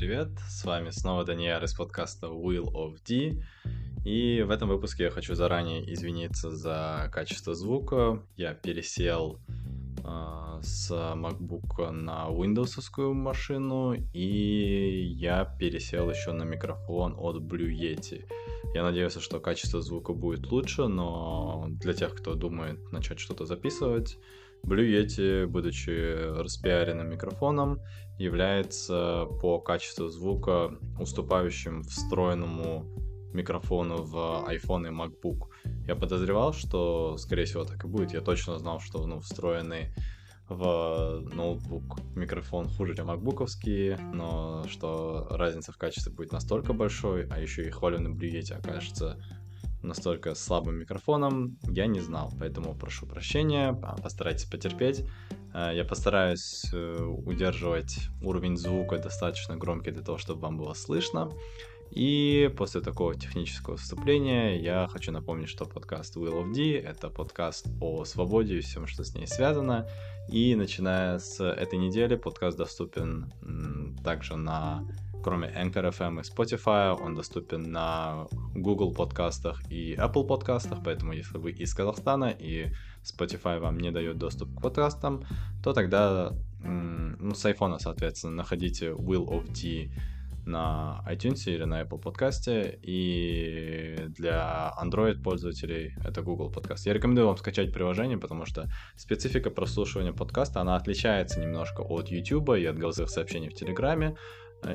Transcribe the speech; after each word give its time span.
привет! 0.00 0.30
С 0.48 0.64
вами 0.64 0.88
снова 0.88 1.24
Даниэль 1.24 1.62
из 1.62 1.74
подкаста 1.74 2.28
Will 2.28 2.72
of 2.72 2.96
D. 3.06 3.42
И 4.02 4.40
в 4.40 4.50
этом 4.50 4.70
выпуске 4.70 5.04
я 5.04 5.10
хочу 5.10 5.34
заранее 5.34 5.92
извиниться 5.92 6.50
за 6.50 7.10
качество 7.12 7.54
звука. 7.54 8.22
Я 8.34 8.54
пересел 8.54 9.38
э, 9.98 10.60
с 10.62 10.90
MacBook 10.90 11.90
на 11.90 12.28
Windows 12.30 13.12
машину, 13.12 13.92
и 14.14 15.14
я 15.18 15.44
пересел 15.44 16.08
еще 16.08 16.32
на 16.32 16.44
микрофон 16.44 17.14
от 17.18 17.42
Blue 17.42 17.70
Yeti. 17.70 18.24
Я 18.72 18.84
надеюсь, 18.84 19.18
что 19.18 19.38
качество 19.38 19.82
звука 19.82 20.14
будет 20.14 20.50
лучше, 20.50 20.86
но 20.86 21.66
для 21.68 21.92
тех, 21.92 22.14
кто 22.14 22.34
думает 22.34 22.90
начать 22.90 23.20
что-то 23.20 23.44
записывать, 23.44 24.16
Blue 24.62 24.86
Yeti, 24.86 25.46
будучи 25.46 25.90
распиаренным 26.40 27.10
микрофоном, 27.10 27.80
является 28.18 29.26
по 29.40 29.60
качеству 29.60 30.08
звука 30.08 30.70
уступающим 30.98 31.82
встроенному 31.82 32.84
микрофону 33.32 34.02
в 34.02 34.44
iPhone 34.48 34.88
и 34.88 34.90
MacBook. 34.90 35.48
Я 35.86 35.96
подозревал, 35.96 36.52
что, 36.52 37.16
скорее 37.16 37.44
всего, 37.44 37.64
так 37.64 37.84
и 37.84 37.88
будет. 37.88 38.12
Я 38.12 38.20
точно 38.20 38.58
знал, 38.58 38.80
что 38.80 39.06
ну, 39.06 39.20
встроенный 39.20 39.94
в 40.48 41.20
ноутбук 41.32 42.00
микрофон 42.16 42.68
хуже, 42.68 42.96
чем 42.96 43.06
макбуковский, 43.06 43.96
но 44.12 44.64
что 44.68 45.28
разница 45.30 45.70
в 45.72 45.78
качестве 45.78 46.12
будет 46.12 46.32
настолько 46.32 46.72
большой, 46.72 47.26
а 47.30 47.38
еще 47.38 47.66
и 47.66 47.70
хваленый 47.70 48.12
Blue 48.12 48.30
Yeti 48.30 48.52
окажется 48.52 49.16
настолько 49.82 50.34
слабым 50.34 50.76
микрофоном, 50.76 51.58
я 51.62 51.86
не 51.86 52.00
знал, 52.00 52.32
поэтому 52.38 52.74
прошу 52.74 53.06
прощения, 53.06 53.72
постарайтесь 54.02 54.44
потерпеть. 54.44 55.04
Э, 55.54 55.70
я 55.74 55.84
постараюсь 55.84 56.66
э, 56.72 57.02
удерживать 57.02 57.98
уровень 58.22 58.56
звука 58.56 58.98
достаточно 58.98 59.56
громкий 59.56 59.90
для 59.90 60.02
того, 60.02 60.18
чтобы 60.18 60.40
вам 60.40 60.58
было 60.58 60.74
слышно. 60.74 61.30
И 61.90 62.52
после 62.56 62.80
такого 62.80 63.16
технического 63.16 63.76
вступления 63.76 64.60
я 64.60 64.86
хочу 64.88 65.10
напомнить, 65.10 65.48
что 65.48 65.64
подкаст 65.64 66.16
Will 66.16 66.40
of 66.40 66.52
D— 66.54 66.78
это 66.78 67.08
подкаст 67.10 67.66
о 67.80 68.04
свободе 68.04 68.58
и 68.58 68.60
всем, 68.60 68.86
что 68.86 69.02
с 69.02 69.14
ней 69.14 69.26
связано. 69.26 69.88
И 70.28 70.54
начиная 70.54 71.18
с 71.18 71.42
этой 71.42 71.78
недели 71.80 72.14
подкаст 72.14 72.56
доступен 72.56 73.32
также 74.04 74.36
на 74.36 74.84
Кроме 75.22 75.48
Anchor 75.48 75.90
FM 75.90 76.20
и 76.20 76.22
Spotify, 76.22 76.98
он 76.98 77.14
доступен 77.14 77.70
на 77.70 78.26
Google 78.54 78.94
подкастах 78.94 79.60
и 79.70 79.94
Apple 79.94 80.26
подкастах, 80.26 80.78
поэтому 80.84 81.12
если 81.12 81.38
вы 81.38 81.52
из 81.52 81.74
Казахстана 81.74 82.30
и 82.30 82.72
Spotify 83.02 83.58
вам 83.58 83.78
не 83.78 83.90
дает 83.90 84.18
доступ 84.18 84.56
к 84.56 84.62
подкастам, 84.62 85.24
то 85.62 85.72
тогда 85.72 86.32
ну, 86.62 87.34
с 87.34 87.44
iPhone, 87.44 87.78
соответственно, 87.78 88.36
находите 88.36 88.88
Will 88.90 89.26
of 89.26 89.52
D 89.52 89.92
на 90.46 91.02
iTunes 91.06 91.44
или 91.46 91.64
на 91.64 91.82
Apple 91.82 91.98
подкасте, 91.98 92.78
и 92.82 93.96
для 94.08 94.72
Android 94.82 95.22
пользователей 95.22 95.94
это 96.04 96.22
Google 96.22 96.50
подкаст. 96.50 96.86
Я 96.86 96.94
рекомендую 96.94 97.26
вам 97.26 97.36
скачать 97.36 97.72
приложение, 97.72 98.18
потому 98.18 98.46
что 98.46 98.68
специфика 98.96 99.50
прослушивания 99.50 100.12
подкаста, 100.12 100.60
она 100.60 100.76
отличается 100.76 101.40
немножко 101.40 101.82
от 101.82 102.08
YouTube 102.08 102.50
и 102.56 102.64
от 102.64 102.78
голосовых 102.78 103.10
сообщений 103.10 103.48
в 103.48 103.54
Телеграме, 103.54 104.16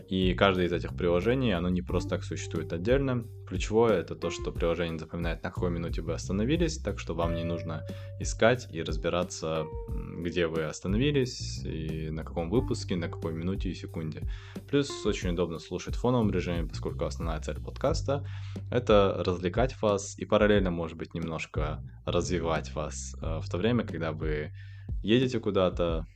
и 0.10 0.34
каждое 0.34 0.66
из 0.66 0.74
этих 0.74 0.96
приложений, 0.96 1.52
оно 1.52 1.70
не 1.70 1.82
просто 1.82 2.12
так 2.12 2.24
существует 2.24 2.74
отдельно. 2.74 3.26
Ключевое 3.48 4.00
это 4.00 4.16
то, 4.16 4.32
что 4.32 4.52
приложение 4.52 4.98
запоминает, 4.98 5.44
на 5.44 5.52
какой 5.52 5.70
минуте 5.70 6.02
вы 6.02 6.14
остановились, 6.14 6.80
так 6.80 7.00
что 7.00 7.14
вам 7.14 7.36
не 7.36 7.44
нужно 7.44 7.86
искать 8.20 8.68
и 8.72 8.82
разбираться, 8.82 9.66
где 10.18 10.48
вы 10.48 10.64
остановились, 10.64 11.64
и 11.64 12.10
на 12.10 12.24
каком 12.24 12.50
выпуске, 12.50 12.96
на 12.96 13.08
какой 13.08 13.34
минуте 13.34 13.70
и 13.70 13.76
секунде. 13.76 14.24
Плюс 14.68 15.06
очень 15.06 15.30
удобно 15.30 15.60
слушать 15.60 15.96
в 15.96 16.00
фоновом 16.00 16.32
режиме, 16.32 16.68
поскольку 16.68 17.06
основная 17.06 17.40
цель 17.42 17.60
подкаста— 17.60 18.28
это 18.72 19.22
развлекать 19.26 19.80
вас 19.82 20.18
и 20.18 20.26
параллельно, 20.26 20.72
может 20.72 20.98
быть, 20.98 21.14
немножко 21.14 21.84
развивать 22.06 22.74
вас 22.74 23.16
э, 23.22 23.40
в 23.42 23.50
то 23.50 23.58
время, 23.58 23.86
когда 23.86 24.12
вы 24.12 24.52
едете 25.04 25.40
куда-то, 25.40 26.08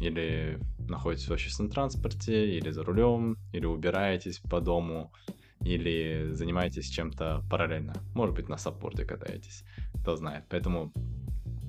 или 0.00 0.58
находитесь 0.88 1.28
в 1.28 1.32
общественном 1.32 1.70
транспорте, 1.70 2.56
или 2.56 2.70
за 2.70 2.84
рулем, 2.84 3.38
или 3.52 3.66
убираетесь 3.66 4.38
по 4.38 4.60
дому, 4.60 5.12
или 5.60 6.28
занимаетесь 6.32 6.88
чем-то 6.88 7.42
параллельно. 7.50 7.94
Может 8.14 8.34
быть, 8.34 8.48
на 8.48 8.58
саппорте 8.58 9.04
катаетесь, 9.04 9.64
кто 10.00 10.16
знает. 10.16 10.44
Поэтому, 10.50 10.92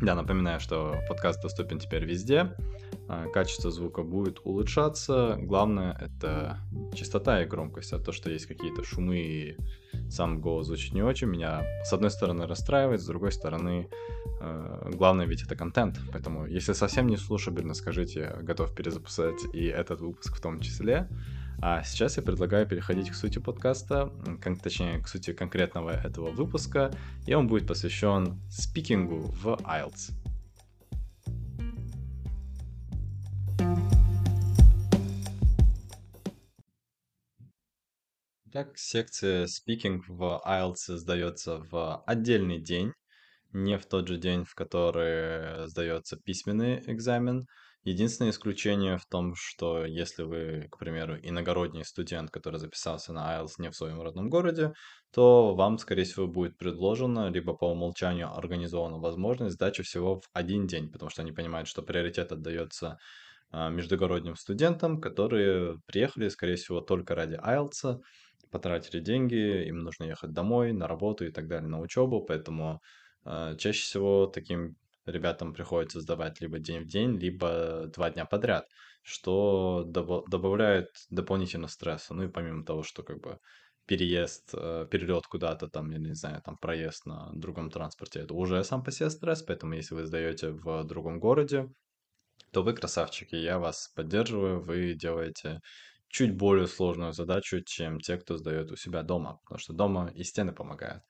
да, 0.02 0.16
напоминаю, 0.16 0.60
что 0.60 0.98
подкаст 1.08 1.42
доступен 1.42 1.80
теперь 1.80 2.06
везде. 2.06 2.56
А, 3.08 3.28
качество 3.30 3.72
звука 3.72 4.04
будет 4.04 4.40
улучшаться. 4.44 5.38
Главное— 5.40 5.98
это 6.02 6.60
частота 6.94 7.42
и 7.42 7.48
громкость. 7.48 7.94
А 7.94 8.00
то, 8.00 8.12
что 8.12 8.30
есть 8.30 8.48
какие-то 8.48 8.84
шумы 8.84 9.20
и 9.20 9.58
сам 10.10 10.40
голос 10.40 10.68
звучит 10.68 10.94
не 10.94 11.02
очень, 11.02 11.28
меня 11.28 11.64
с 11.84 11.94
одной 11.94 12.12
стороны 12.12 12.48
расстраивает, 12.48 13.02
с 13.02 13.06
другой 13.06 13.32
стороны 13.32 13.90
э, 14.40 14.92
главное 14.94 15.26
ведь 15.26 15.44
это 15.44 15.56
контент, 15.56 16.00
поэтому 16.12 16.46
если 16.46 16.74
совсем 16.74 17.08
не 17.08 17.18
слушабельно, 17.18 17.74
скажите, 17.74 18.38
готов 18.42 18.74
перезаписать 18.74 19.42
и 19.54 19.66
этот 19.66 20.02
выпуск 20.02 20.36
в 20.36 20.42
том 20.42 20.60
числе. 20.60 21.08
А 21.62 21.84
сейчас 21.84 22.18
я 22.18 22.24
предлагаю 22.24 22.68
переходить 22.68 23.10
к 23.10 23.16
сути 23.16 23.40
подкаста, 23.40 24.12
как, 24.42 24.60
точнее, 24.60 25.00
к 25.00 25.08
сути 25.08 25.32
конкретного 25.32 25.92
этого 25.92 26.30
выпуска, 26.30 26.92
и 27.26 27.34
он 27.34 27.48
будет 27.48 27.66
посвящен 27.66 28.42
спикингу 28.50 29.20
в 29.20 29.58
IELTS. 29.64 30.25
Так, 38.56 38.78
секция 38.78 39.48
speaking 39.48 40.00
в 40.08 40.42
IELTS 40.48 40.96
сдается 40.96 41.58
в 41.58 42.02
отдельный 42.08 42.58
день, 42.58 42.94
не 43.52 43.78
в 43.78 43.86
тот 43.86 44.08
же 44.08 44.16
день, 44.16 44.46
в 44.46 44.56
который 44.56 45.68
сдается 45.68 46.16
письменный 46.16 46.82
экзамен. 46.88 47.48
Единственное 47.84 48.32
исключение 48.32 48.98
в 48.98 49.06
том, 49.08 49.36
что 49.36 49.84
если 49.84 50.24
вы, 50.24 50.70
к 50.72 50.78
примеру, 50.78 51.18
иногородний 51.22 51.84
студент, 51.84 52.32
который 52.32 52.62
записался 52.62 53.12
на 53.12 53.38
IELTS 53.38 53.56
не 53.58 53.72
в 53.72 53.76
своем 53.76 54.02
родном 54.02 54.30
городе, 54.30 54.72
то 55.12 55.54
вам, 55.54 55.78
скорее 55.78 56.06
всего, 56.06 56.26
будет 56.26 56.58
предложено, 56.58 57.30
либо 57.30 57.56
по 57.56 57.70
умолчанию 57.70 58.34
организована 58.34 59.00
возможность 59.00 59.56
сдачи 59.56 59.84
всего 59.84 60.22
в 60.22 60.30
один 60.32 60.66
день, 60.66 60.90
потому 60.90 61.10
что 61.10 61.24
они 61.24 61.34
понимают, 61.34 61.68
что 61.68 61.82
приоритет 61.82 62.32
отдается 62.32 63.00
а, 63.52 63.70
междугородним 63.70 64.36
студентам, 64.36 65.00
которые 65.00 65.80
приехали, 65.88 66.30
скорее 66.30 66.56
всего, 66.56 66.82
только 66.82 67.16
ради 67.16 67.36
IELTS, 67.36 68.00
потратили 68.56 69.02
деньги, 69.02 69.68
им 69.68 69.80
нужно 69.80 70.06
ехать 70.06 70.32
домой, 70.34 70.74
на 70.74 70.88
работу 70.88 71.26
и 71.26 71.32
так 71.32 71.48
далее, 71.48 71.70
на 71.70 71.80
учебу, 71.82 72.24
поэтому 72.26 72.80
э, 73.26 73.56
чаще 73.58 73.82
всего 73.82 74.28
таким 74.28 74.76
ребятам 75.06 75.54
приходится 75.54 76.00
сдавать 76.02 76.42
либо 76.42 76.60
день 76.60 76.84
в 76.84 76.88
день, 76.88 77.20
либо 77.20 77.92
два 77.96 78.10
дня 78.12 78.26
подряд, 78.26 78.66
что 79.04 79.84
доб- 79.88 80.24
добавляет 80.30 80.88
дополнительно 81.10 81.68
стресса. 81.68 82.14
Ну 82.14 82.24
и 82.24 82.28
помимо 82.30 82.64
того, 82.66 82.84
что 82.84 83.04
как 83.04 83.20
бы 83.22 83.40
переезд, 83.88 84.52
э, 84.54 84.88
перелет 84.90 85.28
куда-то 85.28 85.68
там, 85.68 85.92
я 85.92 86.00
не 86.00 86.16
знаю, 86.16 86.42
там 86.46 86.58
проезд 86.58 87.06
на 87.06 87.32
другом 87.34 87.70
транспорте, 87.70 88.22
это 88.22 88.34
уже 88.34 88.64
сам 88.64 88.84
по 88.84 88.92
себе 88.92 89.10
стресс, 89.10 89.44
поэтому 89.44 89.74
если 89.76 89.96
вы 89.96 90.06
сдаете 90.06 90.52
в 90.52 90.84
другом 90.86 91.20
городе, 91.20 91.70
то 92.52 92.64
вы 92.64 92.74
красавчики, 92.74 93.36
я 93.36 93.60
вас 93.60 93.90
поддерживаю, 93.96 94.62
вы 94.62 94.94
делаете 94.94 95.60
чуть 96.10 96.36
более 96.36 96.68
сложную 96.68 97.14
задачу, 97.14 97.62
чем 97.62 98.00
те, 98.00 98.18
кто 98.18 98.38
сдает 98.38 98.72
у 98.72 98.76
себя 98.76 99.04
дома, 99.04 99.40
потому 99.44 99.60
что 99.60 99.74
дома 99.74 100.12
и 100.16 100.24
стены 100.24 100.54
помогают. 100.54 101.04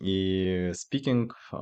И 0.00 0.70
спикинг 0.72 1.36
э, 1.52 1.56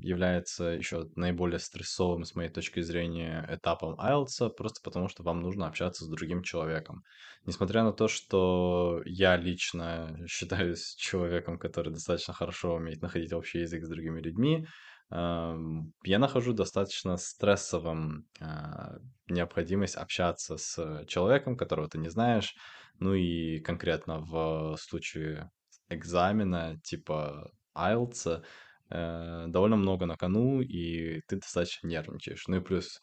является 0.00 0.64
еще 0.64 1.10
наиболее 1.14 1.58
стрессовым, 1.58 2.24
с 2.24 2.34
моей 2.34 2.48
точки 2.48 2.80
зрения, 2.80 3.46
этапом 3.50 4.00
IELTS, 4.00 4.48
просто 4.56 4.80
потому 4.82 5.08
что 5.08 5.22
вам 5.22 5.42
нужно 5.42 5.66
общаться 5.66 6.04
с 6.04 6.08
другим 6.08 6.42
человеком. 6.42 7.04
Несмотря 7.44 7.84
на 7.84 7.92
то, 7.92 8.08
что 8.08 9.02
я 9.04 9.36
лично 9.36 10.18
считаюсь 10.26 10.94
человеком, 10.98 11.58
который 11.58 11.92
достаточно 11.92 12.32
хорошо 12.32 12.76
умеет 12.76 13.02
находить 13.02 13.34
общий 13.34 13.58
язык 13.58 13.84
с 13.84 13.88
другими 13.88 14.22
людьми, 14.22 14.66
я 15.10 16.18
нахожу 16.18 16.52
достаточно 16.52 17.16
стрессовым 17.16 18.26
а, 18.40 18.98
необходимость 19.28 19.96
общаться 19.96 20.56
с 20.56 21.04
человеком, 21.06 21.56
которого 21.56 21.88
ты 21.88 21.98
не 21.98 22.08
знаешь. 22.08 22.54
Ну 23.00 23.14
и 23.14 23.58
конкретно 23.58 24.20
в 24.20 24.76
случае 24.78 25.50
экзамена 25.88 26.78
типа 26.84 27.50
IELTS 27.76 28.44
э, 28.90 29.44
довольно 29.48 29.76
много 29.76 30.06
на 30.06 30.16
кону, 30.16 30.60
и 30.60 31.20
ты 31.26 31.36
достаточно 31.36 31.88
нервничаешь. 31.88 32.46
Ну 32.46 32.56
и 32.56 32.60
плюс 32.60 33.00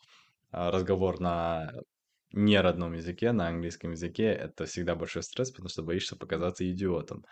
а, 0.51 0.71
разговор 0.71 1.19
на 1.19 1.71
неродном 2.31 2.93
языке, 2.93 3.31
на 3.31 3.47
английском 3.47 3.91
языке, 3.91 4.25
это 4.25 4.65
всегда 4.65 4.95
большой 4.95 5.23
стресс, 5.23 5.51
потому 5.51 5.69
что 5.69 5.83
боишься 5.83 6.15
показаться 6.15 6.69
идиотом. 6.69 7.25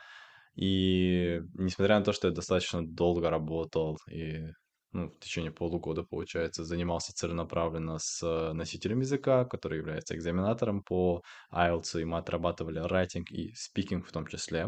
И 0.55 1.41
несмотря 1.53 1.99
на 1.99 2.05
то, 2.05 2.13
что 2.13 2.27
я 2.27 2.33
достаточно 2.33 2.85
долго 2.85 3.29
работал 3.29 3.97
и 4.09 4.47
ну, 4.95 5.09
в 5.09 5.19
течение 5.19 5.51
полугода, 5.51 6.03
получается, 6.03 6.63
занимался 6.63 7.13
целенаправленно 7.13 7.97
с 7.99 8.23
э, 8.23 8.53
носителем 8.53 9.01
языка, 9.01 9.43
который 9.43 9.79
является 9.79 10.15
экзаменатором 10.15 10.83
по 10.83 11.21
IELTS, 11.53 12.01
и 12.01 12.05
мы 12.05 12.17
отрабатывали 12.17 12.81
writing 12.81 13.25
и 13.29 13.51
speaking 13.53 14.01
в 14.01 14.11
том 14.13 14.25
числе. 14.25 14.67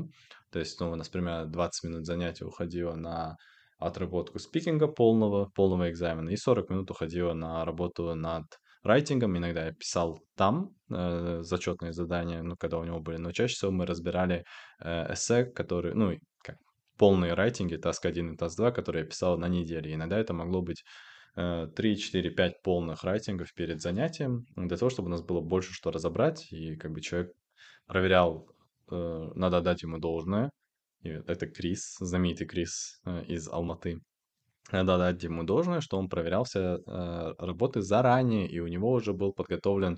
То 0.52 0.60
есть, 0.60 0.80
ну, 0.82 0.92
у 0.92 0.96
нас 0.96 1.08
примерно 1.08 1.46
20 1.46 1.84
минут 1.86 2.06
занятия 2.06 2.46
уходило 2.46 2.96
на 2.96 3.38
отработку 3.80 4.40
спикинга 4.40 4.88
полного, 4.88 5.50
полного 5.56 5.90
экзамена, 5.90 6.30
и 6.30 6.36
40 6.36 6.70
минут 6.72 6.92
уходило 6.92 7.34
на 7.34 7.64
работу 7.64 8.14
над 8.14 8.44
райтингом. 8.84 9.38
Иногда 9.38 9.68
я 9.68 9.72
писал 9.72 10.20
там 10.36 10.72
э, 10.90 11.40
зачетные 11.42 11.94
задания, 11.94 12.44
ну, 12.44 12.58
когда 12.58 12.80
у 12.80 12.84
него 12.84 13.00
были, 13.00 13.18
но 13.18 13.32
чаще 13.32 13.56
всего 13.56 13.72
мы 13.72 13.86
разбирали 13.86 14.44
э, 14.84 15.14
эссе, 15.14 15.46
которые, 15.46 15.96
ну, 15.96 16.12
полные 16.98 17.34
райтинги, 17.34 17.76
таск 17.78 18.06
1 18.06 18.34
и 18.34 18.38
таск 18.38 18.58
2, 18.58 18.72
которые 18.72 19.04
я 19.04 19.10
писал 19.10 19.38
на 19.38 19.48
неделе. 19.48 19.94
Иногда 19.94 20.18
это 20.18 20.34
могло 20.34 20.62
быть 20.62 20.84
3, 21.36 21.98
4, 21.98 22.32
5 22.32 22.64
полных 22.64 23.04
райтингов 23.04 23.54
перед 23.54 23.80
занятием, 23.80 24.46
для 24.56 24.76
того, 24.76 24.90
чтобы 24.90 25.08
у 25.08 25.12
нас 25.12 25.22
было 25.22 25.40
больше 25.40 25.72
что 25.72 25.92
разобрать, 25.92 26.52
и 26.52 26.76
как 26.76 26.92
бы 26.92 27.02
человек 27.02 27.32
проверял, 27.86 28.48
э, 28.92 29.32
надо 29.36 29.62
дать 29.62 29.84
ему 29.84 30.00
должное. 30.00 30.50
И 31.04 31.10
это 31.10 31.48
Крис, 31.48 31.96
знаменитый 32.00 32.48
Крис 32.48 33.00
э, 33.06 33.24
из 33.28 33.48
Алматы. 33.48 34.00
Надо 34.72 34.98
дать 34.98 35.24
ему 35.24 35.44
должное, 35.44 35.80
что 35.80 35.98
он 35.98 36.10
проверял 36.10 36.44
все 36.44 36.60
э, 36.60 37.34
работы 37.38 37.82
заранее, 37.82 38.48
и 38.48 38.60
у 38.60 38.68
него 38.68 38.92
уже 38.92 39.14
был 39.14 39.32
подготовлен 39.32 39.98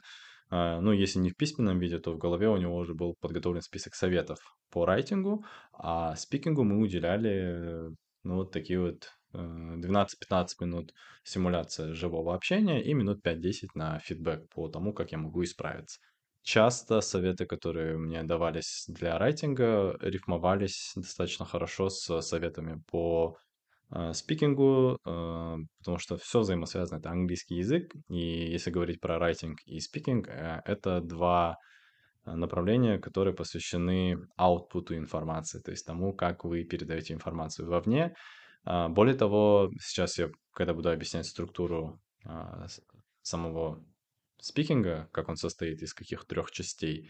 ну, 0.49 0.91
если 0.91 1.19
не 1.19 1.29
в 1.29 1.35
письменном 1.35 1.79
виде, 1.79 1.99
то 1.99 2.11
в 2.11 2.17
голове 2.17 2.49
у 2.49 2.57
него 2.57 2.75
уже 2.75 2.93
был 2.93 3.15
подготовлен 3.19 3.61
список 3.61 3.95
советов 3.95 4.39
по 4.71 4.85
райтингу, 4.85 5.45
а 5.73 6.15
спикингу 6.15 6.63
мы 6.63 6.79
уделяли, 6.79 7.89
ну, 8.23 8.35
вот 8.35 8.51
такие 8.51 8.79
вот 8.79 9.11
12-15 9.33 10.07
э, 10.31 10.65
минут 10.65 10.93
симуляция 11.23 11.93
живого 11.93 12.33
общения 12.33 12.81
и 12.83 12.93
минут 12.93 13.25
5-10 13.25 13.69
на 13.75 13.99
фидбэк 13.99 14.49
по 14.49 14.67
тому, 14.69 14.93
как 14.93 15.11
я 15.11 15.17
могу 15.17 15.43
исправиться. 15.43 15.99
Часто 16.41 17.01
советы, 17.01 17.45
которые 17.45 17.97
мне 17.97 18.23
давались 18.23 18.85
для 18.87 19.19
райтинга, 19.19 19.97
рифмовались 20.01 20.93
достаточно 20.95 21.45
хорошо 21.45 21.89
с 21.89 22.21
советами 22.21 22.81
по 22.89 23.37
Э, 23.91 24.13
спикингу, 24.13 24.99
э, 25.03 25.55
потому 25.79 25.97
что 25.97 26.17
все 26.17 26.39
взаимосвязано. 26.39 26.99
Это 26.99 27.09
английский 27.09 27.55
язык, 27.55 27.91
и 28.09 28.51
если 28.53 28.69
говорить 28.69 29.01
про 29.01 29.17
writing 29.17 29.55
и 29.65 29.79
speaking, 29.79 30.27
э, 30.27 30.61
это 30.65 31.01
два 31.01 31.57
направления, 32.25 32.99
которые 32.99 33.33
посвящены 33.33 34.17
аутпуту 34.37 34.95
информации, 34.95 35.59
то 35.59 35.71
есть 35.71 35.87
тому, 35.87 36.13
как 36.13 36.43
вы 36.43 36.63
передаете 36.63 37.13
информацию 37.13 37.67
вовне. 37.67 38.13
Более 38.65 39.15
того, 39.15 39.71
сейчас 39.81 40.19
я, 40.19 40.29
когда 40.53 40.75
буду 40.75 40.91
объяснять 40.91 41.25
структуру 41.25 41.99
самого 43.23 43.83
спикинга, 44.37 45.09
как 45.11 45.29
он 45.29 45.37
состоит 45.37 45.81
из 45.81 45.93
каких 45.95 46.25
трех 46.25 46.51
частей, 46.51 47.09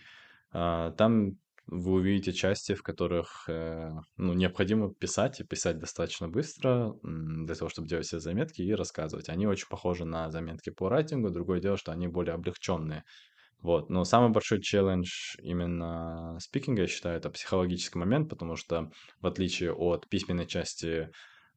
там 0.52 1.31
вы 1.71 1.94
увидите 1.94 2.33
части, 2.33 2.74
в 2.74 2.81
которых 2.81 3.45
э, 3.48 3.92
ну, 4.18 4.33
необходимо 4.33 4.94
писать 4.94 5.39
и 5.39 5.44
писать 5.44 5.77
достаточно 5.77 6.27
быстро 6.27 6.94
для 7.04 7.56
того, 7.56 7.69
чтобы 7.69 7.88
делать 7.88 8.07
все 8.07 8.19
заметки 8.19 8.62
и 8.62 8.74
рассказывать. 8.74 9.30
Они 9.30 9.45
очень 9.45 9.68
похожи 9.69 10.06
на 10.06 10.31
заметки 10.31 10.71
по 10.71 10.89
райтингу, 10.89 11.30
другое 11.30 11.60
дело, 11.60 11.77
что 11.77 11.92
они 11.92 12.07
более 12.07 12.33
облегченные. 12.33 13.04
Вот. 13.62 13.89
Но 13.89 14.04
самый 14.04 14.31
большой 14.31 14.62
челлендж 14.62 15.36
именно 15.42 16.38
спикинга, 16.39 16.83
я 16.83 16.88
считаю, 16.88 17.18
это 17.18 17.30
психологический 17.30 18.00
момент, 18.00 18.30
потому 18.30 18.56
что 18.56 18.89
в 19.21 19.27
отличие 19.27 19.74
от 19.74 20.07
письменной 20.10 20.48
части 20.48 21.10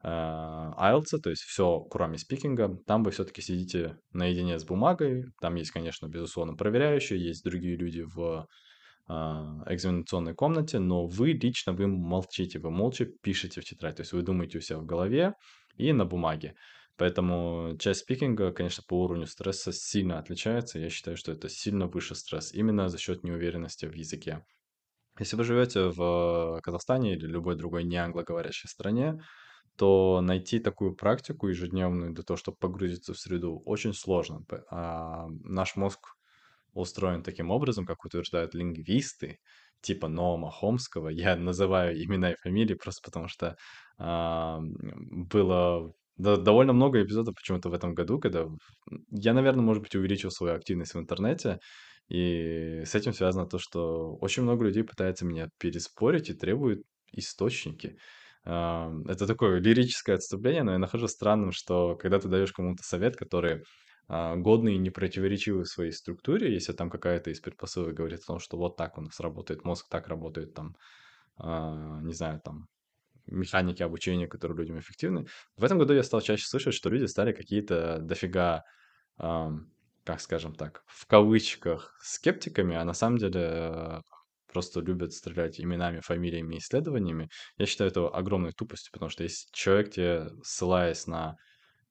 э, 0.02 0.08
IELTS, 0.08 1.20
то 1.22 1.30
есть 1.30 1.42
все 1.42 1.80
кроме 1.90 2.18
спикинга, 2.18 2.76
там 2.86 3.02
вы 3.02 3.12
все-таки 3.12 3.40
сидите 3.40 3.98
наедине 4.12 4.58
с 4.58 4.64
бумагой, 4.64 5.24
там 5.40 5.54
есть, 5.54 5.70
конечно, 5.70 6.06
безусловно, 6.06 6.54
проверяющие, 6.54 7.24
есть 7.24 7.44
другие 7.44 7.76
люди 7.76 8.02
в 8.02 8.46
экзаменационной 9.08 10.34
комнате, 10.34 10.78
но 10.78 11.06
вы 11.06 11.32
лично, 11.32 11.72
вы 11.72 11.86
молчите, 11.86 12.58
вы 12.58 12.70
молча 12.70 13.04
пишете 13.04 13.60
в 13.60 13.64
тетрадь, 13.64 13.96
то 13.96 14.02
есть 14.02 14.12
вы 14.12 14.22
думаете 14.22 14.58
у 14.58 14.60
себя 14.60 14.78
в 14.78 14.86
голове 14.86 15.34
и 15.76 15.92
на 15.92 16.04
бумаге. 16.04 16.54
Поэтому 16.96 17.76
часть 17.78 18.00
спикинга, 18.00 18.52
конечно, 18.52 18.84
по 18.86 19.02
уровню 19.02 19.26
стресса 19.26 19.72
сильно 19.72 20.18
отличается. 20.18 20.78
Я 20.78 20.90
считаю, 20.90 21.16
что 21.16 21.32
это 21.32 21.48
сильно 21.48 21.86
выше 21.86 22.14
стресс, 22.14 22.52
именно 22.52 22.88
за 22.88 22.98
счет 22.98 23.24
неуверенности 23.24 23.86
в 23.86 23.94
языке. 23.94 24.44
Если 25.18 25.36
вы 25.36 25.44
живете 25.44 25.88
в 25.88 26.60
Казахстане 26.62 27.14
или 27.14 27.26
любой 27.26 27.56
другой 27.56 27.84
не 27.84 27.96
англоговорящей 27.96 28.68
стране, 28.68 29.20
то 29.76 30.20
найти 30.20 30.58
такую 30.58 30.94
практику 30.94 31.48
ежедневную 31.48 32.12
для 32.12 32.22
того, 32.22 32.36
чтобы 32.36 32.58
погрузиться 32.58 33.14
в 33.14 33.18
среду, 33.18 33.62
очень 33.64 33.94
сложно. 33.94 34.44
А 34.70 35.26
наш 35.42 35.76
мозг 35.76 36.00
устроен 36.72 37.22
таким 37.22 37.50
образом, 37.50 37.86
как 37.86 38.04
утверждают 38.04 38.54
лингвисты, 38.54 39.38
типа 39.80 40.08
Ноама 40.08 40.50
Хомского. 40.50 41.08
Я 41.08 41.36
называю 41.36 41.96
имена 42.02 42.32
и 42.32 42.36
фамилии 42.36 42.74
просто 42.74 43.02
потому, 43.04 43.28
что 43.28 43.56
а, 43.98 44.60
было 44.62 45.92
довольно 46.16 46.72
много 46.72 47.02
эпизодов 47.02 47.34
почему-то 47.34 47.68
в 47.68 47.74
этом 47.74 47.94
году, 47.94 48.18
когда 48.18 48.46
я, 49.10 49.32
наверное, 49.34 49.64
может 49.64 49.82
быть, 49.82 49.94
увеличил 49.94 50.30
свою 50.30 50.54
активность 50.54 50.94
в 50.94 50.98
интернете, 50.98 51.58
и 52.08 52.82
с 52.84 52.94
этим 52.94 53.12
связано 53.12 53.46
то, 53.46 53.58
что 53.58 54.14
очень 54.16 54.42
много 54.42 54.64
людей 54.64 54.84
пытается 54.84 55.24
меня 55.24 55.48
переспорить 55.58 56.28
и 56.28 56.34
требуют 56.34 56.82
источники. 57.12 57.96
А, 58.44 58.92
это 59.08 59.26
такое 59.26 59.60
лирическое 59.60 60.16
отступление, 60.16 60.62
но 60.64 60.72
я 60.72 60.78
нахожу 60.78 61.08
странным, 61.08 61.52
что 61.52 61.96
когда 61.96 62.18
ты 62.18 62.28
даешь 62.28 62.52
кому-то 62.52 62.82
совет, 62.82 63.16
который 63.16 63.62
а, 64.08 64.36
годный 64.36 64.74
и 64.74 64.78
непротиворечивый 64.78 65.64
в 65.64 65.68
своей 65.68 65.92
структуре, 65.92 66.52
если 66.52 66.72
там 66.72 66.90
какая-то 66.90 67.30
из 67.30 67.40
предпосылок 67.40 67.94
говорит 67.94 68.20
о 68.20 68.26
том, 68.26 68.38
что 68.38 68.56
вот 68.56 68.76
так 68.76 68.98
у 68.98 69.00
нас 69.00 69.20
работает 69.20 69.64
мозг, 69.64 69.88
так 69.88 70.08
работает 70.08 70.54
там, 70.54 70.76
а, 71.36 72.00
не 72.02 72.14
знаю, 72.14 72.40
там, 72.40 72.68
механики 73.26 73.82
обучения, 73.82 74.26
которые 74.26 74.58
людям 74.58 74.78
эффективны. 74.78 75.26
В 75.56 75.64
этом 75.64 75.78
году 75.78 75.94
я 75.94 76.02
стал 76.02 76.20
чаще 76.20 76.46
слышать, 76.46 76.74
что 76.74 76.90
люди 76.90 77.04
стали 77.06 77.32
какие-то 77.32 77.98
дофига, 78.00 78.64
как 80.04 80.20
скажем 80.20 80.54
так, 80.54 80.82
в 80.86 81.06
кавычках 81.06 81.96
скептиками, 82.02 82.76
а 82.76 82.84
на 82.84 82.92
самом 82.92 83.18
деле 83.18 83.40
э, 83.40 84.00
просто 84.52 84.80
любят 84.80 85.12
стрелять 85.12 85.60
именами, 85.60 86.00
фамилиями, 86.00 86.58
исследованиями. 86.58 87.28
Я 87.56 87.66
считаю 87.66 87.90
это 87.90 88.08
огромной 88.08 88.52
тупостью, 88.52 88.92
потому 88.92 89.10
что 89.10 89.22
если 89.22 89.48
человек 89.52 89.92
тебе, 89.92 90.30
ссылаясь 90.42 91.06
на 91.06 91.36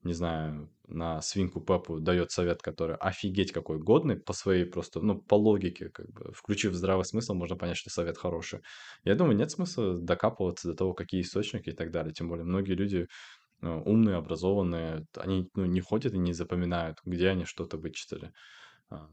не 0.04 0.14
знаю, 0.14 0.70
на 0.88 1.22
свинку 1.22 1.62
Пеппу 1.62 2.00
дает 2.00 2.32
совет, 2.32 2.62
который 2.62 2.96
офигеть 2.98 3.52
какой 3.52 3.80
годный 3.80 4.18
по 4.18 4.34
своей 4.34 4.66
просто, 4.66 5.00
ну, 5.02 5.22
по 5.22 5.36
логике, 5.36 5.90
как 5.90 6.10
бы, 6.12 6.34
включив 6.34 6.74
здравый 6.74 7.06
смысл, 7.06 7.34
можно 7.34 7.56
понять, 7.56 7.78
что 7.78 7.90
совет 7.90 8.18
хороший. 8.18 8.62
Я 9.04 9.16
думаю, 9.16 9.38
нет 9.38 9.52
смысла 9.52 9.98
докапываться 9.98 10.68
до 10.70 10.76
того, 10.76 10.94
какие 10.94 11.22
источники 11.22 11.70
и 11.70 11.74
так 11.74 11.92
далее. 11.92 12.14
Тем 12.14 12.28
более, 12.30 12.46
многие 12.46 12.74
люди 12.74 13.08
ну, 13.62 13.82
умные, 13.84 14.18
образованные, 14.18 15.06
они 15.16 15.50
ну, 15.56 15.66
не 15.66 15.82
ходят 15.82 16.14
и 16.14 16.18
не 16.20 16.34
запоминают, 16.34 16.98
где 17.06 17.30
они 17.30 17.46
что-то 17.46 17.78
вычитали. 17.78 18.34
А, 18.90 19.10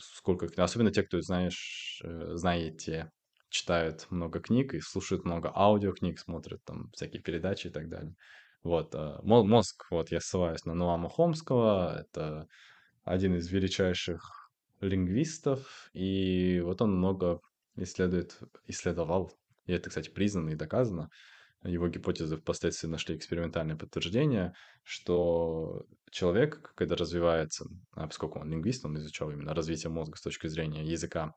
сколько, 0.00 0.48
особенно 0.62 0.90
те, 0.92 1.02
кто, 1.02 1.20
знаешь, 1.20 2.00
э, 2.04 2.32
знаете, 2.34 3.10
читают 3.48 4.06
много 4.10 4.40
книг 4.40 4.74
и 4.74 4.80
слушают 4.80 5.24
много 5.24 5.50
аудиокниг, 5.54 6.18
смотрят 6.18 6.62
там 6.64 6.90
всякие 6.92 7.22
передачи 7.22 7.68
и 7.68 7.70
так 7.70 7.88
далее. 7.88 8.14
Вот, 8.64 8.94
э, 8.94 9.18
мозг, 9.22 9.86
вот 9.90 10.10
я 10.10 10.20
ссылаюсь 10.20 10.64
на 10.64 10.72
Нуама 10.74 11.10
Хомского, 11.10 12.00
это 12.00 12.48
один 13.04 13.36
из 13.36 13.50
величайших 13.50 14.50
лингвистов, 14.80 15.90
и 15.92 16.62
вот 16.64 16.80
он 16.80 16.96
много 16.96 17.40
исследует, 17.76 18.40
исследовал, 18.66 19.30
и 19.66 19.72
это, 19.74 19.90
кстати, 19.90 20.08
признано 20.08 20.50
и 20.50 20.54
доказано, 20.54 21.10
его 21.62 21.88
гипотезы 21.88 22.38
впоследствии 22.38 22.88
нашли 22.88 23.16
экспериментальное 23.16 23.76
подтверждение, 23.76 24.54
что 24.82 25.84
человек, 26.10 26.72
когда 26.74 26.96
развивается, 26.96 27.66
а 27.92 28.06
поскольку 28.06 28.38
он 28.38 28.50
лингвист, 28.50 28.82
он 28.86 28.96
изучал 28.96 29.30
именно 29.30 29.54
развитие 29.54 29.90
мозга 29.90 30.16
с 30.16 30.22
точки 30.22 30.46
зрения 30.46 30.84
языка, 30.84 31.34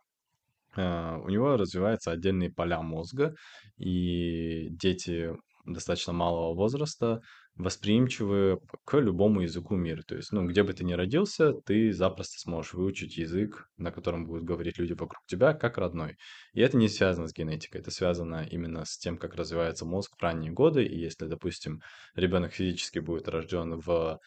э, 0.77 1.17
у 1.17 1.27
него 1.27 1.57
развиваются 1.57 2.12
отдельные 2.12 2.53
поля 2.53 2.81
мозга, 2.81 3.36
и 3.75 4.69
дети 4.69 5.34
достаточно 5.74 6.13
малого 6.13 6.55
возраста 6.55 7.21
восприимчивы 7.55 8.59
к 8.86 8.97
любому 8.97 9.41
языку 9.41 9.75
мира. 9.75 10.01
То 10.03 10.15
есть, 10.15 10.31
ну, 10.31 10.45
где 10.47 10.63
бы 10.63 10.74
ты 10.74 10.83
ни 10.83 10.93
родился, 10.93 11.53
ты 11.65 11.91
запросто 11.91 12.39
сможешь 12.39 12.74
выучить 12.74 13.17
язык, 13.17 13.69
на 13.77 13.91
котором 13.91 14.25
будут 14.25 14.43
говорить 14.43 14.77
люди 14.77 14.93
вокруг 14.93 15.25
тебя, 15.27 15.53
как 15.53 15.77
родной. 15.77 16.17
И 16.53 16.62
это 16.62 16.77
не 16.77 16.88
связано 16.88 17.27
с 17.27 17.33
генетикой, 17.33 17.81
это 17.81 17.91
связано 17.91 18.47
именно 18.50 18.86
с 18.86 18.97
тем, 18.97 19.17
как 19.17 19.36
развивается 19.36 19.86
мозг 19.86 20.15
в 20.17 20.21
ранние 20.21 20.51
годы. 20.51 20.86
И 20.86 20.97
если, 20.97 21.25
допустим, 21.25 21.81
ребенок 22.15 22.53
физически 22.53 23.00
будет 23.00 23.27
рожден 23.27 23.79
в 23.79 24.19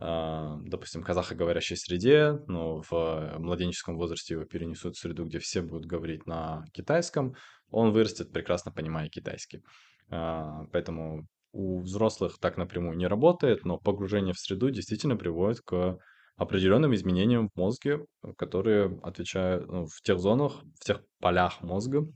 а, 0.00 0.58
допустим, 0.64 1.04
казахоговорящей 1.04 1.76
среде, 1.76 2.32
но 2.48 2.82
в 2.82 3.38
младенческом 3.38 3.96
возрасте 3.96 4.34
его 4.34 4.44
перенесут 4.44 4.96
в 4.96 4.98
среду, 4.98 5.24
где 5.24 5.38
все 5.38 5.62
будут 5.62 5.86
говорить 5.86 6.26
на 6.26 6.64
китайском, 6.72 7.36
он 7.70 7.92
вырастет 7.92 8.32
прекрасно 8.32 8.72
понимая 8.72 9.08
китайский. 9.08 9.62
А, 10.10 10.64
поэтому 10.72 11.26
у 11.52 11.80
взрослых 11.80 12.38
так 12.40 12.56
напрямую 12.56 12.96
не 12.96 13.06
работает, 13.06 13.64
но 13.64 13.78
погружение 13.78 14.34
в 14.34 14.38
среду 14.38 14.70
действительно 14.70 15.16
приводит 15.16 15.60
к 15.60 15.98
определенным 16.36 16.94
изменениям 16.94 17.48
в 17.48 17.56
мозге, 17.56 18.00
которые 18.36 18.98
отвечают 19.02 19.66
ну, 19.68 19.86
в 19.86 20.02
тех 20.02 20.18
зонах, 20.18 20.64
в 20.80 20.84
тех 20.84 21.00
полях 21.20 21.62
мозга, 21.62 22.06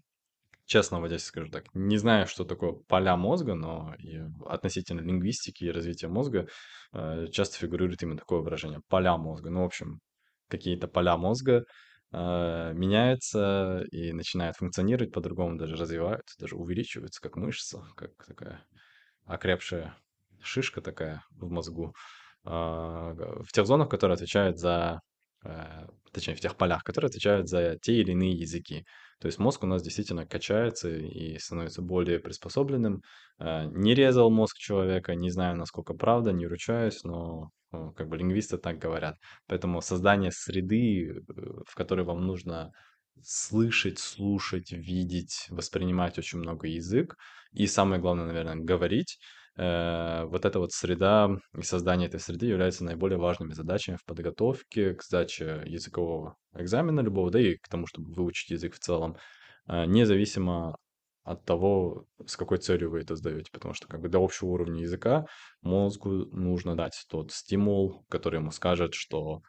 честно, 0.69 1.01
вот 1.01 1.09
здесь 1.09 1.25
скажу 1.25 1.51
так, 1.51 1.65
не 1.75 1.97
знаю, 1.97 2.27
что 2.27 2.45
такое 2.45 2.73
поля 2.73 3.17
мозга, 3.17 3.55
но 3.55 3.95
и 3.99 4.21
относительно 4.47 5.01
лингвистики 5.01 5.65
и 5.65 5.71
развития 5.71 6.09
мозга 6.09 6.47
э, 6.93 7.27
часто 7.33 7.57
фигурирует 7.59 8.03
именно 8.03 8.19
такое 8.19 8.41
выражение 8.41 8.81
поля 8.89 9.17
мозга. 9.17 9.51
Ну, 9.51 9.63
в 9.63 9.67
общем, 9.67 10.01
какие-то 10.49 10.87
поля 10.87 11.17
мозга 11.17 11.65
э, 12.13 12.73
меняются 12.75 13.85
и 13.91 14.13
начинают 14.13 14.57
функционировать 14.57 15.13
по-другому, 15.13 15.57
даже 15.57 15.77
развиваются, 15.77 16.39
даже 16.39 16.57
увеличиваются, 16.57 17.21
как 17.21 17.37
мышца, 17.37 17.83
как 17.97 18.13
такая 18.27 18.65
окрепшая 19.27 19.97
шишка 20.41 20.81
такая 20.81 21.23
в 21.31 21.51
мозгу, 21.51 21.95
э, 22.45 22.51
в 22.51 23.53
тех 23.53 23.67
зонах, 23.67 23.89
которые 23.89 24.15
отвечают 24.15 24.59
за, 24.59 25.01
э, 25.45 25.87
точнее, 26.13 26.35
в 26.35 26.41
тех 26.41 26.57
полях, 26.57 26.83
которые 26.85 27.09
отвечают 27.09 27.49
за 27.49 27.77
те 27.81 27.95
или 27.95 28.13
иные 28.13 28.33
языки. 28.33 28.85
То 29.21 29.27
есть 29.27 29.39
мозг 29.39 29.65
у 29.65 29.67
нас 29.67 29.83
действительно 29.83 30.27
качается 30.27 30.89
и 30.91 31.39
становится 31.39 31.83
более 31.83 32.21
приспособленным. 32.21 33.03
Э, 33.39 33.67
не 33.67 33.95
резал 33.95 34.31
мозг 34.31 34.57
человека, 34.57 35.15
не 35.15 35.31
знаю, 35.31 35.57
насколько 35.57 35.95
правда, 35.95 36.33
не 36.33 36.47
ручаюсь, 36.47 37.03
но 37.05 37.51
как 37.71 38.09
бы 38.09 38.17
лингвисты 38.17 38.59
так 38.59 38.79
говорят. 38.79 39.17
Поэтому 39.47 39.81
создание 39.81 40.31
среды, 40.33 41.11
э, 41.11 41.23
в 41.67 41.75
которой 41.75 42.05
вам 42.05 42.27
нужно 42.27 42.73
слышать, 43.23 43.99
слушать, 43.99 44.73
видеть, 44.73 45.47
воспринимать 45.51 46.19
очень 46.19 46.39
много 46.39 46.67
язык, 46.69 47.17
и 47.53 47.67
самое 47.67 48.01
главное, 48.01 48.27
наверное, 48.27 48.57
говорить, 48.57 49.19
э, 49.57 50.25
вот 50.25 50.45
эта 50.45 50.59
вот 50.61 50.73
среда 50.73 51.31
и 51.57 51.63
создание 51.63 52.09
этой 52.09 52.21
среды 52.21 52.47
являются 52.47 52.85
наиболее 52.85 53.19
важными 53.19 53.53
задачами 53.53 53.97
в 53.97 54.05
подготовке 54.05 54.95
к 54.95 55.03
сдаче 55.03 55.63
языкового 55.67 56.37
экзамена 56.55 57.01
любого, 57.01 57.31
да 57.31 57.41
и 57.41 57.57
к 57.57 57.69
тому, 57.69 57.87
чтобы 57.87 58.13
выучить 58.13 58.51
язык 58.51 58.75
в 58.75 58.79
целом, 58.79 59.17
э, 59.69 59.85
независимо 59.87 60.77
от 61.29 61.45
того, 61.45 62.07
с 62.27 62.37
какой 62.37 62.57
целью 62.59 62.91
вы 62.91 63.01
это 63.01 63.15
сдаете, 63.15 63.51
потому 63.53 63.75
что 63.75 63.87
как 63.87 64.01
бы 64.01 64.09
для 64.09 64.19
общего 64.19 64.49
уровня 64.49 64.81
языка 64.81 65.27
мозгу 65.61 66.11
нужно 66.33 66.75
дать 66.75 67.05
тот 67.09 67.33
стимул, 67.33 68.07
который 68.09 68.37
ему 68.37 68.51
скажет, 68.51 68.95
что 68.95 69.43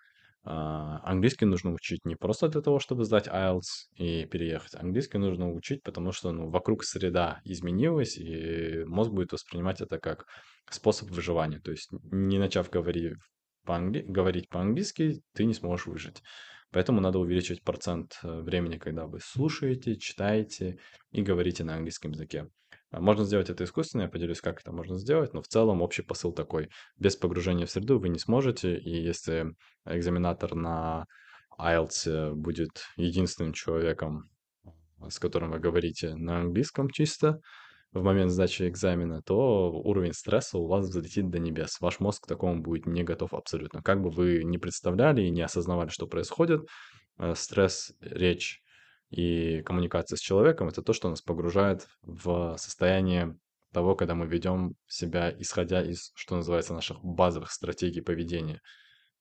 а, 0.44 1.00
английский 1.04 1.46
нужно 1.46 1.72
учить 1.72 2.06
не 2.06 2.16
просто 2.16 2.50
для 2.50 2.62
того, 2.62 2.80
чтобы 2.80 3.06
сдать 3.06 3.28
IELTS 3.28 3.94
и 3.96 4.26
переехать. 4.26 4.76
Английский 4.76 5.20
нужно 5.20 5.50
учить, 5.52 5.82
потому 5.82 6.12
что 6.12 6.32
ну, 6.34 6.50
вокруг 6.50 6.84
среда 6.84 7.40
изменилась, 7.46 8.18
и 8.18 8.84
мозг 8.86 9.12
будет 9.12 9.32
воспринимать 9.32 9.80
это 9.80 10.00
как 10.00 10.26
способ 10.70 11.10
выживания. 11.12 11.62
То 11.62 11.72
есть 11.72 11.90
не 12.12 12.40
начав 12.40 12.70
говорить 12.70 13.14
по-англи... 13.66 14.02
говорить 14.02 14.50
по-английски, 14.50 15.22
ты 15.34 15.46
не 15.46 15.54
сможешь 15.54 15.88
выжить. 15.88 16.22
Поэтому 16.72 17.02
надо 17.02 17.20
увеличивать 17.20 17.64
процент 17.64 18.20
э, 18.24 18.42
времени, 18.42 18.78
когда 18.78 19.08
вы 19.08 19.20
слушаете, 19.22 19.96
читаете 19.96 20.78
и 21.12 21.22
говорите 21.22 21.64
на 21.64 21.76
английском 21.76 22.12
языке. 22.12 22.48
А, 22.92 23.02
можно 23.02 23.24
сделать 23.24 23.50
это 23.50 23.64
искусственно, 23.64 24.04
я 24.04 24.08
поделюсь, 24.08 24.42
как 24.42 24.62
это 24.62 24.72
можно 24.72 24.98
сделать, 24.98 25.34
но 25.34 25.42
в 25.42 25.48
целом 25.48 25.82
общий 25.82 26.04
посыл 26.04 26.32
такой. 26.32 26.70
Без 26.98 27.16
погружения 27.16 27.66
в 27.66 27.72
среду 27.72 28.00
вы 28.00 28.10
не 28.10 28.20
сможете, 28.20 28.78
и 28.78 29.02
если 29.02 29.56
экзаменатор 29.86 30.56
на 30.56 31.06
IELTS 31.60 32.34
будет 32.34 32.86
единственным 32.98 33.54
человеком, 33.54 34.30
с 35.08 35.20
которым 35.20 35.52
вы 35.52 35.60
говорите 35.60 36.16
на 36.16 36.42
английском 36.42 36.90
чисто, 36.90 37.42
в 37.92 38.04
момент 38.04 38.32
сдачи 38.32 38.68
экзамена, 38.68 39.22
то 39.22 39.72
уровень 39.72 40.14
стресса 40.14 40.58
у 40.58 40.68
вас 40.68 40.86
взлетит 40.86 41.30
до 41.30 41.40
небес. 41.40 41.80
Ваш 41.82 42.00
мозг 42.00 42.24
к 42.24 42.28
такому 42.28 42.62
будет 42.62 42.86
не 42.86 43.04
готов 43.04 43.34
абсолютно. 43.34 43.82
Как 43.82 44.02
бы 44.02 44.10
вы 44.10 44.44
не 44.44 44.58
представляли 44.58 45.24
и 45.24 45.32
не 45.32 45.42
осознавали, 45.42 45.90
что 45.90 46.08
происходит, 46.08 46.62
э, 47.18 47.34
стресс, 47.36 47.92
речь 48.02 48.62
и 49.10 49.62
коммуникация 49.64 50.18
с 50.18 50.22
человеком— 50.22 50.68
это 50.70 50.82
то, 50.84 50.94
что 50.94 51.10
нас 51.10 51.22
погружает 51.22 51.88
в 52.04 52.56
состояние 52.58 53.36
того, 53.74 53.96
когда 53.96 54.16
мы 54.16 54.28
ведем 54.28 54.76
себя, 54.88 55.34
исходя 55.38 55.82
из, 55.82 56.12
что 56.16 56.36
называется, 56.36 56.74
наших 56.74 57.04
базовых 57.04 57.52
стратегий 57.52 58.02
поведения. 58.02 58.62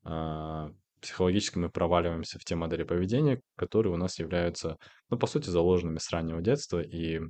А, 0.04 0.70
психологически 1.00 1.58
мы 1.58 1.70
проваливаемся 1.70 2.38
в 2.38 2.44
те 2.44 2.54
модели 2.54 2.82
поведения, 2.82 3.40
которые 3.56 3.92
у 3.92 3.96
нас 3.96 4.18
являются, 4.18 4.76
ну, 5.10 5.18
по 5.18 5.26
сути, 5.26 5.48
заложенными 5.48 5.98
с 5.98 6.10
раннего 6.10 6.40
детства. 6.40 6.80
И 6.80 7.20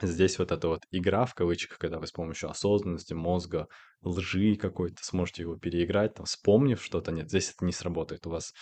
здесь 0.00 0.38
вот 0.38 0.52
эта 0.52 0.68
вот 0.68 0.82
игра, 0.90 1.24
в 1.24 1.34
кавычках, 1.34 1.78
когда 1.78 1.98
вы 1.98 2.06
с 2.06 2.12
помощью 2.12 2.50
осознанности, 2.50 3.14
мозга, 3.14 3.66
лжи 4.02 4.56
какой-то 4.56 5.02
сможете 5.02 5.42
его 5.42 5.56
переиграть, 5.56 6.14
там, 6.14 6.26
вспомнив 6.26 6.82
что-то, 6.82 7.12
нет, 7.12 7.28
здесь 7.28 7.50
это 7.50 7.64
не 7.64 7.72
сработает. 7.72 8.26
У 8.26 8.30
вас 8.30 8.52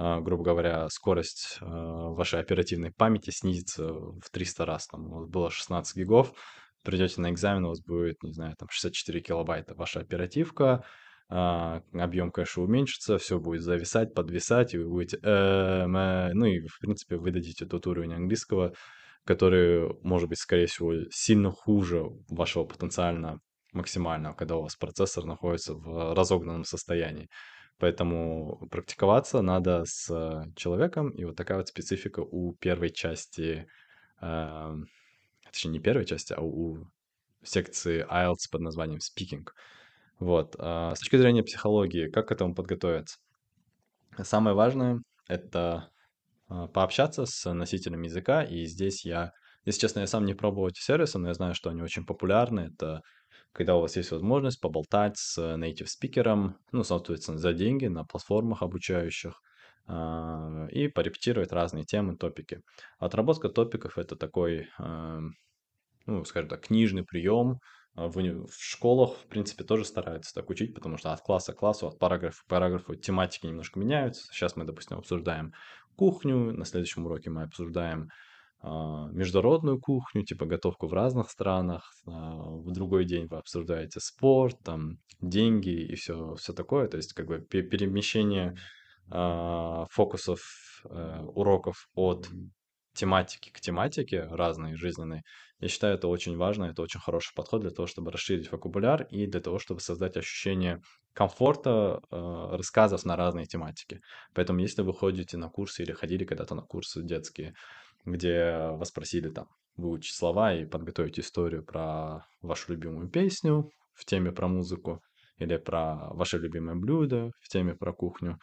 а, 0.00 0.20
грубо 0.20 0.44
говоря, 0.44 0.88
скорость 0.90 1.58
а, 1.60 2.10
вашей 2.10 2.38
оперативной 2.38 2.92
памяти 2.92 3.30
снизится 3.30 3.92
в 3.92 4.30
300 4.30 4.64
раз. 4.64 4.86
Там 4.86 5.10
вас 5.10 5.28
было 5.28 5.50
16 5.50 5.96
гигов, 5.96 6.32
придете 6.84 7.20
на 7.20 7.30
экзамен, 7.30 7.64
у 7.64 7.70
вас 7.70 7.82
будет, 7.82 8.22
не 8.22 8.32
знаю, 8.32 8.54
там 8.56 8.68
64 8.70 9.20
килобайта 9.20 9.74
ваша 9.74 9.98
оперативка, 9.98 10.84
а, 11.28 11.82
объем 11.94 12.30
кэша 12.30 12.60
уменьшится, 12.60 13.18
все 13.18 13.40
будет 13.40 13.62
зависать, 13.62 14.14
подвисать, 14.14 14.72
и 14.72 14.78
вы 14.78 14.88
будете... 14.88 15.18
Эм, 15.24 15.96
э, 15.96 16.32
ну 16.32 16.46
и, 16.46 16.60
в 16.60 16.78
принципе, 16.78 17.16
вы 17.16 17.32
дадите 17.32 17.66
тот 17.66 17.88
уровень 17.88 18.14
английского, 18.14 18.74
который, 19.24 19.94
может 20.02 20.28
быть, 20.28 20.38
скорее 20.38 20.66
всего, 20.66 20.92
сильно 21.10 21.50
хуже 21.50 22.04
вашего 22.28 22.64
потенциально 22.64 23.40
максимального, 23.72 24.34
когда 24.34 24.56
у 24.56 24.62
вас 24.62 24.76
процессор 24.76 25.24
находится 25.24 25.74
в 25.74 26.14
разогнанном 26.14 26.64
состоянии. 26.64 27.28
Поэтому 27.78 28.66
практиковаться 28.70 29.40
надо 29.40 29.84
с 29.84 30.08
человеком, 30.56 31.10
и 31.10 31.24
вот 31.24 31.36
такая 31.36 31.58
вот 31.58 31.68
специфика 31.68 32.20
у 32.20 32.54
первой 32.54 32.90
части, 32.90 33.66
э, 34.20 34.74
точнее 35.44 35.72
не 35.72 35.78
первой 35.78 36.04
части, 36.04 36.32
а 36.32 36.40
у 36.40 36.88
секции 37.44 38.04
IELTS 38.04 38.50
под 38.50 38.62
названием 38.62 38.98
Speaking. 38.98 39.46
Вот. 40.18 40.56
А 40.58 40.94
с 40.94 40.98
точки 40.98 41.16
зрения 41.16 41.44
психологии, 41.44 42.10
как 42.10 42.28
к 42.28 42.32
этому 42.32 42.54
подготовиться? 42.54 43.18
Самое 44.22 44.56
важное— 44.56 45.00
это 45.28 45.88
пообщаться 46.48 47.26
с 47.26 47.52
носителем 47.52 48.02
языка, 48.02 48.42
и 48.42 48.64
здесь 48.64 49.04
я, 49.04 49.32
если 49.64 49.80
честно, 49.80 50.00
я 50.00 50.06
сам 50.06 50.24
не 50.24 50.34
пробовал 50.34 50.68
эти 50.68 50.80
сервисы, 50.80 51.18
но 51.18 51.28
я 51.28 51.34
знаю, 51.34 51.54
что 51.54 51.70
они 51.70 51.82
очень 51.82 52.06
популярны. 52.06 52.72
Это 52.72 53.02
когда 53.52 53.76
у 53.76 53.80
вас 53.80 53.96
есть 53.96 54.10
возможность 54.10 54.60
поболтать 54.60 55.16
с 55.16 55.38
native 55.38 55.86
спикером, 55.86 56.56
ну, 56.72 56.84
соответственно, 56.84 57.38
за 57.38 57.52
деньги 57.52 57.86
на 57.86 58.04
платформах 58.04 58.62
обучающих, 58.62 59.40
а, 59.88 60.66
и 60.70 60.88
порепетировать 60.88 61.50
разные 61.50 61.84
темы, 61.84 62.16
топики. 62.16 62.60
Отработка 62.98 63.48
топиков— 63.48 63.96
это 63.98 64.16
такой, 64.16 64.68
а, 64.78 65.20
ну, 66.06 66.24
скажем 66.24 66.50
так, 66.50 66.66
книжный 66.66 67.04
прием. 67.04 67.58
А, 67.94 68.08
в, 68.08 68.16
в 68.16 68.54
школах, 68.54 69.16
в 69.16 69.26
принципе, 69.28 69.64
тоже 69.64 69.86
стараются 69.86 70.34
так 70.34 70.50
учить, 70.50 70.74
потому 70.74 70.98
что 70.98 71.12
от 71.12 71.22
класса 71.22 71.54
к 71.54 71.56
классу, 71.56 71.88
от 71.88 71.98
параграфа 71.98 72.42
к 72.44 72.46
параграфу 72.48 72.96
тематики 72.96 73.46
немножко 73.46 73.80
меняются. 73.80 74.26
Сейчас 74.30 74.56
мы, 74.56 74.64
допустим, 74.64 74.98
обсуждаем 74.98 75.54
кухню, 75.98 76.52
на 76.52 76.64
следующем 76.64 77.06
уроке 77.06 77.28
мы 77.28 77.42
обсуждаем 77.42 78.08
а, 78.60 79.08
международную 79.12 79.80
кухню, 79.80 80.24
типа 80.24 80.46
готовку 80.46 80.86
в 80.86 80.92
разных 80.92 81.30
странах, 81.30 81.92
а, 82.06 82.36
в 82.36 82.70
другой 82.70 83.04
день 83.04 83.26
вы 83.26 83.36
обсуждаете 83.36 84.00
спорт, 84.00 84.56
там, 84.64 84.98
деньги 85.20 85.70
и 85.70 85.94
все, 85.96 86.34
все 86.36 86.52
такое, 86.52 86.86
то 86.86 86.96
есть 86.96 87.12
как 87.12 87.26
бы 87.26 87.40
перемещение 87.40 88.56
а, 89.10 89.86
фокусов 89.90 90.40
э, 90.84 91.20
уроков 91.34 91.88
от 91.94 92.28
тематики 92.94 93.50
к 93.50 93.60
тематике 93.60 94.24
разной, 94.30 94.76
жизненной, 94.76 95.22
я 95.60 95.68
считаю, 95.68 95.94
это 95.94 96.08
очень 96.08 96.36
важно, 96.36 96.66
это 96.66 96.82
очень 96.82 97.00
хороший 97.00 97.34
подход 97.34 97.62
для 97.62 97.70
того, 97.70 97.86
чтобы 97.86 98.12
расширить 98.12 98.52
вокабуляр 98.52 99.02
и 99.10 99.26
для 99.26 99.40
того, 99.40 99.58
чтобы 99.58 99.80
создать 99.80 100.16
ощущение 100.16 100.80
комфорта 101.14 102.00
э, 102.10 102.56
рассказов 102.56 103.04
на 103.04 103.16
разные 103.16 103.46
тематики. 103.46 104.00
Поэтому, 104.34 104.60
если 104.60 104.82
вы 104.82 104.94
ходите 104.94 105.36
на 105.36 105.48
курсы 105.48 105.82
или 105.82 105.92
ходили 105.92 106.24
когда-то 106.24 106.54
на 106.54 106.62
курсы 106.62 107.02
детские, 107.02 107.54
где 108.04 108.68
вас 108.70 108.92
просили 108.92 109.30
там 109.30 109.48
выучить 109.76 110.14
слова 110.14 110.54
и 110.54 110.64
подготовить 110.64 111.18
историю 111.18 111.64
про 111.64 112.26
вашу 112.40 112.72
любимую 112.72 113.08
песню 113.08 113.70
в 113.94 114.04
теме 114.04 114.32
про 114.32 114.48
музыку 114.48 115.02
или 115.38 115.56
про 115.56 116.08
ваше 116.14 116.38
любимое 116.38 116.76
блюдо 116.76 117.30
в 117.40 117.48
теме 117.48 117.74
про 117.74 117.92
кухню, 117.92 118.38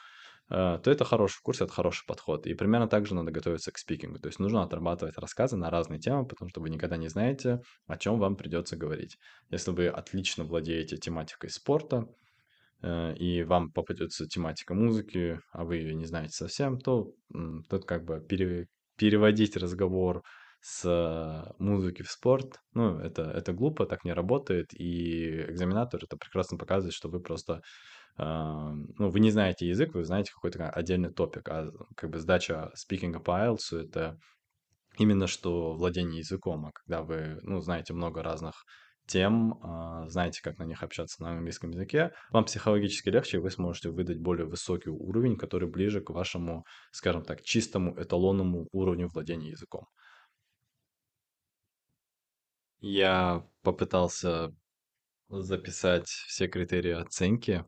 то 0.48 0.82
это 0.86 1.04
хороший 1.06 1.42
курс, 1.42 1.62
это 1.62 1.74
хороший 1.74 2.06
подход. 2.06 2.46
И 2.46 2.54
примерно 2.54 2.88
так 2.88 3.08
же 3.08 3.16
надо 3.16 3.32
готовиться 3.32 3.72
к 3.72 3.78
спикингу. 3.78 4.20
То 4.20 4.28
есть 4.28 4.40
нужно 4.40 4.62
отрабатывать 4.64 5.18
рассказы 5.18 5.58
на 5.58 5.70
разные 5.70 6.00
темы, 6.00 6.28
потому 6.28 6.50
что 6.50 6.62
вы 6.62 6.70
никогда 6.70 6.98
не 6.98 7.08
знаете, 7.08 7.62
о 7.88 7.98
чем 7.98 8.20
вам 8.20 8.36
придется 8.36 8.78
говорить. 8.78 9.18
Если 9.50 9.72
вы 9.72 9.88
отлично 9.88 10.44
владеете 10.44 10.98
тематикой 10.98 11.50
спорта, 11.50 12.08
э, 12.84 13.16
и 13.16 13.44
вам 13.44 13.72
попадется 13.72 14.28
тематика 14.28 14.76
музыки, 14.76 15.40
а 15.52 15.64
вы 15.64 15.78
ее 15.78 15.96
не 15.96 16.06
знаете 16.06 16.34
совсем, 16.34 16.80
то 16.80 17.12
тут 17.70 17.86
как 17.86 18.06
бы 18.06 18.22
пере, 18.22 18.68
переводить 18.98 19.58
разговор 19.58 20.22
с 20.62 21.54
музыки 21.60 22.02
в 22.02 22.10
спорт. 22.10 22.60
Ну, 22.74 22.98
это, 22.98 23.22
это 23.22 23.54
глупо, 23.54 23.86
так 23.86 24.04
не 24.04 24.14
работает, 24.14 24.74
и 24.74 25.42
экзаменатор 25.42 26.04
это 26.04 26.18
прекрасно 26.18 26.58
показывает, 26.58 26.94
что 26.94 27.08
вы 27.08 27.20
просто 27.20 27.62
ну, 28.18 29.10
вы 29.10 29.20
не 29.20 29.32
знаете 29.32 29.68
язык, 29.68 29.94
вы 29.94 30.06
знаете 30.06 30.32
какой-то 30.32 30.70
отдельный 30.70 31.12
топик, 31.12 31.50
а 31.50 31.70
как 31.98 32.12
бы 32.12 32.20
сдача 32.20 32.72
speaking 32.76 33.20
по 33.20 33.32
IELTS— 33.32 33.78
это 33.80 34.18
именно 34.98 35.28
что 35.28 35.74
владение 35.74 36.20
языком, 36.20 36.66
а 36.66 36.72
когда 36.72 37.04
вы, 37.04 37.40
ну, 37.42 37.60
знаете 37.60 37.94
много 37.94 38.24
разных 38.24 38.64
тем, 39.08 39.60
а, 39.62 40.08
знаете, 40.08 40.42
как 40.42 40.58
на 40.58 40.64
них 40.64 40.82
общаться 40.82 41.22
на 41.22 41.32
английском 41.32 41.72
языке, 41.72 42.12
вам 42.32 42.46
психологически 42.46 43.10
легче, 43.10 43.38
и 43.38 43.40
вы 43.40 43.52
сможете 43.52 43.90
выдать 43.90 44.20
более 44.20 44.48
высокий 44.48 44.90
уровень, 44.90 45.38
который 45.38 45.70
ближе 45.70 46.02
к 46.02 46.10
вашему, 46.10 46.66
скажем 46.92 47.24
так, 47.24 47.44
чистому 47.44 48.02
эталонному 48.02 48.68
уровню 48.72 49.08
владения 49.08 49.50
языком. 49.52 49.86
Я 52.80 53.46
попытался 53.62 54.52
записать 55.30 56.08
все 56.08 56.48
критерии 56.48 56.92
оценки, 56.92 57.66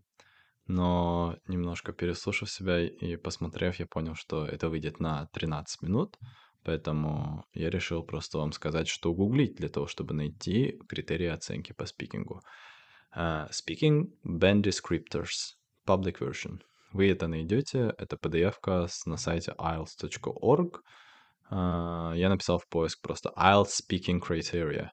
но 0.67 1.37
немножко 1.47 1.93
переслушав 1.93 2.49
себя 2.49 2.79
и 2.81 3.15
посмотрев, 3.15 3.79
я 3.79 3.85
понял, 3.85 4.15
что 4.15 4.45
это 4.45 4.69
выйдет 4.69 4.99
на 4.99 5.27
13 5.27 5.81
минут, 5.81 6.17
поэтому 6.63 7.45
я 7.53 7.69
решил 7.69 8.03
просто 8.03 8.37
вам 8.37 8.51
сказать, 8.51 8.87
что 8.87 9.13
гуглить 9.13 9.55
для 9.55 9.69
того, 9.69 9.87
чтобы 9.87 10.13
найти 10.13 10.79
критерии 10.87 11.27
оценки 11.27 11.73
по 11.73 11.85
спикингу. 11.85 12.41
Uh, 13.15 13.49
speaking 13.49 14.11
Band 14.25 14.63
Descriptors, 14.63 15.55
public 15.85 16.19
version. 16.19 16.59
Вы 16.91 17.09
это 17.09 17.27
найдете, 17.27 17.93
это 17.97 18.17
PDF 18.17 18.55
на 19.05 19.17
сайте 19.17 19.53
ielts.org. 19.57 20.81
Uh, 21.49 22.17
я 22.17 22.27
написал 22.27 22.59
в 22.59 22.67
поиск 22.67 23.01
просто 23.01 23.31
IELTS 23.37 23.81
Speaking 23.81 24.19
Criteria, 24.19 24.89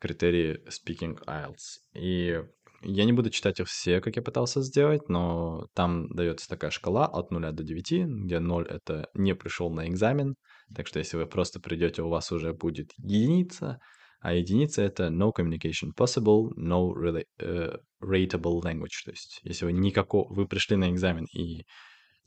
критерии 0.00 0.60
Speaking 0.68 1.24
IELTS. 1.24 1.78
И 1.94 2.42
я 2.82 3.04
не 3.04 3.12
буду 3.12 3.30
читать 3.30 3.60
их 3.60 3.68
все, 3.68 4.00
как 4.00 4.16
я 4.16 4.22
пытался 4.22 4.62
сделать, 4.62 5.08
но 5.08 5.66
там 5.74 6.08
дается 6.08 6.48
такая 6.48 6.70
шкала 6.70 7.06
от 7.06 7.30
0 7.30 7.52
до 7.52 7.62
9, 7.62 8.24
где 8.24 8.38
0— 8.38 8.66
это 8.68 9.08
не 9.14 9.34
пришел 9.34 9.70
на 9.70 9.88
экзамен, 9.88 10.36
так 10.74 10.86
что 10.86 10.98
если 10.98 11.16
вы 11.16 11.26
просто 11.26 11.60
придете, 11.60 12.02
у 12.02 12.08
вас 12.08 12.32
уже 12.32 12.52
будет 12.52 12.90
единица, 12.98 13.78
а 14.20 14.34
единица— 14.34 14.82
это 14.82 15.08
no 15.08 15.30
communication 15.36 15.90
possible, 15.96 16.50
no 16.56 16.92
really, 16.92 17.24
uh, 17.40 17.78
rateable 18.02 18.60
language. 18.62 19.04
То 19.04 19.10
есть 19.10 19.40
если 19.42 19.66
вы 19.66 19.72
никакого, 19.72 20.32
вы 20.32 20.46
пришли 20.46 20.76
на 20.76 20.90
экзамен 20.90 21.26
и 21.32 21.64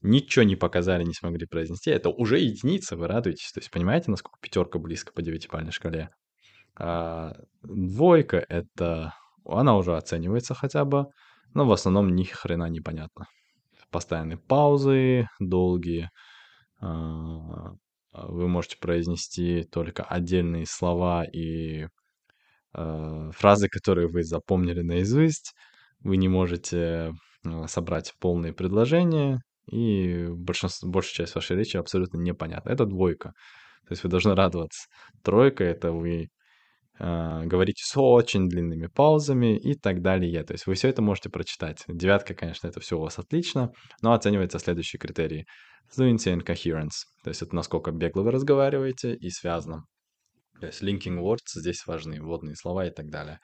ничего 0.01 0.43
не 0.43 0.55
показали, 0.55 1.03
не 1.03 1.13
смогли 1.13 1.45
произнести, 1.45 1.91
это 1.91 2.09
уже 2.09 2.39
единица, 2.39 2.95
вы 2.95 3.07
радуетесь. 3.07 3.51
То 3.51 3.59
есть 3.59 3.71
понимаете, 3.71 4.11
насколько 4.11 4.39
пятерка 4.41 4.79
близко 4.79 5.11
по 5.13 5.21
девятибалльной 5.21 5.71
шкале? 5.71 6.09
А 6.75 7.33
двойка— 7.61 8.45
это 8.49 9.13
она 9.57 9.77
уже 9.77 9.95
оценивается 9.97 10.53
хотя 10.53 10.85
бы, 10.85 11.05
но 11.53 11.65
в 11.65 11.71
основном 11.71 12.15
ни 12.15 12.23
хрена 12.23 12.69
не 12.69 12.81
понятно. 12.81 13.25
Постоянные 13.91 14.37
паузы, 14.37 15.27
долгие. 15.39 16.09
А, 16.81 17.71
вы 18.13 18.47
можете 18.47 18.77
произнести 18.77 19.63
только 19.63 20.03
отдельные 20.03 20.65
слова 20.65 21.23
и 21.25 21.87
а, 22.73 23.31
фразы, 23.31 23.67
которые 23.69 24.07
вы 24.07 24.23
запомнили 24.23 24.81
наизусть. 24.81 25.53
Вы 26.01 26.17
не 26.17 26.27
можете 26.27 27.13
а, 27.45 27.67
собрать 27.67 28.13
полные 28.19 28.53
предложения, 28.53 29.41
и 29.71 30.27
большинство, 30.29 30.89
большая 30.89 31.25
часть 31.25 31.35
вашей 31.35 31.57
речи 31.57 31.77
абсолютно 31.77 32.17
непонятна. 32.17 32.69
Это 32.69 32.85
двойка. 32.85 33.33
То 33.87 33.93
есть 33.93 34.03
вы 34.03 34.09
должны 34.09 34.35
радоваться. 34.35 34.87
Тройка— 35.23 35.63
это 35.65 35.91
вы 35.91 36.29
говорите 36.99 37.81
с 37.83 37.97
очень 37.97 38.49
длинными 38.49 38.87
паузами 38.87 39.57
и 39.57 39.73
так 39.73 40.01
далее. 40.01 40.43
То 40.43 40.53
есть 40.53 40.67
вы 40.67 40.73
все 40.73 40.89
это 40.89 41.01
можете 41.01 41.29
прочитать. 41.29 41.83
Девятка, 41.87 42.33
конечно, 42.33 42.67
это 42.67 42.81
все 42.81 42.97
у 42.97 43.01
вас 43.01 43.17
отлично, 43.19 43.71
но 44.01 44.13
оценивается 44.13 44.59
следующие 44.59 44.99
критерии. 44.99 45.45
Fluency 45.95 46.35
and 46.35 46.45
coherence, 46.45 47.05
то 47.23 47.29
есть 47.29 47.41
это 47.41 47.55
насколько 47.55 47.91
бегло 47.91 48.21
вы 48.21 48.31
разговариваете 48.31 49.15
и 49.15 49.29
связано. 49.29 49.85
То 50.59 50.67
есть 50.67 50.83
linking 50.83 51.19
words 51.19 51.55
здесь 51.55 51.85
важны, 51.87 52.21
вводные 52.21 52.55
слова 52.55 52.85
и 52.85 52.91
так 52.91 53.09
далее. 53.09 53.39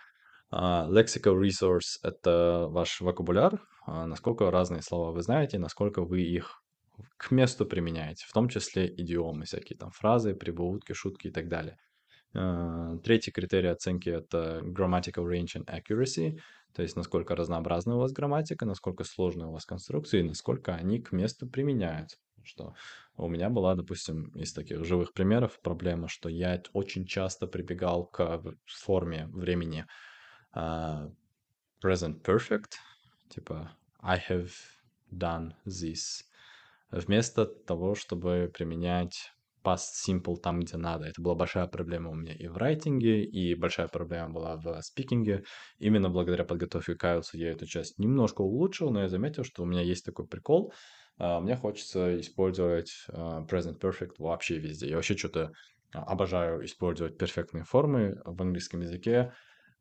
Uh, 0.54 0.88
lexical 0.90 1.42
resource— 1.42 1.98
это 2.04 2.68
ваш 2.70 3.02
вокабуляр, 3.02 3.56
uh, 3.88 4.06
насколько 4.06 4.52
разные 4.52 4.84
слова 4.84 5.12
вы 5.12 5.24
знаете, 5.24 5.58
насколько 5.58 6.04
вы 6.04 6.22
их 6.22 6.62
к 7.18 7.32
месту 7.32 7.66
применяете, 7.66 8.26
в 8.28 8.32
том 8.32 8.48
числе 8.48 8.94
идиомы 8.96 9.46
всякие, 9.46 9.78
там 9.78 9.90
фразы, 9.92 10.36
прибаутки, 10.36 10.94
шутки 10.94 11.28
и 11.28 11.32
так 11.32 11.48
далее. 11.48 11.78
Э, 12.36 12.98
третий 13.04 13.32
критерий 13.32 13.70
оценки— 13.70 14.10
это 14.20 14.62
grammatical 14.62 15.26
range 15.26 15.56
and 15.56 15.66
accuracy, 15.66 16.40
то 16.74 16.82
есть 16.82 16.98
насколько 16.98 17.36
разнообразна 17.36 17.96
у 17.96 18.00
вас 18.00 18.12
грамматика, 18.12 18.66
насколько 18.66 19.06
сложны 19.06 19.46
у 19.46 19.52
вас 19.54 19.66
конструкции, 19.66 20.22
насколько 20.22 20.76
они 20.76 21.02
к 21.02 21.14
месту 21.14 21.48
применяются. 21.48 22.18
Что 22.44 22.76
у 23.16 23.28
меня 23.28 23.50
была, 23.50 23.74
допустим, 23.76 24.26
из 24.36 24.54
таких 24.54 24.84
живых 24.84 25.14
примеров 25.14 25.60
проблема, 25.62 26.10
что 26.10 26.30
я 26.30 26.62
очень 26.74 27.06
часто 27.08 27.48
прибегал 27.48 28.06
к 28.06 28.44
форме 28.66 29.28
времени 29.32 29.86
uh, 30.56 31.12
present 31.84 32.22
perfect, 32.22 32.74
типа 33.30 33.72
I 34.00 34.22
have 34.30 34.52
done 35.12 35.54
this, 35.66 36.26
вместо 36.92 37.46
того, 37.46 37.96
чтобы 37.96 38.52
применять 38.54 39.32
past 39.66 39.94
simple 40.08 40.38
там, 40.38 40.60
где 40.60 40.78
надо. 40.78 41.06
Это 41.06 41.22
была 41.22 41.36
большая 41.36 41.68
проблема 41.68 42.12
у 42.12 42.16
меня 42.16 42.34
и 42.34 42.48
в 42.48 42.58
райтинге, 42.58 43.24
и 43.24 43.56
большая 43.56 43.88
проблема 43.88 44.30
была 44.30 44.58
в 44.58 44.82
спикинге. 44.82 45.44
Именно 45.80 46.10
благодаря 46.10 46.44
подготовке 46.44 46.96
к 46.96 47.04
IELTS 47.04 47.30
я 47.34 47.52
эту 47.52 47.66
часть 47.66 47.98
немножко 47.98 48.42
улучшил, 48.42 48.92
но 48.92 49.02
я 49.02 49.10
заметил, 49.10 49.44
что 49.44 49.64
у 49.64 49.66
меня 49.66 49.82
есть 49.82 50.06
такой 50.06 50.28
прикол. 50.28 50.74
Uh, 51.18 51.40
мне 51.40 51.56
хочется 51.56 52.20
использовать 52.20 52.92
uh, 53.10 53.48
present 53.48 53.80
perfect 53.80 54.16
вообще 54.18 54.58
везде. 54.58 54.90
Я 54.90 54.98
вообще 54.98 55.16
что-то 55.16 55.54
обожаю 55.94 56.66
использовать 56.66 57.18
перфектные 57.18 57.64
формы 57.64 58.22
в 58.26 58.42
английском 58.42 58.82
языке. 58.82 59.34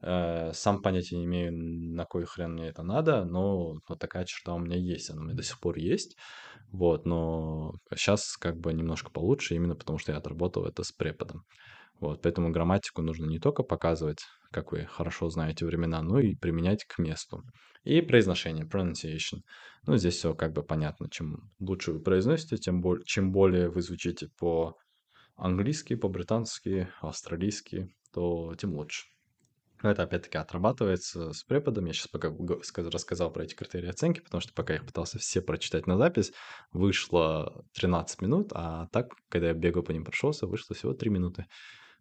Uh, 0.05 0.53
сам 0.53 0.83
понятия 0.83 1.17
не 1.17 1.25
имею, 1.25 1.51
на 1.55 2.05
кой 2.05 2.27
хрен 2.27 2.53
мне 2.53 2.69
это 2.69 2.83
надо, 2.83 3.25
но 3.25 3.79
вот 3.89 3.99
такая 3.99 4.27
черта 4.27 4.53
у 4.53 4.59
меня 4.59 4.77
есть, 4.77 5.09
она 5.09 5.23
у 5.23 5.25
меня 5.25 5.35
до 5.35 5.43
сих 5.43 5.59
пор 5.61 5.79
есть. 5.79 6.15
Вот, 6.71 7.07
но 7.07 7.73
сейчас 7.97 8.37
как 8.37 8.59
бы 8.59 8.75
немножко 8.75 9.11
получше, 9.11 9.55
именно 9.55 9.75
потому 9.75 9.97
что 9.99 10.13
я 10.13 10.19
отработал 10.19 10.67
это 10.67 10.83
с 10.83 10.93
преподом. 10.93 11.45
Вот, 12.01 12.21
поэтому 12.21 12.51
грамматику 12.51 13.01
нужно 13.01 13.25
не 13.25 13.39
только 13.39 13.63
показывать, 13.63 14.19
как 14.51 14.73
вы 14.73 14.85
хорошо 14.85 15.31
знаете 15.31 15.65
времена, 15.65 16.03
но 16.03 16.19
и 16.19 16.35
применять 16.35 16.85
к 16.85 16.99
месту. 16.99 17.43
И 17.85 18.03
произношение, 18.03 18.67
pronunciation. 18.67 19.39
Ну, 19.87 19.97
здесь 19.97 20.17
все 20.17 20.35
как 20.35 20.53
бы 20.53 20.63
понятно. 20.63 21.09
Чем 21.09 21.51
лучше 21.61 21.93
вы 21.93 22.01
произносите, 22.01 22.57
тем 22.57 22.83
более, 22.83 23.05
чем 23.07 23.33
более 23.33 23.71
вы 23.71 23.81
звучите 23.81 24.29
по-английски, 24.39 25.95
по-британски, 25.95 26.89
австралийски, 27.01 27.89
то 28.13 28.55
тем 28.57 28.75
лучше. 28.75 29.14
Но 29.85 29.91
это 29.91 30.05
опять-таки 30.05 30.39
отрабатывается 30.39 31.35
с 31.35 31.43
преподом. 31.43 31.85
Я 31.85 31.93
сейчас 31.93 32.09
пока 32.09 32.33
рассказал 32.91 33.31
про 33.31 33.45
эти 33.45 33.55
критерии 33.55 33.91
оценки, 33.91 34.21
потому 34.21 34.41
что 34.41 34.55
пока 34.55 34.73
я 34.73 34.79
их 34.79 34.87
пытался 34.87 35.19
все 35.19 35.43
прочитать 35.43 35.87
на 35.87 35.99
запись, 35.99 36.33
вышло 36.73 37.67
13 37.75 38.23
минут, 38.23 38.49
а 38.55 38.87
так, 38.93 39.13
когда 39.29 39.49
я 39.49 39.53
бегал 39.53 39.83
по 39.83 39.93
ним 39.93 40.07
прошелся, 40.07 40.47
вышло 40.47 40.75
всего 40.75 40.95
3 40.95 41.11
минуты. 41.11 41.45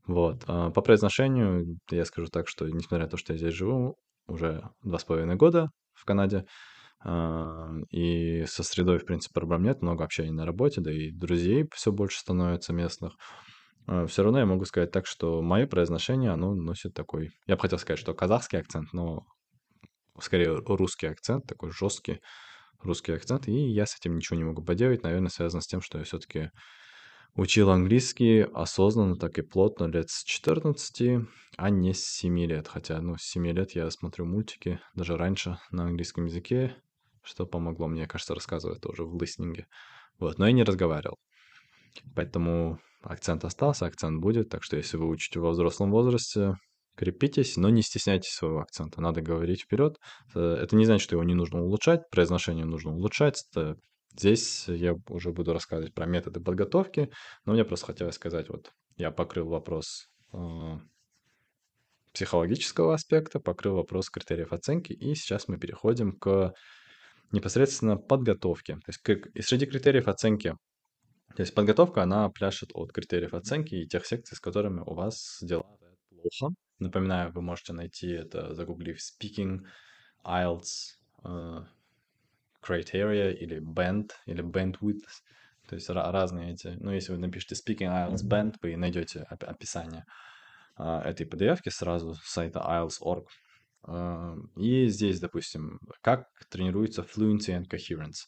Вот. 0.08 0.46
А 0.48 0.70
по 0.70 0.82
произношению 0.82 1.78
я 1.92 2.06
скажу 2.06 2.28
так, 2.28 2.48
что 2.48 2.70
несмотря 2.70 3.04
на 3.04 3.10
то, 3.10 3.18
что 3.18 3.34
я 3.34 3.40
здесь 3.40 3.54
живу 3.54 3.98
уже 4.28 4.64
два 4.82 4.98
с 4.98 5.04
половиной 5.04 5.36
года 5.36 5.70
в 5.94 6.06
Канаде, 6.06 6.46
а, 7.04 7.70
и 7.90 8.46
со 8.46 8.64
средой, 8.64 9.00
в 9.00 9.06
принципе, 9.06 9.34
проблем 9.34 9.64
нет, 9.64 9.82
много 9.82 10.06
общения 10.06 10.32
на 10.32 10.46
работе, 10.46 10.80
да 10.80 10.90
и 10.90 11.12
друзей 11.12 11.66
все 11.74 11.92
больше 11.92 12.22
становится 12.22 12.72
местных. 12.72 13.18
А, 13.88 14.06
все 14.08 14.24
равно 14.24 14.40
я 14.40 14.46
могу 14.46 14.66
сказать 14.66 14.92
так, 14.92 15.06
что 15.06 15.42
мое 15.42 15.68
произношение, 15.68 16.32
оно 16.32 16.54
носит 16.56 16.94
такой... 16.94 17.32
Я 17.48 17.56
бы 17.56 17.62
хотел 17.62 17.80
сказать, 17.80 18.00
что 18.00 18.14
казахский 18.14 18.60
акцент, 18.60 18.94
но 18.94 19.26
скорее 20.20 20.56
русский 20.56 21.08
акцент, 21.08 21.46
такой 21.48 21.72
жесткий 21.72 22.20
русский 22.82 23.14
акцент, 23.14 23.48
и 23.48 23.52
я 23.52 23.86
с 23.86 23.98
этим 23.98 24.16
ничего 24.16 24.38
не 24.38 24.44
могу 24.44 24.64
поделать. 24.64 25.04
Наверное, 25.04 25.30
связано 25.30 25.62
с 25.62 25.68
тем, 25.68 25.82
что 25.82 25.98
я 25.98 26.04
все-таки 26.04 26.52
учил 27.36 27.70
английский 27.70 28.42
осознанно, 28.54 29.16
так 29.16 29.38
и 29.38 29.42
плотно 29.42 29.86
лет 29.86 30.10
с 30.10 30.24
14, 30.24 31.26
а 31.58 31.70
не 31.70 31.94
с 31.94 32.06
7 32.06 32.40
лет. 32.46 32.68
Хотя, 32.68 33.02
ну, 33.02 33.18
с 33.18 33.24
7 33.24 33.48
лет 33.48 33.72
я 33.72 33.90
смотрю 33.90 34.26
мультики, 34.26 34.80
даже 34.94 35.18
раньше 35.18 35.60
на 35.72 35.86
английском 35.86 36.26
языке, 36.26 36.76
что 37.24 37.46
помогло 37.46 37.88
мне, 37.88 38.08
кажется, 38.08 38.36
рассказывать 38.36 38.82
тоже 38.82 39.04
в 39.04 39.20
листнинге. 39.20 39.68
Вот, 40.20 40.38
но 40.38 40.46
я 40.46 40.52
не 40.52 40.64
разговаривал. 40.64 41.18
Поэтому 42.16 42.80
акцент 43.04 43.44
остался, 43.46 43.86
акцент 43.86 44.22
будет. 44.22 44.50
Так 44.50 44.64
что 44.64 44.78
если 44.78 44.98
вы 44.98 45.08
учите 45.08 45.40
во 45.40 45.52
взрослом 45.52 45.92
возрасте, 45.92 46.56
крепитесь, 46.96 47.58
но 47.58 47.70
не 47.70 47.82
стесняйтесь 47.82 48.32
своего 48.32 48.60
акцента. 48.60 49.02
Надо 49.02 49.22
говорить 49.22 49.62
вперед. 49.64 49.98
Э, 50.36 50.58
это 50.62 50.76
не 50.76 50.86
значит, 50.86 51.04
что 51.04 51.16
его 51.16 51.24
не 51.24 51.34
нужно 51.34 51.62
улучшать, 51.62 52.10
произношение 52.10 52.66
нужно 52.66 52.92
улучшать. 52.92 53.44
Здесь 54.16 54.68
я 54.68 54.96
уже 55.10 55.32
буду 55.32 55.54
рассказывать 55.54 55.94
про 55.94 56.06
методы 56.06 56.40
подготовки, 56.40 57.10
но 57.46 57.54
мне 57.54 57.66
просто 57.66 57.88
хотелось 57.88 58.16
сказать 58.16 58.48
вот 58.50 58.72
я 58.96 59.10
покрыл 59.10 59.48
вопрос 59.50 60.08
э, 60.34 60.78
психологического 62.14 62.94
аспекта, 62.94 63.40
покрыл 63.40 63.76
вопрос 63.76 64.10
критериев 64.10 64.54
оценки, 64.54 64.94
и 64.94 65.16
сейчас 65.16 65.48
мы 65.48 65.58
переходим 65.58 66.12
к 66.14 66.54
непосредственно 67.32 67.98
подготовке. 67.98 68.76
То 68.76 68.90
есть 68.90 69.00
как, 69.00 69.44
среди 69.44 69.66
критериев 69.66 70.08
оценки, 70.08 70.56
то 71.36 71.42
есть 71.42 71.56
подготовка, 71.56 72.04
она 72.04 72.30
пляшет 72.30 72.70
от 72.74 72.92
критериев 72.92 73.34
оценки 73.34 73.76
и 73.76 73.88
тех 73.88 74.06
секций, 74.06 74.38
с 74.38 74.40
которыми 74.40 74.82
у 74.82 74.94
вас 74.94 75.40
дела 75.42 75.66
плохо. 76.10 76.54
Напоминаю, 76.80 77.32
вы 77.32 77.42
можете 77.42 77.74
найти 77.74 78.10
это, 78.10 78.54
загуглив 78.54 78.98
speaking, 78.98 79.62
IELTS, 80.24 80.98
uh, 81.24 81.66
criteria 82.62 83.32
или 83.34 83.60
band, 83.60 84.12
или 84.26 84.44
bandwidth. 84.44 85.08
То 85.68 85.76
есть 85.76 85.90
разные 85.90 86.54
эти. 86.54 86.68
Ну, 86.80 86.92
если 86.92 87.14
вы 87.14 87.18
напишете 87.18 87.56
speaking 87.56 87.90
IELTS 87.90 88.24
band, 88.24 88.56
вы 88.62 88.76
найдете 88.78 89.22
описание 89.22 90.06
uh, 90.78 91.02
этой 91.02 91.26
PDF-ки 91.26 91.70
сразу 91.70 92.14
с 92.14 92.24
сайта 92.26 92.60
IELTS.org. 92.60 93.26
Uh, 93.86 94.38
и 94.56 94.88
здесь, 94.88 95.20
допустим, 95.20 95.80
как 96.02 96.28
тренируется 96.50 97.02
fluency 97.02 97.58
and 97.58 97.68
coherence. 97.68 98.28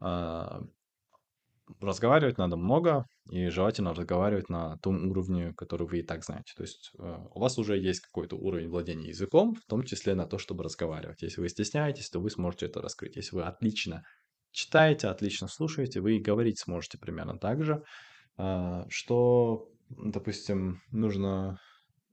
Uh, 0.00 0.66
разговаривать 1.80 2.38
надо 2.38 2.56
много, 2.56 3.06
и 3.30 3.48
желательно 3.48 3.94
разговаривать 3.94 4.48
на 4.48 4.76
том 4.78 5.08
уровне, 5.08 5.52
который 5.54 5.86
вы 5.86 6.00
и 6.00 6.02
так 6.02 6.24
знаете. 6.24 6.52
То 6.56 6.62
есть 6.62 6.90
э, 6.98 7.16
у 7.34 7.40
вас 7.40 7.58
уже 7.58 7.78
есть 7.78 8.00
какой-то 8.00 8.36
уровень 8.36 8.68
владения 8.68 9.08
языком, 9.08 9.54
в 9.54 9.64
том 9.66 9.84
числе 9.84 10.14
на 10.14 10.26
то, 10.26 10.38
чтобы 10.38 10.64
разговаривать. 10.64 11.22
Если 11.22 11.40
вы 11.40 11.48
стесняетесь, 11.48 12.10
то 12.10 12.20
вы 12.20 12.30
сможете 12.30 12.66
это 12.66 12.80
раскрыть. 12.80 13.16
Если 13.16 13.36
вы 13.36 13.42
отлично 13.42 14.02
читаете, 14.50 15.08
отлично 15.08 15.48
слушаете, 15.48 16.00
вы 16.00 16.16
и 16.16 16.20
говорить 16.20 16.58
сможете 16.58 16.98
примерно 16.98 17.38
так 17.38 17.62
же. 17.62 17.82
А, 18.36 18.86
что, 18.88 19.68
допустим, 19.90 20.82
нужно 20.90 21.60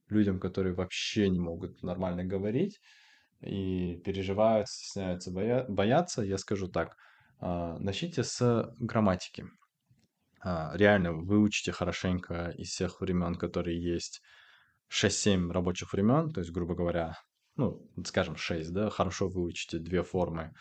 людям, 0.09 0.39
которые 0.39 0.75
вообще 0.75 1.29
не 1.29 1.39
могут 1.39 1.81
нормально 1.83 2.23
говорить 2.23 2.79
и 3.41 3.99
переживают, 4.05 4.67
стесняются, 4.67 5.31
боятся, 5.31 6.21
я 6.21 6.37
скажу 6.37 6.67
так– 6.67 6.95
а, 7.39 7.77
начните 7.79 8.23
с 8.23 8.73
грамматики. 8.79 9.45
А, 10.41 10.71
реально 10.75 11.13
выучите 11.13 11.71
хорошенько 11.71 12.53
из 12.57 12.69
всех 12.69 13.01
времен, 13.01 13.35
которые 13.35 13.81
есть, 13.81 14.21
6-7 14.89 15.51
рабочих 15.51 15.93
времен, 15.93 16.31
то 16.31 16.39
есть, 16.39 16.51
грубо 16.51 16.75
говоря, 16.75 17.17
ну, 17.57 17.81
скажем, 18.05 18.37
6, 18.37 18.71
да, 18.71 18.89
хорошо 18.89 19.27
выучите 19.27 19.79
две 19.79 20.03
формы. 20.03 20.53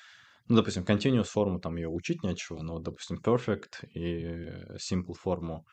Ну, 0.49 0.57
допустим, 0.57 0.85
continuous 0.85 1.25
форму, 1.25 1.61
там 1.61 1.77
ее 1.77 1.89
учить 1.89 2.23
нечего, 2.23 2.62
но, 2.62 2.79
допустим, 2.79 3.19
perfect 3.23 3.87
и 3.95 4.49
simple 4.77 5.15
форму 5.15 5.67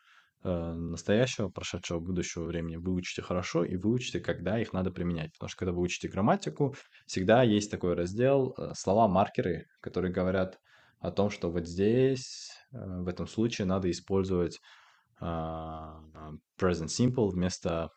э, 0.44 0.74
настоящего, 0.74 1.50
прошедшего, 1.50 2.00
будущего 2.00 2.46
времени 2.46 2.78
выучите 2.78 3.22
хорошо 3.22 3.63
и 3.63 3.76
выучите, 3.76 4.20
когда 4.20 4.60
их 4.60 4.74
надо 4.74 4.92
применять. 4.92 5.32
Потому 5.34 5.50
что 5.50 5.58
когда 5.60 5.72
вы 5.74 5.82
учите 5.82 6.08
грамматику, 6.08 6.76
всегда 7.06 7.44
есть 7.44 7.70
такой 7.72 7.94
раздел 7.94 8.56
э, 8.58 8.72
слова-маркеры, 8.76 9.68
которые 9.80 10.12
говорят, 10.12 10.60
о 11.04 11.12
том, 11.12 11.30
что 11.30 11.52
вот 11.52 11.68
здесь, 11.68 12.50
э, 12.72 12.78
в 12.78 13.08
этом 13.10 13.28
случае, 13.28 13.68
надо 13.68 13.92
использовать 13.92 14.60
uh, 15.22 16.38
present 16.58 16.88
simple 16.88 17.30
вместо 17.30 17.89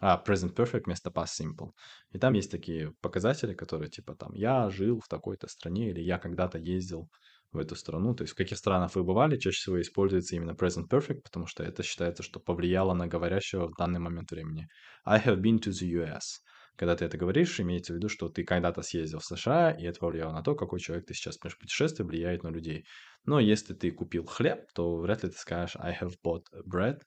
а, 0.00 0.22
present 0.24 0.54
perfect 0.54 0.84
вместо 0.86 1.10
past 1.10 1.40
simple. 1.40 1.70
И 2.12 2.18
там 2.18 2.34
есть 2.34 2.50
такие 2.50 2.92
показатели, 3.00 3.54
которые 3.54 3.90
типа 3.90 4.14
там 4.14 4.32
я 4.34 4.70
жил 4.70 5.00
в 5.00 5.08
такой-то 5.08 5.48
стране 5.48 5.90
или 5.90 6.00
я 6.00 6.18
когда-то 6.18 6.58
ездил 6.58 7.08
в 7.52 7.58
эту 7.58 7.74
страну. 7.76 8.14
То 8.14 8.22
есть 8.22 8.34
в 8.34 8.36
каких 8.36 8.58
странах 8.58 8.94
вы 8.94 9.02
бывали, 9.02 9.36
чаще 9.36 9.56
всего 9.56 9.80
используется 9.80 10.36
именно 10.36 10.52
present 10.52 10.88
perfect, 10.88 11.22
потому 11.22 11.46
что 11.46 11.62
это 11.62 11.82
считается, 11.82 12.22
что 12.22 12.40
повлияло 12.40 12.94
на 12.94 13.08
говорящего 13.08 13.68
в 13.68 13.76
данный 13.76 14.00
момент 14.00 14.30
времени. 14.30 14.68
I 15.04 15.20
have 15.20 15.40
been 15.40 15.58
to 15.58 15.70
the 15.70 15.88
US. 16.02 16.40
Когда 16.76 16.96
ты 16.96 17.04
это 17.04 17.16
говоришь, 17.16 17.60
имеется 17.60 17.92
в 17.92 17.96
виду, 17.96 18.08
что 18.08 18.28
ты 18.28 18.44
когда-то 18.44 18.82
съездил 18.82 19.20
в 19.20 19.24
США, 19.24 19.70
и 19.70 19.84
это 19.84 20.00
повлияло 20.00 20.32
на 20.32 20.42
то, 20.42 20.54
какой 20.54 20.80
человек 20.80 21.06
ты 21.06 21.14
сейчас. 21.14 21.36
Потому 21.36 21.50
что 21.50 21.60
путешествие 21.60 22.06
влияет 22.06 22.42
на 22.42 22.48
людей. 22.48 22.84
Но 23.24 23.38
если 23.38 23.74
ты 23.74 23.90
купил 23.90 24.24
хлеб, 24.24 24.66
то 24.74 24.96
вряд 24.96 25.22
ли 25.22 25.30
ты 25.30 25.36
скажешь 25.36 25.76
I 25.76 25.96
have 26.00 26.14
bought 26.24 26.44
bread 26.66 27.00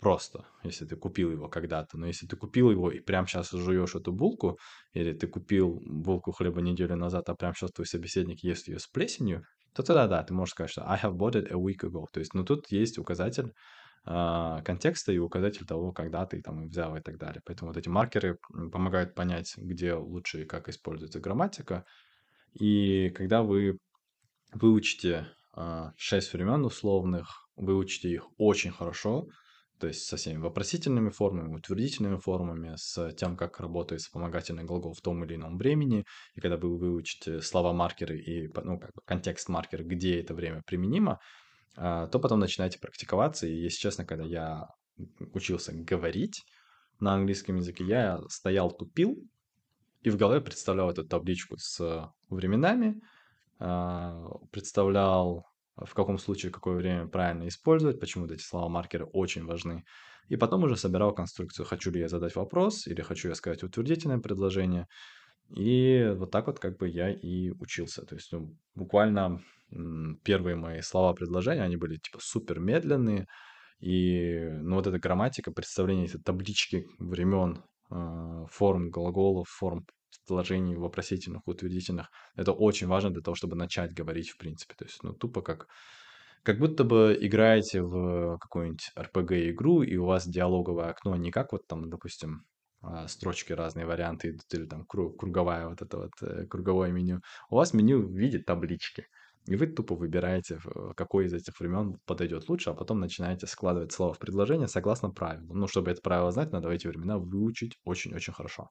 просто, 0.00 0.46
если 0.62 0.84
ты 0.84 0.96
купил 0.96 1.30
его 1.30 1.48
когда-то. 1.48 1.98
Но 1.98 2.06
если 2.06 2.26
ты 2.26 2.36
купил 2.36 2.70
его 2.70 2.90
и 2.90 3.00
прямо 3.00 3.26
сейчас 3.26 3.50
жуешь 3.50 3.94
эту 3.94 4.12
булку, 4.12 4.58
или 4.92 5.12
ты 5.12 5.26
купил 5.26 5.80
булку 5.84 6.32
хлеба 6.32 6.60
неделю 6.60 6.96
назад, 6.96 7.28
а 7.28 7.34
прямо 7.34 7.54
сейчас 7.54 7.72
твой 7.72 7.86
собеседник 7.86 8.44
ест 8.44 8.68
ее 8.68 8.78
с 8.78 8.86
плесенью, 8.86 9.42
то 9.74 9.82
тогда 9.82 10.06
да, 10.06 10.22
ты 10.22 10.34
можешь 10.34 10.52
сказать, 10.52 10.70
что 10.70 10.88
I 10.88 10.98
have 11.00 11.16
bought 11.16 11.34
it 11.34 11.48
a 11.50 11.56
week 11.56 11.82
ago. 11.82 12.04
То 12.12 12.20
есть, 12.20 12.34
ну 12.34 12.44
тут 12.44 12.70
есть 12.70 12.98
указатель 12.98 13.52
контекста 14.64 15.12
и 15.12 15.18
указатель 15.18 15.66
того, 15.66 15.92
когда 15.92 16.24
ты 16.24 16.40
там 16.40 16.68
взял 16.68 16.96
и 16.96 17.00
так 17.00 17.18
далее. 17.18 17.42
Поэтому 17.44 17.70
вот 17.70 17.76
эти 17.76 17.88
маркеры 17.88 18.38
помогают 18.72 19.14
понять, 19.14 19.54
где 19.58 19.94
лучше 19.94 20.42
и 20.42 20.46
как 20.46 20.68
используется 20.68 21.20
грамматика. 21.20 21.84
И 22.54 23.10
когда 23.10 23.42
вы 23.42 23.78
выучите 24.52 25.28
а, 25.52 25.92
шесть 25.96 26.32
времен 26.32 26.64
условных, 26.64 27.48
выучите 27.56 28.08
их 28.08 28.28
очень 28.38 28.70
хорошо, 28.70 29.28
то 29.78 29.86
есть 29.86 30.06
со 30.06 30.16
всеми 30.16 30.38
вопросительными 30.38 31.10
формами, 31.10 31.54
утвердительными 31.54 32.16
формами, 32.16 32.72
с 32.76 33.12
тем, 33.12 33.36
как 33.36 33.60
работает 33.60 34.00
вспомогательный 34.00 34.64
глагол 34.64 34.94
в 34.94 35.00
том 35.00 35.24
или 35.24 35.34
ином 35.34 35.58
времени, 35.58 36.04
и 36.34 36.40
когда 36.40 36.56
вы 36.56 36.78
выучите 36.78 37.42
слова-маркеры 37.42 38.18
и 38.18 38.48
ну, 38.64 38.78
как 38.78 38.94
бы 38.94 39.02
контекст-маркер, 39.04 39.84
где 39.84 40.20
это 40.20 40.34
время 40.34 40.62
применимо, 40.66 41.12
а, 41.12 41.47
то 41.74 42.18
потом 42.20 42.40
начинаете 42.40 42.78
практиковаться. 42.78 43.46
И, 43.46 43.54
если 43.54 43.78
честно, 43.78 44.04
когда 44.04 44.24
я 44.24 44.68
учился 45.32 45.72
говорить 45.72 46.44
на 47.00 47.14
английском 47.14 47.56
языке, 47.56 47.84
я 47.84 48.20
стоял, 48.28 48.70
тупил, 48.70 49.16
и 50.02 50.10
в 50.10 50.16
голове 50.16 50.40
представлял 50.40 50.90
эту 50.90 51.04
табличку 51.04 51.56
с 51.58 52.12
временами, 52.28 53.00
а, 53.58 54.28
представлял, 54.50 55.46
в 55.76 55.92
каком 55.94 56.18
случае 56.18 56.52
какое 56.52 56.76
время 56.76 57.08
правильно 57.08 57.48
использовать, 57.48 58.00
почему 58.00 58.26
эти 58.26 58.42
слова-маркеры 58.42 59.06
очень 59.06 59.44
важны. 59.44 59.84
И 60.28 60.36
потом 60.36 60.64
уже 60.64 60.76
собирал 60.76 61.14
конструкцию, 61.14 61.66
хочу 61.66 61.90
ли 61.90 62.00
я 62.00 62.08
задать 62.08 62.36
вопрос, 62.36 62.86
или 62.86 63.00
хочу 63.00 63.28
я 63.28 63.34
сказать 63.34 63.62
утвердительное 63.62 64.18
предложение. 64.18 64.86
И 65.56 66.14
вот 66.16 66.30
так 66.30 66.46
вот 66.46 66.58
как 66.58 66.76
бы 66.76 66.88
я 66.88 67.10
и 67.10 67.50
учился. 67.50 68.04
То 68.04 68.14
есть 68.14 68.30
ну, 68.32 68.54
буквально 68.74 69.40
первые 70.24 70.56
мои 70.56 70.80
слова 70.80 71.12
предложения, 71.14 71.62
они 71.62 71.76
были 71.76 71.96
типа 71.96 72.18
супер 72.20 72.60
медленные. 72.60 73.26
И 73.80 74.40
ну, 74.62 74.76
вот 74.76 74.86
эта 74.86 74.98
грамматика, 74.98 75.52
представление 75.52 76.06
этой 76.06 76.20
таблички 76.20 76.84
времен, 76.98 77.62
э, 77.90 78.44
форм 78.50 78.90
глаголов, 78.90 79.48
форм 79.48 79.86
предложений 80.26 80.76
вопросительных, 80.76 81.46
утвердительных, 81.46 82.10
это 82.34 82.52
очень 82.52 82.88
важно 82.88 83.10
для 83.10 83.22
того, 83.22 83.34
чтобы 83.34 83.56
начать 83.56 83.94
говорить 83.94 84.30
в 84.30 84.38
принципе. 84.38 84.74
То 84.74 84.84
есть, 84.84 85.02
ну, 85.02 85.12
тупо 85.12 85.42
как 85.42 85.66
как 86.44 86.58
будто 86.58 86.84
бы 86.84 87.16
играете 87.20 87.82
в 87.82 88.38
какую-нибудь 88.38 88.90
RPG-игру, 88.96 89.82
и 89.82 89.96
у 89.96 90.06
вас 90.06 90.26
диалоговое 90.26 90.90
окно 90.90 91.16
не 91.16 91.30
как 91.30 91.52
вот 91.52 91.66
там, 91.66 91.90
допустим, 91.90 92.44
а, 92.80 93.08
строчки 93.08 93.52
разные 93.52 93.86
варианты 93.86 94.30
идут, 94.30 94.54
или 94.54 94.64
там 94.66 94.84
круговая 94.86 95.68
вот 95.68 95.82
это 95.82 95.98
вот 95.98 96.12
э, 96.22 96.46
круговое 96.46 96.92
меню. 96.92 97.20
У 97.50 97.56
вас 97.56 97.74
меню 97.74 98.00
в 98.00 98.12
виде 98.12 98.38
таблички. 98.38 99.06
И 99.48 99.56
вы 99.56 99.66
тупо 99.66 99.94
выбираете, 99.94 100.60
какой 100.94 101.24
из 101.24 101.32
этих 101.32 101.58
времен 101.58 101.98
подойдет 102.04 102.50
лучше, 102.50 102.68
а 102.68 102.74
потом 102.74 103.00
начинаете 103.00 103.46
складывать 103.46 103.92
слова 103.92 104.12
в 104.12 104.18
предложение 104.18 104.68
согласно 104.68 105.08
правилу. 105.08 105.54
Ну, 105.54 105.66
чтобы 105.66 105.90
это 105.90 106.02
правило 106.02 106.30
знать, 106.30 106.52
надо 106.52 106.68
эти 106.68 106.86
времена 106.86 107.16
выучить 107.16 107.78
очень-очень 107.84 108.34
хорошо. 108.34 108.68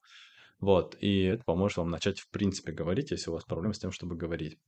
Вот, 0.60 0.96
и 1.00 1.24
это 1.24 1.44
поможет 1.44 1.78
вам 1.78 1.90
начать 1.90 2.20
в 2.20 2.30
принципе 2.30 2.74
говорить, 2.74 3.10
если 3.10 3.32
у 3.32 3.34
вас 3.34 3.44
проблемы 3.44 3.74
с 3.74 3.80
тем, 3.80 3.92
чтобы 3.92 4.16
говорить. 4.16 4.60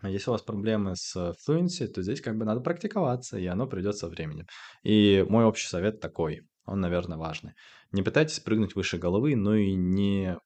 А 0.00 0.08
если 0.08 0.30
у 0.30 0.32
вас 0.32 0.42
проблемы 0.42 0.94
с 0.94 1.16
fluency, 1.16 1.88
то 1.88 2.02
здесь 2.02 2.20
как 2.20 2.36
бы 2.36 2.44
надо 2.44 2.60
практиковаться, 2.60 3.36
и 3.36 3.46
оно 3.46 3.66
придет 3.66 3.96
со 3.96 4.08
временем. 4.08 4.46
И 4.84 5.26
мой 5.28 5.44
общий 5.44 5.66
совет 5.66 5.98
такой, 5.98 6.42
он, 6.66 6.80
наверное, 6.80 7.18
важный. 7.18 7.54
Не 7.90 8.02
пытайтесь 8.02 8.38
прыгнуть 8.38 8.76
выше 8.76 8.96
головы, 8.96 9.34
но 9.34 9.56
и 9.56 9.74
не 9.74 10.38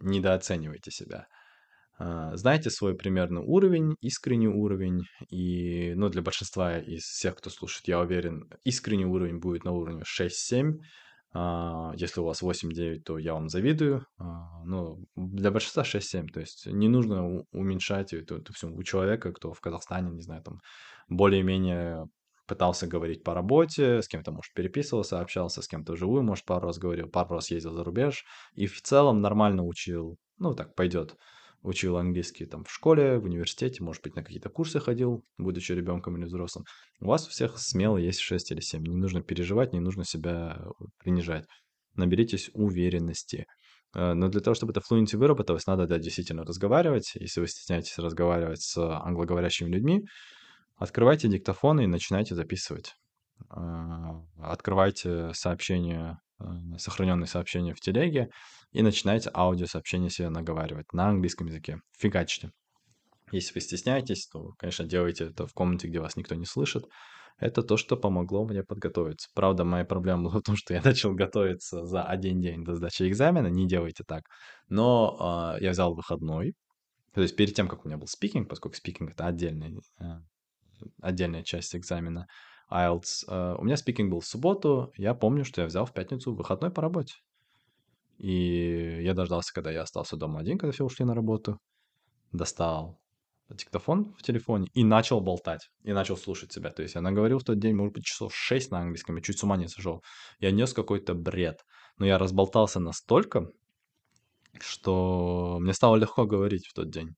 недооценивайте 0.00 0.90
себя. 0.90 1.28
А, 1.96 2.36
знаете 2.36 2.70
свой 2.70 2.94
примерный 2.94 3.42
уровень, 3.42 3.96
искренний 4.00 4.48
уровень, 4.48 5.02
и, 5.30 5.94
ну, 5.94 6.08
для 6.08 6.22
большинства 6.22 6.78
из 6.78 7.02
всех, 7.02 7.36
кто 7.36 7.50
слушает, 7.50 7.86
я 7.86 8.00
уверен, 8.00 8.50
искренний 8.64 9.06
уровень 9.06 9.38
будет 9.38 9.64
на 9.64 9.70
уровне 9.72 10.02
6-7, 10.04 10.80
а, 11.32 11.92
если 11.96 12.20
у 12.20 12.24
вас 12.24 12.42
8-9, 12.42 13.04
то 13.04 13.18
я 13.18 13.34
вам 13.34 13.48
завидую. 13.48 14.06
А, 14.18 14.64
ну, 14.64 15.04
для 15.14 15.52
большинства 15.52 15.84
6-7, 15.84 16.26
то 16.28 16.40
есть 16.40 16.66
не 16.66 16.88
нужно 16.88 17.44
уменьшать 17.52 18.12
это, 18.12 18.36
это 18.36 18.52
все 18.52 18.68
у 18.68 18.82
человека, 18.82 19.32
кто 19.32 19.52
в 19.52 19.60
Казахстане, 19.60 20.10
не 20.10 20.22
знаю, 20.22 20.42
там 20.42 20.60
более-менее 21.08 22.06
пытался 22.46 22.86
говорить 22.86 23.22
по 23.22 23.34
работе, 23.34 24.02
с 24.02 24.08
кем-то, 24.08 24.32
может, 24.32 24.52
переписывался, 24.52 25.20
общался, 25.20 25.62
с 25.62 25.68
кем-то 25.68 25.96
живую, 25.96 26.24
может, 26.24 26.44
пару 26.44 26.66
раз 26.66 26.78
говорил, 26.78 27.08
пару 27.08 27.36
раз 27.36 27.50
ездил 27.50 27.72
за 27.72 27.84
рубеж, 27.84 28.24
и 28.54 28.66
в 28.66 28.82
целом 28.82 29.20
нормально 29.20 29.64
учил, 29.64 30.18
ну, 30.38 30.54
так, 30.54 30.74
пойдет 30.74 31.16
учил 31.64 31.96
английский 31.96 32.44
там 32.44 32.64
в 32.64 32.70
школе, 32.70 33.18
в 33.18 33.24
университете, 33.24 33.82
может 33.82 34.02
быть, 34.02 34.14
на 34.14 34.22
какие-то 34.22 34.50
курсы 34.50 34.78
ходил, 34.80 35.24
будучи 35.38 35.72
ребенком 35.72 36.16
или 36.16 36.26
взрослым. 36.26 36.66
У 37.00 37.06
вас 37.06 37.26
у 37.26 37.30
всех 37.30 37.58
смело 37.58 37.96
есть 37.96 38.20
6 38.20 38.52
или 38.52 38.60
7. 38.60 38.82
Не 38.82 38.96
нужно 38.96 39.22
переживать, 39.22 39.72
не 39.72 39.80
нужно 39.80 40.04
себя 40.04 40.62
принижать. 40.98 41.46
Наберитесь 41.94 42.50
уверенности. 42.52 43.46
Э, 43.94 44.12
но 44.12 44.28
для 44.28 44.40
того, 44.40 44.54
чтобы 44.54 44.72
это 44.72 44.80
fluency 44.80 45.16
выработалось, 45.16 45.66
надо 45.66 45.86
да, 45.86 45.98
действительно 45.98 46.44
разговаривать. 46.44 47.12
Если 47.14 47.40
вы 47.40 47.48
стесняетесь 47.48 47.98
разговаривать 47.98 48.60
с 48.60 48.76
англоговорящими 48.76 49.70
людьми, 49.70 50.04
открывайте 50.76 51.28
диктофон 51.28 51.80
и 51.80 51.86
начинайте 51.86 52.34
записывать. 52.34 52.94
Э, 53.50 54.20
открывайте 54.38 55.32
сообщения, 55.32 56.20
э, 56.20 56.23
сохраненные 56.78 57.26
сообщения 57.26 57.74
в 57.74 57.80
телеге 57.80 58.28
и 58.72 58.82
начинайте 58.82 59.30
аудиосообщение 59.32 60.10
себе 60.10 60.28
наговаривать 60.28 60.92
на 60.92 61.08
английском 61.08 61.46
языке. 61.46 61.80
Фигачьте. 61.98 62.50
Если 63.32 63.54
вы 63.54 63.60
стесняетесь, 63.60 64.26
то, 64.28 64.52
конечно, 64.58 64.84
делайте 64.84 65.24
это 65.24 65.46
в 65.46 65.52
комнате, 65.54 65.88
где 65.88 66.00
вас 66.00 66.16
никто 66.16 66.34
не 66.34 66.44
слышит. 66.44 66.84
Это 67.38 67.62
то, 67.62 67.76
что 67.76 67.96
помогло 67.96 68.46
мне 68.46 68.62
подготовиться. 68.62 69.28
Правда, 69.34 69.64
моя 69.64 69.84
проблема 69.84 70.24
была 70.24 70.38
в 70.38 70.42
том, 70.42 70.56
что 70.56 70.74
я 70.74 70.82
начал 70.84 71.14
готовиться 71.14 71.84
за 71.84 72.04
один 72.04 72.40
день 72.40 72.64
до 72.64 72.76
сдачи 72.76 73.08
экзамена. 73.08 73.48
Не 73.48 73.66
делайте 73.66 74.04
так. 74.06 74.22
Но 74.68 75.56
э, 75.58 75.64
я 75.64 75.70
взял 75.70 75.94
выходной. 75.94 76.54
То 77.12 77.22
есть 77.22 77.36
перед 77.36 77.54
тем, 77.54 77.68
как 77.68 77.84
у 77.84 77.88
меня 77.88 77.96
был 77.96 78.06
спикинг, 78.06 78.48
поскольку 78.48 78.76
спикинг— 78.76 79.10
это 79.12 79.26
отдельный, 79.26 79.78
э, 80.00 80.04
отдельная 81.00 81.42
часть 81.42 81.74
экзамена, 81.74 82.26
IELTS. 82.70 83.28
Uh, 83.28 83.56
у 83.58 83.64
меня 83.64 83.76
спикинг 83.76 84.10
был 84.10 84.20
в 84.20 84.26
субботу. 84.26 84.92
Я 84.96 85.14
помню, 85.14 85.44
что 85.44 85.60
я 85.60 85.66
взял 85.66 85.86
в 85.86 85.92
пятницу 85.92 86.34
выходной 86.34 86.70
по 86.70 86.82
работе. 86.82 87.14
И 88.18 89.02
я 89.02 89.14
дождался, 89.14 89.52
когда 89.52 89.70
я 89.70 89.82
остался 89.82 90.16
дома 90.16 90.40
один, 90.40 90.58
когда 90.58 90.72
все 90.72 90.84
ушли 90.84 91.04
на 91.04 91.14
работу. 91.14 91.58
Достал 92.32 93.00
диктофон 93.50 94.14
в 94.18 94.22
телефоне 94.22 94.68
и 94.72 94.84
начал 94.84 95.20
болтать. 95.20 95.70
И 95.82 95.92
начал 95.92 96.16
слушать 96.16 96.52
себя. 96.52 96.70
То 96.70 96.82
есть 96.82 96.94
я 96.94 97.00
наговорил 97.00 97.38
в 97.38 97.44
тот 97.44 97.58
день, 97.58 97.74
может 97.74 97.94
быть, 97.94 98.04
часов 98.04 98.34
6 98.34 98.70
на 98.70 98.80
английском. 98.80 99.16
Я 99.16 99.22
чуть 99.22 99.38
с 99.38 99.44
ума 99.44 99.56
не 99.56 99.68
сошел. 99.68 100.02
Я 100.38 100.50
нес 100.50 100.72
какой-то 100.72 101.14
бред. 101.14 101.64
Но 101.98 102.06
я 102.06 102.18
разболтался 102.18 102.80
настолько, 102.80 103.48
что 104.60 105.58
мне 105.60 105.72
стало 105.72 105.96
легко 105.96 106.24
говорить 106.24 106.66
в 106.66 106.74
тот 106.74 106.90
день. 106.90 107.14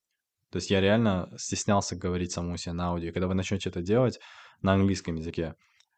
То 0.50 0.56
есть 0.56 0.70
я 0.70 0.80
реально 0.80 1.32
стеснялся 1.37 1.96
говорить 1.96 2.32
самому 2.32 2.56
себе 2.56 2.72
на 2.72 2.88
аудио. 2.88 3.09
И 3.09 3.12
когда 3.12 3.26
вы 3.26 3.35
начнете 3.35 3.68
это 3.68 3.82
делать 3.82 4.18
на 4.62 4.75
английском 4.75 5.16
языке, 5.16 5.55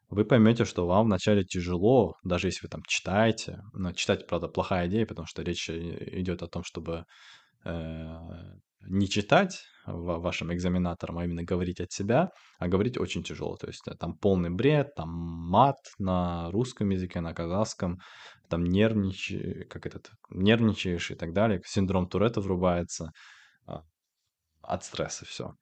вы 0.09 0.25
поймете, 0.25 0.65
что 0.65 0.87
вам 0.87 1.05
вначале 1.05 1.43
тяжело, 1.43 2.15
даже 2.23 2.47
если 2.47 2.61
вы 2.63 2.69
там 2.69 2.81
читаете. 2.87 3.61
Но 3.73 3.93
читать, 3.93 4.25
правда, 4.27 4.47
плохая 4.47 4.87
идея, 4.87 5.05
потому 5.05 5.27
что 5.27 5.43
речь 5.43 5.69
идет 5.69 6.41
о 6.41 6.47
том, 6.47 6.63
чтобы 6.63 7.05
э, 7.63 8.17
не 8.87 9.07
читать 9.07 9.63
вашим 9.85 10.51
экзаменаторам, 10.51 11.19
а 11.19 11.25
именно 11.25 11.43
говорить 11.43 11.79
от 11.79 11.91
себя, 11.91 12.31
а 12.57 12.67
говорить 12.67 12.97
очень 12.97 13.23
тяжело. 13.23 13.55
То 13.57 13.67
есть 13.67 13.87
э, 13.87 13.93
там 13.99 14.17
полный 14.17 14.49
бред, 14.49 14.95
там 14.95 15.09
мат 15.09 15.77
на 15.99 16.49
русском 16.49 16.89
языке, 16.89 17.21
на 17.21 17.35
казахском, 17.35 17.99
там 18.49 18.63
нервничаешь, 18.63 19.67
как 19.69 19.85
этот, 19.85 20.09
нервничаешь 20.31 21.11
и 21.11 21.15
так 21.15 21.33
далее, 21.33 21.61
синдром 21.65 22.09
Туретта 22.09 22.41
врубается 22.41 23.11
а, 23.67 23.83
от 24.63 24.83
стресса 24.83 25.25
все 25.25 25.53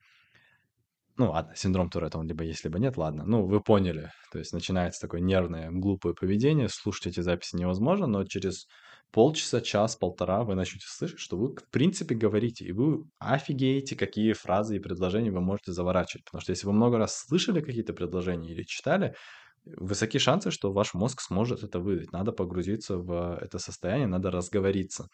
ну 1.17 1.31
ладно, 1.31 1.55
синдром 1.55 1.89
Туретта, 1.89 2.19
он 2.19 2.27
либо 2.27 2.43
есть, 2.43 2.63
либо 2.63 2.79
нет, 2.79 2.97
ладно. 2.97 3.23
Ну, 3.25 3.45
вы 3.45 3.61
поняли. 3.61 4.11
То 4.31 4.39
есть 4.39 4.53
начинается 4.53 5.01
такое 5.01 5.19
нервное, 5.19 5.69
глупое 5.71 6.13
поведение. 6.13 6.69
Слушать 6.69 7.07
эти 7.07 7.21
записи 7.21 7.55
невозможно, 7.55 8.07
но 8.07 8.23
через 8.23 8.67
полчаса, 9.11 9.61
час, 9.61 9.95
полтора 9.95 10.43
вы 10.43 10.55
начнете 10.55 10.85
слышать, 10.87 11.19
что 11.19 11.37
вы, 11.37 11.55
в 11.55 11.69
принципе, 11.71 12.13
говорите, 12.13 12.65
и 12.65 12.71
вы 12.71 13.03
офигеете, 13.19 13.95
какие 13.95 14.33
фразы 14.33 14.75
и 14.75 14.79
предложения 14.79 15.31
вы 15.31 15.41
можете 15.41 15.71
заворачивать. 15.71 16.25
Потому 16.25 16.41
что 16.41 16.51
если 16.51 16.67
вы 16.67 16.73
много 16.73 16.97
раз 16.97 17.17
слышали 17.17 17.61
какие-то 17.61 17.93
предложения 17.93 18.51
или 18.51 18.63
читали, 18.63 19.15
высоки 19.65 20.19
шансы, 20.19 20.51
что 20.51 20.71
ваш 20.71 20.93
мозг 20.93 21.21
сможет 21.21 21.63
это 21.63 21.79
выдать. 21.79 22.11
Надо 22.11 22.31
погрузиться 22.31 22.97
в 22.97 23.39
это 23.41 23.59
состояние, 23.59 24.07
надо 24.07 24.29
разговориться. 24.29 25.07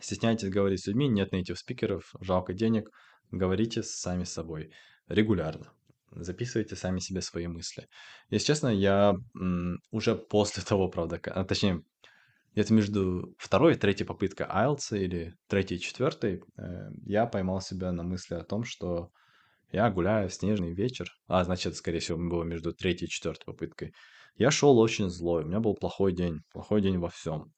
Стесняйтесь 0.00 0.48
говорить 0.48 0.82
с 0.82 0.86
людьми, 0.86 1.08
нет 1.08 1.32
native 1.32 1.56
спикеров, 1.56 2.14
жалко 2.20 2.54
денег, 2.54 2.88
говорите 3.30 3.82
сами 3.82 4.24
с 4.24 4.32
собой 4.32 4.70
регулярно. 5.10 5.72
Записывайте 6.12 6.74
сами 6.74 6.98
себе 6.98 7.20
свои 7.20 7.46
мысли. 7.46 7.88
Если 8.30 8.46
честно, 8.46 8.68
я 8.68 9.14
уже 9.90 10.16
после 10.16 10.62
того, 10.66 10.88
правда, 10.88 11.20
а, 11.26 11.44
точнее, 11.44 11.82
где-то 12.52 12.74
между 12.74 13.34
второй 13.38 13.74
и 13.74 13.76
третьей 13.76 14.06
попыткой 14.06 14.46
IELTS 14.46 14.98
или 14.98 15.36
третьей 15.46 15.76
и 15.76 15.80
четвертой, 15.80 16.42
э, 16.56 16.90
я 17.06 17.26
поймал 17.26 17.60
себя 17.60 17.92
на 17.92 18.02
мысли 18.02 18.34
о 18.34 18.42
том, 18.42 18.64
что 18.64 19.12
я 19.70 19.88
гуляю 19.88 20.28
в 20.28 20.34
снежный 20.34 20.74
вечер, 20.74 21.12
а 21.28 21.44
значит, 21.44 21.76
скорее 21.76 22.00
всего, 22.00 22.18
было 22.18 22.42
между 22.42 22.72
третьей 22.72 23.06
и 23.06 23.10
четвертой 23.10 23.46
попыткой. 23.46 23.94
Я 24.36 24.50
шел 24.50 24.78
очень 24.78 25.10
злой, 25.10 25.44
у 25.44 25.46
меня 25.46 25.60
был 25.60 25.74
плохой 25.74 26.12
день, 26.12 26.40
плохой 26.52 26.80
день 26.82 26.98
во 26.98 27.08
всем. 27.08 27.52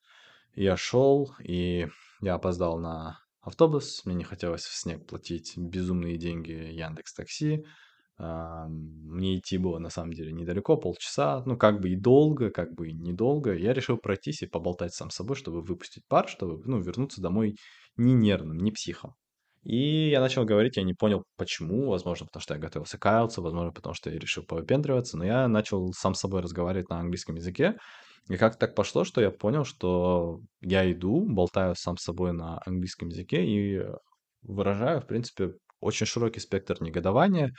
Я 0.55 0.77
шел, 0.77 1.35
и 1.43 1.89
я 2.21 2.35
опоздал 2.35 2.79
на 2.79 3.22
автобус, 3.43 4.03
мне 4.05 4.15
не 4.15 4.25
хотелось 4.25 4.65
в 4.65 4.75
снег 4.75 5.07
платить 5.07 5.55
безумные 5.57 6.17
деньги 6.17 6.53
Яндекс 6.53 7.15
Такси. 7.15 7.65
А, 8.19 8.69
мне 8.69 9.39
идти 9.39 9.59
было 9.59 9.79
на 9.79 9.91
самом 9.91 10.13
деле 10.13 10.33
недалеко, 10.33 10.77
полчаса, 10.77 11.43
ну 11.45 11.57
как 11.57 11.81
бы 11.81 11.91
и 11.91 11.97
долго, 11.97 12.51
как 12.51 12.75
бы 12.75 12.89
и 12.89 12.93
недолго. 12.93 13.55
Я 13.55 13.73
решил 13.73 13.97
пройтись 13.97 14.43
и 14.43 14.47
поболтать 14.47 14.95
сам 14.95 15.11
с 15.11 15.17
собой, 15.17 15.37
чтобы 15.37 15.61
выпустить 15.63 16.07
пар, 16.07 16.29
чтобы 16.29 16.63
ну, 16.65 16.81
вернуться 16.81 17.21
домой 17.21 17.57
не 17.97 18.15
нервным, 18.15 18.59
не 18.59 18.71
психом. 18.71 19.15
И 19.63 20.09
я 20.11 20.21
начал 20.21 20.45
говорить, 20.45 20.77
я 20.77 20.83
не 20.83 20.95
понял, 20.95 21.25
почему, 21.37 21.89
возможно, 21.89 22.27
потому 22.27 22.43
что 22.43 22.55
я 22.55 22.61
готовился 22.61 22.99
каяться, 22.99 23.41
возможно, 23.41 23.73
потому 23.73 23.95
что 23.95 24.11
я 24.11 24.19
решил 24.19 24.43
повыпендриваться, 24.43 25.17
но 25.17 25.25
я 25.25 25.47
начал 25.47 25.93
сам 25.93 26.15
с 26.15 26.21
собой 26.21 26.41
разговаривать 26.41 26.89
на 26.89 26.99
английском 26.99 27.37
языке, 27.37 27.77
и 28.29 28.37
как 28.37 28.57
так 28.57 28.75
пошло, 28.75 29.05
что 29.05 29.21
я 29.21 29.31
понял, 29.31 29.65
что 29.65 30.41
я 30.61 30.91
иду, 30.91 31.27
болтаю 31.29 31.75
сам 31.77 31.97
с 31.97 32.03
собой 32.03 32.33
на 32.33 32.61
английском 32.67 33.09
языке 33.09 33.45
и 33.45 33.83
выражаю, 34.43 35.01
в 35.01 35.07
принципе, 35.07 35.53
очень 35.81 36.07
широкий 36.07 36.41
спектр 36.41 36.81
негодования. 36.81 37.53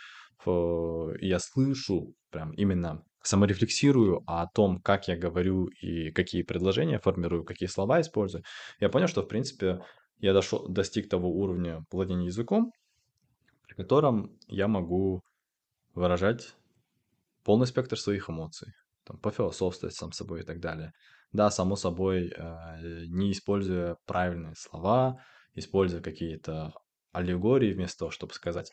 Я 0.45 1.39
слышу, 1.39 2.13
прям 2.31 2.51
именно 2.51 3.03
саморефлексирую 3.23 4.21
о 4.27 4.47
том, 4.47 4.81
как 4.81 5.07
я 5.07 5.17
говорю 5.17 5.67
и 5.67 6.11
какие 6.11 6.43
предложения 6.43 6.99
формирую, 6.99 7.45
какие 7.45 7.67
слова 7.67 8.01
использую. 8.01 8.43
Я 8.79 8.89
понял, 8.89 9.07
что, 9.07 9.21
в 9.21 9.27
принципе, 9.27 9.79
я 10.23 10.33
дошел, 10.33 10.65
достиг 10.69 11.09
того 11.09 11.29
уровня 11.29 11.83
владения 11.91 12.27
языком, 12.27 12.71
при 13.67 13.75
котором 13.75 14.39
я 14.47 14.69
могу 14.69 15.21
выражать 15.95 16.55
полный 17.43 17.67
спектр 17.67 17.99
своих 17.99 18.29
эмоций 18.29 18.71
там, 19.03 19.17
пофилософствовать 19.19 19.95
сам 19.95 20.13
собой 20.13 20.39
и 20.39 20.43
так 20.43 20.61
далее. 20.61 20.93
Да, 21.33 21.51
само 21.51 21.75
собой, 21.75 22.29
э, 22.29 23.05
не 23.07 23.33
используя 23.33 23.97
правильные 24.05 24.55
слова, 24.55 25.21
используя 25.55 26.01
какие-то 26.01 26.71
аллегории 27.11 27.73
вместо 27.73 27.99
того, 27.99 28.11
чтобы 28.11 28.33
сказать 28.33 28.71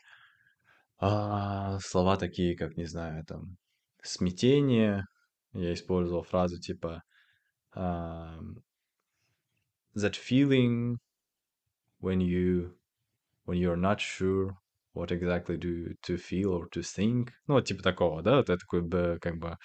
а, 0.99 1.79
слова 1.79 2.15
такие, 2.15 2.55
как, 2.55 2.77
не 2.77 2.85
знаю, 2.85 3.25
там, 3.25 3.57
смятение. 4.01 5.03
Я 5.51 5.73
использовал 5.73 6.23
фразу 6.23 6.61
типа 6.61 7.03
uh, 7.75 8.39
that 9.97 10.15
feeling 10.15 10.95
when 12.01 12.19
you 12.19 12.73
when 13.45 13.57
you're 13.57 13.75
not 13.75 13.99
sure 13.99 14.57
what 14.93 15.11
exactly 15.11 15.57
do 15.57 15.93
to 16.03 16.17
feel 16.17 16.49
or 16.49 16.67
to 16.69 16.81
think. 16.81 17.29
Ну, 17.47 17.61
типа 17.61 17.83
такого, 17.83 18.21
да, 18.21 18.39
это 18.39 18.57
такой 18.57 18.87
как 19.19 19.37
бы 19.37 19.57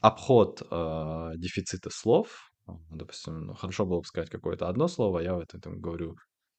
обход 0.00 0.62
э, 0.70 1.32
дефицита 1.36 1.90
слов. 1.90 2.50
Допустим, 2.90 3.46
ну, 3.46 3.54
хорошо 3.54 3.86
было 3.86 4.00
бы 4.00 4.06
сказать 4.06 4.30
какое-то 4.30 4.68
одно 4.68 4.88
слово, 4.88 5.20
я 5.20 5.34
вот 5.34 5.54
этом 5.54 5.80
говорю, 5.80 6.16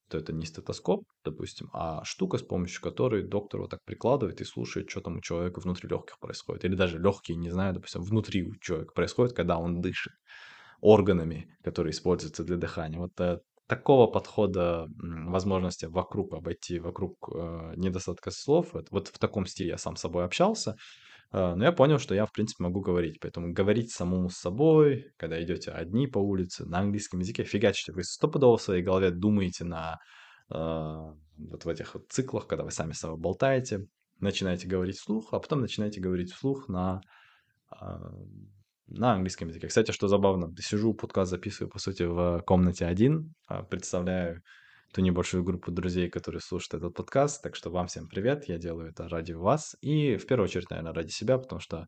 что 0.07 0.17
это 0.17 0.31
не 0.31 0.45
стетоскоп, 0.45 1.03
допустим, 1.25 1.69
а 1.73 2.03
штука, 2.05 2.37
с 2.37 2.43
помощью 2.43 2.81
которой 2.81 3.23
доктор 3.23 3.61
вот 3.61 3.71
так 3.71 3.79
прикладывает 3.83 4.39
и 4.39 4.45
слушает, 4.45 4.89
что 4.89 5.01
там 5.01 5.17
у 5.17 5.21
человека 5.21 5.59
внутри 5.59 5.89
легких 5.89 6.17
происходит. 6.19 6.63
Или 6.65 6.75
даже 6.75 6.97
легкие, 6.97 7.37
не 7.37 7.49
знаю, 7.49 7.73
допустим, 7.73 8.03
внутри 8.03 8.43
у 8.43 8.55
человека 8.55 8.93
происходит, 8.93 9.35
когда 9.35 9.57
он 9.57 9.81
дышит 9.81 10.13
органами, 10.79 11.53
которые 11.63 11.91
используются 11.91 12.43
для 12.43 12.55
дыхания. 12.55 12.99
Вот 12.99 13.19
э, 13.19 13.39
такого 13.67 14.07
подхода 14.07 14.87
возможности 14.97 15.85
вокруг 15.85 16.33
обойти, 16.33 16.79
вокруг 16.79 17.29
э, 17.33 17.73
недостатка 17.75 18.31
слов, 18.31 18.73
вот, 18.73 18.87
вот 18.91 19.09
в 19.09 19.19
таком 19.19 19.45
стиле 19.45 19.71
я 19.71 19.77
сам 19.77 19.95
с 19.95 20.01
собой 20.01 20.25
общался, 20.25 20.75
а, 21.31 21.55
но 21.55 21.65
я 21.65 21.71
понял, 21.71 21.99
что 21.99 22.15
я, 22.15 22.25
в 22.25 22.31
принципе, 22.31 22.63
могу 22.63 22.81
говорить. 22.81 23.19
Поэтому 23.19 23.51
говорить 23.51 23.91
самому 23.91 24.29
с 24.29 24.37
собой, 24.37 25.11
когда 25.17 25.41
идете 25.43 25.71
одни 25.71 26.07
по 26.07 26.19
улице, 26.19 26.65
на 26.65 26.79
английском 26.79 27.19
языке, 27.19 27.43
фигачите. 27.43 27.91
Вы 27.91 28.03
стопудово 28.03 28.57
в 28.57 28.61
своей 28.61 28.83
голове 28.83 29.11
думаете 29.11 29.65
на 29.65 29.99
э, 30.49 30.55
вот 30.55 31.65
в 31.65 31.67
этих 31.67 31.95
вот 31.95 32.09
циклах, 32.09 32.47
когда 32.47 32.63
вы 32.63 32.71
сами 32.71 32.93
с 32.93 32.99
собой 32.99 33.17
болтаете, 33.17 33.87
начинаете 34.19 34.67
говорить 34.67 34.97
вслух, 34.97 35.33
а 35.33 35.39
потом 35.39 35.61
начинаете 35.61 35.99
говорить 35.99 36.31
вслух 36.31 36.69
на, 36.69 37.01
э, 37.79 37.85
на 38.87 39.13
английском 39.13 39.49
языке. 39.49 39.67
Кстати, 39.67 39.91
что 39.91 40.07
забавно, 40.07 40.53
сижу, 40.59 40.93
подкаст 40.93 41.31
записываю, 41.31 41.69
по 41.69 41.79
сути, 41.79 42.03
в 42.03 42.41
комнате 42.45 42.85
один, 42.85 43.33
представляю 43.69 44.41
ту 44.93 45.01
небольшую 45.01 45.43
группу 45.43 45.71
друзей, 45.71 46.09
которые 46.09 46.41
слушают 46.41 46.75
этот 46.75 46.95
подкаст. 46.95 47.43
Так 47.43 47.55
что 47.55 47.69
вам 47.69 47.87
всем 47.87 48.07
привет, 48.07 48.45
я 48.47 48.57
делаю 48.57 48.89
это 48.89 49.09
ради 49.09 49.33
вас 49.33 49.75
и 49.81 50.15
в 50.15 50.25
первую 50.25 50.45
очередь, 50.45 50.69
наверное, 50.69 50.93
ради 50.93 51.11
себя, 51.11 51.37
потому 51.37 51.59
что 51.59 51.87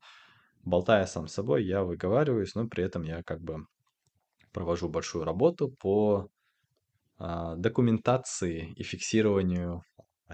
болтая 0.64 1.06
сам 1.06 1.28
с 1.28 1.34
собой, 1.34 1.64
я 1.64 1.84
выговариваюсь, 1.84 2.56
но 2.56 2.68
при 2.68 2.84
этом 2.84 3.04
я 3.04 3.24
как 3.24 3.42
бы 3.42 3.66
провожу 4.52 4.90
большую 4.90 5.24
работу 5.24 5.70
по 5.80 6.30
а, 7.18 7.56
документации 7.56 8.74
и 8.76 8.84
фиксированию 8.84 9.84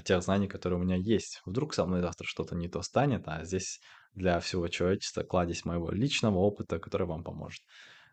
тех 0.04 0.22
знаний, 0.22 0.48
которые 0.48 0.80
у 0.80 0.84
меня 0.84 0.96
есть. 0.96 1.42
Вдруг 1.46 1.74
со 1.74 1.86
мной 1.86 2.02
завтра 2.02 2.26
что-то 2.26 2.56
не 2.56 2.68
то 2.68 2.82
станет, 2.82 3.28
а 3.28 3.44
здесь 3.46 3.80
для 4.16 4.40
всего 4.40 4.68
человечества 4.68 5.24
кладезь 5.24 5.66
моего 5.66 5.92
личного 5.92 6.40
опыта, 6.40 6.80
который 6.80 7.06
вам 7.06 7.24
поможет. 7.24 7.62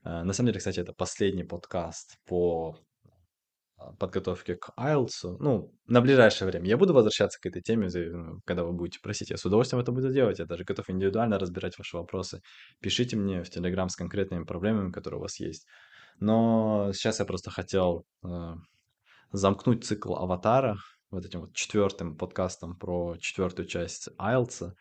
А, 0.04 0.24
на 0.24 0.32
самом 0.32 0.48
деле, 0.48 0.58
кстати, 0.58 0.80
это 0.80 0.92
последний 0.92 1.44
подкаст 1.44 2.18
по 2.26 2.76
а, 3.76 3.92
подготовке 3.94 4.56
к 4.56 4.70
IELTS. 4.76 5.36
Ну, 5.38 5.72
на 5.86 6.00
ближайшее 6.00 6.48
время. 6.48 6.66
Я 6.66 6.76
буду 6.76 6.92
возвращаться 6.92 7.40
к 7.40 7.46
этой 7.46 7.62
теме, 7.62 7.88
ну, 7.94 8.40
когда 8.44 8.64
вы 8.64 8.72
будете 8.72 9.00
просить. 9.00 9.30
Я 9.30 9.36
с 9.36 9.44
удовольствием 9.44 9.80
это 9.80 9.92
буду 9.92 10.12
делать. 10.12 10.40
Я 10.40 10.46
даже 10.46 10.64
готов 10.64 10.90
индивидуально 10.90 11.38
разбирать 11.38 11.78
ваши 11.78 11.96
вопросы. 11.96 12.42
Пишите 12.80 13.16
мне 13.16 13.44
в 13.44 13.56
Telegram 13.56 13.88
с 13.88 13.96
конкретными 13.96 14.44
проблемами, 14.44 14.90
которые 14.90 15.18
у 15.18 15.22
вас 15.22 15.38
есть. 15.38 15.66
Но 16.18 16.90
сейчас 16.92 17.20
я 17.20 17.24
просто 17.24 17.50
хотел 17.50 18.04
э, 18.24 18.54
замкнуть 19.32 19.84
цикл 19.84 20.14
аватара 20.14 20.76
вот 21.10 21.26
этим 21.26 21.40
вот 21.42 21.54
четвертым 21.54 22.16
подкастом 22.16 22.76
про 22.76 23.16
четвертую 23.18 23.66
часть 23.66 24.08
IELTS 24.18 24.72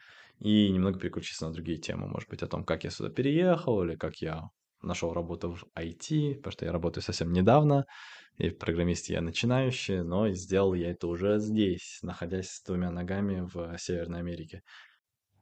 и 0.42 0.70
немного 0.72 1.00
переключиться 1.00 1.46
на 1.48 1.54
другие 1.54 1.78
темы. 1.78 2.08
Может 2.08 2.30
быть, 2.30 2.42
о 2.42 2.48
том, 2.48 2.64
как 2.64 2.84
я 2.84 2.90
сюда 2.90 3.10
переехал 3.10 3.84
или 3.84 3.96
как 3.96 4.18
я 4.18 4.50
нашел 4.82 5.14
работу 5.14 5.52
в 5.54 5.64
IT, 5.78 6.36
потому 6.36 6.52
что 6.52 6.66
я 6.66 6.72
работаю 6.72 7.04
совсем 7.04 7.32
недавно, 7.32 7.86
и 8.38 8.50
в 8.50 8.58
программисте 8.58 9.14
я 9.14 9.22
начинающий, 9.22 10.02
но 10.02 10.30
сделал 10.32 10.74
я 10.74 10.92
это 10.92 11.08
уже 11.08 11.38
здесь, 11.38 12.00
находясь 12.02 12.50
с 12.50 12.64
двумя 12.64 12.90
ногами 12.90 13.48
в 13.54 13.78
Северной 13.78 14.20
Америке. 14.20 14.64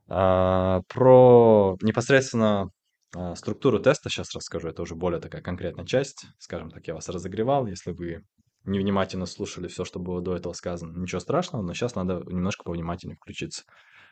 А, 0.10 0.82
про 0.90 1.78
непосредственно 1.82 2.70
а, 3.16 3.36
структуру 3.36 3.80
теста 3.80 4.10
сейчас 4.10 4.36
расскажу, 4.36 4.68
это 4.68 4.82
уже 4.82 4.96
более 4.96 5.22
такая 5.22 5.42
конкретная 5.42 5.86
часть. 5.86 6.26
Скажем 6.40 6.72
так, 6.72 6.86
я 6.88 6.94
вас 6.94 7.08
разогревал, 7.08 7.68
если 7.68 7.92
вы 7.92 8.24
невнимательно 8.66 9.26
слушали 9.26 9.68
все, 9.68 9.86
что 9.86 10.00
было 10.00 10.22
до 10.22 10.36
этого 10.36 10.52
сказано, 10.54 10.98
ничего 11.00 11.20
страшного, 11.20 11.62
но 11.62 11.74
сейчас 11.74 11.96
надо 11.96 12.24
немножко 12.26 12.64
повнимательнее 12.66 13.16
включиться. 13.16 13.64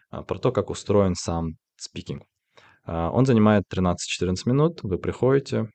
А, 0.10 0.24
про 0.24 0.38
то, 0.40 0.52
как 0.52 0.70
устроен 0.70 1.16
сам 1.16 1.58
спикинг. 1.76 2.24
А, 2.86 3.12
он 3.12 3.26
занимает 3.26 3.64
13-14 3.74 3.96
минут, 4.46 4.84
вы 4.84 4.98
приходите, 4.98 5.70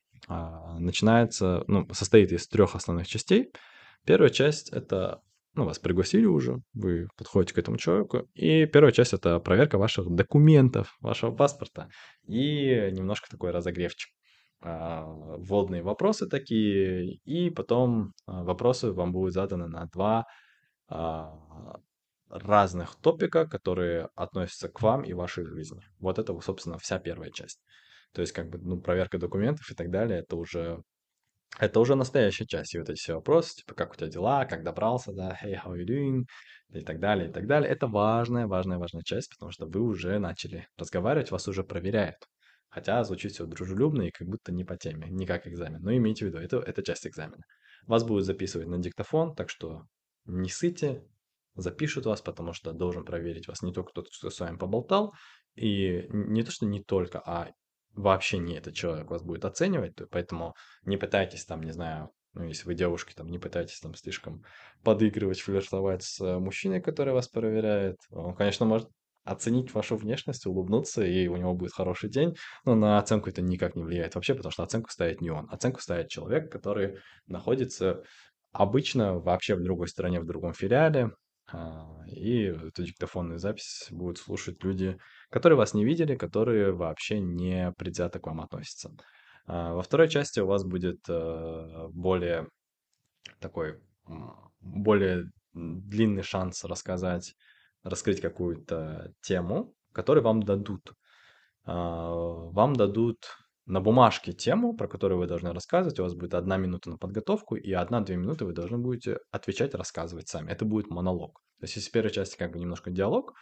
начинается, 0.78 1.64
ну, 1.66 1.86
состоит 1.92 2.30
из 2.30 2.46
трех 2.46 2.76
основных 2.76 3.08
частей. 3.08 3.50
Первая 4.06 4.30
часть— 4.30 4.68
это 4.72 5.20
ну, 5.54 5.64
вас 5.64 5.78
пригласили 5.78 6.24
уже, 6.24 6.58
вы 6.72 7.08
подходите 7.16 7.54
к 7.54 7.58
этому 7.58 7.76
человеку, 7.76 8.28
и 8.34 8.64
первая 8.66 8.92
часть— 8.92 9.12
это 9.14 9.38
проверка 9.40 9.78
ваших 9.78 10.08
документов, 10.08 10.96
вашего 11.00 11.30
паспорта, 11.30 11.88
и 12.26 12.88
немножко 12.92 13.28
такой 13.30 13.50
разогревчик. 13.50 14.10
А, 14.62 15.04
вводные 15.04 15.82
вопросы 15.82 16.26
такие, 16.28 17.16
и 17.24 17.50
потом 17.50 18.12
а, 18.26 18.44
вопросы 18.44 18.92
вам 18.92 19.12
будут 19.12 19.34
заданы 19.34 19.66
на 19.66 19.86
два 19.86 20.24
а, 20.88 21.34
разных 22.32 22.96
топика, 22.96 23.46
которые 23.46 24.08
относятся 24.14 24.68
к 24.68 24.80
вам 24.82 25.02
и 25.04 25.12
вашей 25.12 25.44
жизни. 25.44 25.82
Вот 25.98 26.18
это, 26.18 26.38
собственно, 26.40 26.78
вся 26.78 26.98
первая 26.98 27.30
часть. 27.30 27.60
То 28.12 28.20
есть, 28.22 28.32
как 28.32 28.48
бы, 28.48 28.58
ну, 28.58 28.80
проверка 28.80 29.18
документов 29.18 29.70
и 29.70 29.74
так 29.74 29.90
далее, 29.90 30.20
это 30.20 30.36
уже 30.36 30.82
это 31.58 31.80
уже 31.80 31.94
настоящая 31.94 32.46
часть. 32.46 32.74
И 32.74 32.78
вот 32.78 32.88
эти 32.88 32.98
все 32.98 33.14
вопросы, 33.14 33.56
типа, 33.56 33.74
как 33.74 33.92
у 33.92 33.96
тебя 33.96 34.08
дела, 34.08 34.46
как 34.46 34.64
добрался, 34.64 35.12
да, 35.12 35.38
hey, 35.42 35.54
how 35.62 35.76
you 35.76 35.86
doing, 35.86 36.24
и 36.70 36.80
так 36.80 36.98
далее, 36.98 37.28
и 37.28 37.32
так 37.32 37.46
далее. 37.46 37.70
Это 37.70 37.86
важная, 37.86 38.46
важная, 38.46 38.78
важная 38.78 39.02
часть, 39.02 39.30
потому 39.30 39.52
что 39.52 39.66
вы 39.66 39.80
уже 39.80 40.18
начали 40.18 40.66
разговаривать, 40.78 41.30
вас 41.30 41.46
уже 41.48 41.62
проверяют. 41.64 42.16
Хотя 42.68 43.04
звучит 43.04 43.32
все 43.32 43.44
дружелюбно 43.44 44.02
и 44.02 44.10
как 44.10 44.26
будто 44.26 44.50
не 44.50 44.64
по 44.64 44.78
теме, 44.78 45.08
не 45.10 45.26
как 45.26 45.46
экзамен. 45.46 45.82
Но 45.82 45.94
имейте 45.94 46.24
в 46.24 46.28
виду, 46.28 46.38
это, 46.38 46.58
это 46.58 46.82
часть 46.82 47.06
экзамена. 47.06 47.44
Вас 47.86 48.04
будут 48.04 48.24
записывать 48.24 48.68
на 48.68 48.78
диктофон, 48.78 49.34
так 49.34 49.50
что 49.50 49.82
не 50.24 50.48
сыте, 50.48 51.04
запишут 51.54 52.06
вас, 52.06 52.20
потому 52.20 52.52
что 52.52 52.72
должен 52.72 53.04
проверить 53.04 53.48
вас 53.48 53.62
не 53.62 53.72
только 53.72 53.92
тот, 53.92 54.08
кто 54.08 54.30
с 54.30 54.40
вами 54.40 54.56
поболтал, 54.56 55.14
и 55.54 56.06
не 56.10 56.42
то, 56.42 56.50
что 56.50 56.66
не 56.66 56.82
только, 56.82 57.20
а 57.24 57.50
вообще 57.94 58.38
не 58.38 58.54
этот 58.54 58.74
человек 58.74 59.10
вас 59.10 59.22
будет 59.22 59.44
оценивать, 59.44 59.94
то 59.96 60.06
поэтому 60.06 60.54
не 60.84 60.96
пытайтесь 60.96 61.44
там, 61.44 61.62
не 61.62 61.72
знаю, 61.72 62.10
ну, 62.34 62.44
если 62.44 62.64
вы 62.66 62.74
девушки, 62.74 63.12
там, 63.14 63.28
не 63.28 63.38
пытайтесь 63.38 63.78
там 63.80 63.94
слишком 63.94 64.42
подыгрывать, 64.82 65.40
флиртовать 65.40 66.02
с 66.02 66.20
э, 66.20 66.38
мужчиной, 66.38 66.80
который 66.80 67.12
вас 67.12 67.28
проверяет. 67.28 67.98
Он, 68.10 68.34
конечно, 68.34 68.64
может 68.64 68.88
оценить 69.24 69.72
вашу 69.74 69.96
внешность, 69.96 70.46
улыбнуться, 70.46 71.04
и 71.04 71.28
у 71.28 71.36
него 71.36 71.54
будет 71.54 71.72
хороший 71.72 72.10
день, 72.10 72.34
но 72.64 72.74
на 72.74 72.98
оценку 72.98 73.28
это 73.28 73.42
никак 73.42 73.76
не 73.76 73.84
влияет 73.84 74.14
вообще, 74.14 74.34
потому 74.34 74.50
что 74.50 74.62
оценку 74.62 74.90
ставит 74.90 75.20
не 75.20 75.30
он. 75.30 75.46
Оценку 75.50 75.80
ставит 75.80 76.08
человек, 76.08 76.50
который 76.50 76.98
находится 77.26 78.02
обычно 78.50 79.18
вообще 79.18 79.54
в 79.54 79.62
другой 79.62 79.88
стране, 79.88 80.20
в 80.20 80.26
другом 80.26 80.54
филиале, 80.54 81.10
и 82.06 82.44
эту 82.44 82.84
диктофонную 82.84 83.38
запись 83.38 83.88
будут 83.90 84.18
слушать 84.18 84.62
люди, 84.64 84.98
которые 85.30 85.56
вас 85.56 85.74
не 85.74 85.84
видели, 85.84 86.16
которые 86.16 86.72
вообще 86.72 87.20
не 87.20 87.72
предвзято 87.72 88.18
к 88.20 88.26
вам 88.26 88.40
относятся. 88.40 88.90
А, 89.46 89.74
во 89.74 89.82
второй 89.82 90.08
части 90.08 90.40
у 90.40 90.46
вас 90.46 90.64
будет 90.64 91.08
э, 91.08 91.88
более 91.92 92.48
такой, 93.40 93.80
более 94.60 95.30
длинный 95.52 96.22
шанс 96.22 96.64
рассказать, 96.64 97.34
раскрыть 97.82 98.20
какую-то 98.20 99.12
тему, 99.22 99.74
которую 99.92 100.24
вам 100.24 100.42
дадут. 100.42 100.92
А, 101.64 102.12
вам 102.12 102.74
дадут 102.74 103.18
на 103.66 103.80
бумажке 103.80 104.32
тему, 104.32 104.74
про 104.74 104.88
которую 104.88 105.20
вы 105.20 105.26
должны 105.26 105.52
рассказывать. 105.52 105.98
У 106.00 106.02
вас 106.02 106.14
будет 106.14 106.34
одна 106.34 106.56
минута 106.56 106.90
на 106.90 106.98
подготовку, 106.98 107.54
и 107.54 107.72
одна-две 107.72 108.16
минуты 108.16 108.44
вы 108.44 108.52
должны 108.52 108.78
будете 108.78 109.18
отвечать, 109.30 109.74
рассказывать 109.74 110.28
сами. 110.28 110.50
Это 110.50 110.64
будет 110.64 110.90
монолог. 110.90 111.40
То 111.60 111.64
есть, 111.64 111.76
если 111.76 111.90
в 111.90 111.92
первой 111.92 112.10
части 112.10 112.36
как 112.36 112.52
бы 112.52 112.58
немножко 112.58 112.90
диалог, 112.90 113.34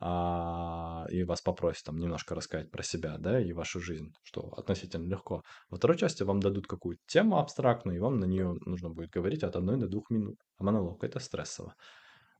а, 0.00 1.06
и 1.10 1.24
вас 1.24 1.42
попросят 1.42 1.84
там 1.84 1.98
немножко 1.98 2.34
рассказать 2.34 2.70
про 2.70 2.82
себя, 2.82 3.18
да, 3.18 3.40
и 3.40 3.52
вашу 3.52 3.80
жизнь, 3.80 4.12
что 4.22 4.52
относительно 4.56 5.08
легко. 5.08 5.42
Во 5.70 5.76
второй 5.76 5.98
части 5.98 6.22
вам 6.22 6.40
дадут 6.40 6.66
какую-то 6.66 7.02
тему 7.06 7.38
абстрактную, 7.38 7.96
и 7.96 8.00
вам 8.00 8.20
на 8.20 8.24
нее 8.24 8.54
нужно 8.64 8.90
будет 8.90 9.10
говорить 9.10 9.42
от 9.42 9.56
одной 9.56 9.76
до 9.76 9.88
двух 9.88 10.08
минут. 10.10 10.36
А 10.58 10.64
монолог 10.64 11.02
это 11.02 11.18
стрессово. 11.18 11.74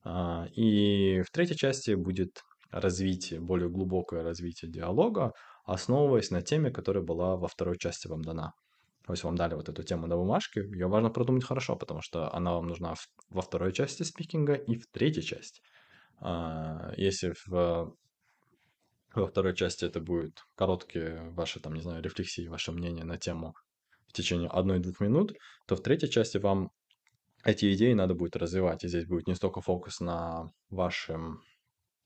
А, 0.04 0.46
и 0.54 1.22
в 1.22 1.30
третьей 1.32 1.56
части 1.56 1.94
будет 1.94 2.42
развитие, 2.70 3.40
более 3.40 3.68
глубокое 3.68 4.22
развитие 4.22 4.70
диалога, 4.70 5.32
основываясь 5.68 6.30
на 6.30 6.42
теме, 6.42 6.70
которая 6.70 7.04
была 7.04 7.36
во 7.36 7.46
второй 7.46 7.78
части 7.78 8.08
вам 8.08 8.22
дана. 8.22 8.52
То 9.06 9.12
есть 9.12 9.24
вам 9.24 9.36
дали 9.36 9.54
вот 9.54 9.68
эту 9.68 9.82
тему 9.82 10.06
на 10.06 10.16
бумажке, 10.16 10.60
ее 10.60 10.86
важно 10.86 11.10
продумать 11.10 11.44
хорошо, 11.44 11.76
потому 11.76 12.02
что 12.02 12.34
она 12.34 12.52
вам 12.52 12.66
нужна 12.66 12.94
во 13.30 13.42
второй 13.42 13.72
части 13.72 14.02
спикинга 14.02 14.54
и 14.54 14.76
в 14.76 14.86
третьей 14.90 15.22
части. 15.22 15.60
А, 16.20 16.92
если 16.96 17.34
в, 17.46 17.94
во 19.14 19.26
второй 19.26 19.54
части 19.54 19.84
это 19.84 20.00
будет 20.00 20.44
короткие 20.56 21.30
ваши, 21.30 21.60
там, 21.60 21.74
не 21.74 21.80
знаю, 21.80 22.02
рефлексии, 22.02 22.48
ваше 22.48 22.72
мнение 22.72 23.04
на 23.04 23.18
тему 23.18 23.54
в 24.08 24.12
течение 24.12 24.48
одной-двух 24.48 25.00
минут, 25.00 25.32
то 25.66 25.76
в 25.76 25.82
третьей 25.82 26.10
части 26.10 26.38
вам 26.38 26.70
эти 27.44 27.72
идеи 27.74 27.92
надо 27.92 28.14
будет 28.14 28.36
развивать. 28.36 28.84
И 28.84 28.88
здесь 28.88 29.06
будет 29.06 29.26
не 29.26 29.34
столько 29.34 29.60
фокус 29.60 30.00
на 30.00 30.50
вашем 30.70 31.42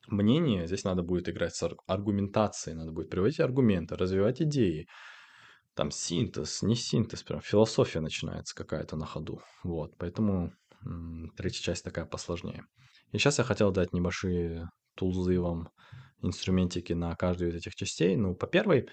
мнении, 0.08 0.66
здесь 0.66 0.84
надо 0.84 1.02
будет 1.02 1.28
играть 1.28 1.54
с 1.54 1.68
аргументацией, 1.86 2.76
надо 2.76 2.92
будет 2.92 3.10
приводить 3.10 3.40
аргументы, 3.40 3.96
развивать 3.96 4.42
идеи. 4.42 4.86
Там 5.74 5.90
синтез, 5.90 6.62
не 6.62 6.74
синтез, 6.74 7.22
прям 7.22 7.40
философия 7.40 8.00
начинается 8.00 8.54
какая-то 8.54 8.96
на 8.96 9.06
ходу. 9.06 9.40
Вот, 9.64 9.96
поэтому 9.96 10.52
третья 11.36 11.62
часть 11.62 11.84
такая 11.84 12.04
посложнее. 12.04 12.64
И 13.12 13.18
сейчас 13.18 13.38
я 13.38 13.44
хотел 13.44 13.70
дать 13.72 13.92
небольшие 13.92 14.68
тулзы 14.96 15.40
вам, 15.40 15.68
инструментики 16.22 16.92
на 16.92 17.14
каждую 17.16 17.50
из 17.50 17.56
этих 17.56 17.74
частей. 17.74 18.16
Ну, 18.16 18.34
по 18.34 18.46
первой, 18.46 18.88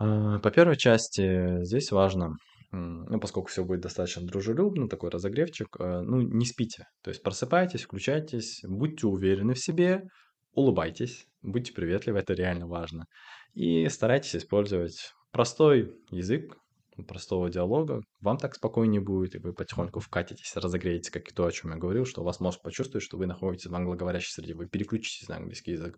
э, 0.00 0.38
по 0.42 0.50
первой 0.50 0.76
части 0.76 1.64
здесь 1.64 1.90
важно 1.90 2.36
ну, 2.70 3.18
поскольку 3.18 3.48
все 3.48 3.64
будет 3.64 3.80
достаточно 3.80 4.26
дружелюбно, 4.26 4.88
такой 4.88 5.10
разогревчик, 5.10 5.68
э, 5.78 6.00
ну, 6.00 6.20
не 6.20 6.44
спите. 6.44 6.86
То 7.02 7.10
есть 7.10 7.22
просыпайтесь, 7.22 7.84
включайтесь, 7.84 8.60
будьте 8.64 9.06
уверены 9.06 9.54
в 9.54 9.58
себе, 9.58 10.04
улыбайтесь, 10.52 11.26
будьте 11.42 11.72
приветливы, 11.72 12.18
это 12.18 12.34
реально 12.34 12.66
важно. 12.66 13.06
И 13.54 13.88
старайтесь 13.88 14.36
использовать 14.36 15.12
простой 15.32 15.96
язык, 16.10 16.58
простого 17.06 17.48
диалога, 17.48 18.00
вам 18.20 18.38
так 18.38 18.54
спокойнее 18.54 19.00
будет, 19.00 19.34
и 19.34 19.38
вы 19.38 19.52
потихоньку 19.52 20.00
вкатитесь, 20.00 20.56
разогреете, 20.56 21.10
как 21.10 21.28
и 21.28 21.34
то, 21.34 21.46
о 21.46 21.52
чем 21.52 21.70
я 21.70 21.76
говорил, 21.76 22.04
что 22.04 22.22
у 22.22 22.24
вас 22.24 22.40
мозг 22.40 22.60
почувствует, 22.62 23.04
что 23.04 23.16
вы 23.16 23.26
находитесь 23.26 23.70
в 23.70 23.74
англоговорящей 23.74 24.32
среде, 24.32 24.54
вы 24.54 24.66
переключитесь 24.66 25.28
на 25.28 25.36
английский 25.36 25.72
язык. 25.72 25.96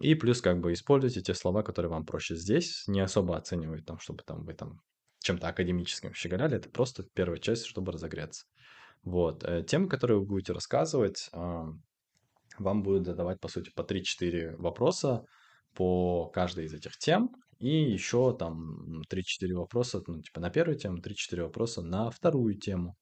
И 0.00 0.14
плюс 0.14 0.42
как 0.42 0.60
бы 0.60 0.72
используйте 0.72 1.22
те 1.22 1.32
слова, 1.32 1.62
которые 1.62 1.90
вам 1.90 2.04
проще 2.04 2.34
здесь, 2.34 2.84
не 2.86 3.00
особо 3.00 3.36
оценивать 3.36 3.86
там, 3.86 3.98
чтобы 3.98 4.22
там 4.24 4.44
вы 4.44 4.52
там 4.52 4.80
чем-то 5.26 5.48
академическим 5.48 6.14
щеголяли, 6.14 6.56
это 6.56 6.68
просто 6.70 7.02
первая 7.14 7.38
часть, 7.38 7.66
чтобы 7.66 7.92
разогреться. 7.92 8.46
Вот. 9.02 9.44
Э, 9.44 9.62
темы, 9.62 9.88
которые 9.88 10.18
вы 10.18 10.26
будете 10.26 10.52
рассказывать, 10.52 11.30
вам 11.32 12.82
будут 12.82 13.06
задавать, 13.06 13.40
по 13.40 13.48
сути, 13.48 13.70
по 13.74 13.82
3-4 13.82 14.56
вопроса 14.56 15.24
по 15.74 16.30
каждой 16.30 16.64
из 16.64 16.74
этих 16.74 16.96
тем, 16.96 17.30
и 17.58 17.68
еще 17.68 18.34
там 18.36 19.02
3-4 19.10 19.54
вопроса, 19.54 20.02
ну, 20.06 20.22
типа 20.22 20.40
на 20.40 20.50
первую 20.50 20.78
тему, 20.78 20.98
3-4 20.98 21.42
вопроса 21.42 21.82
на 21.82 22.10
вторую 22.10 22.54
тему, 22.54 22.96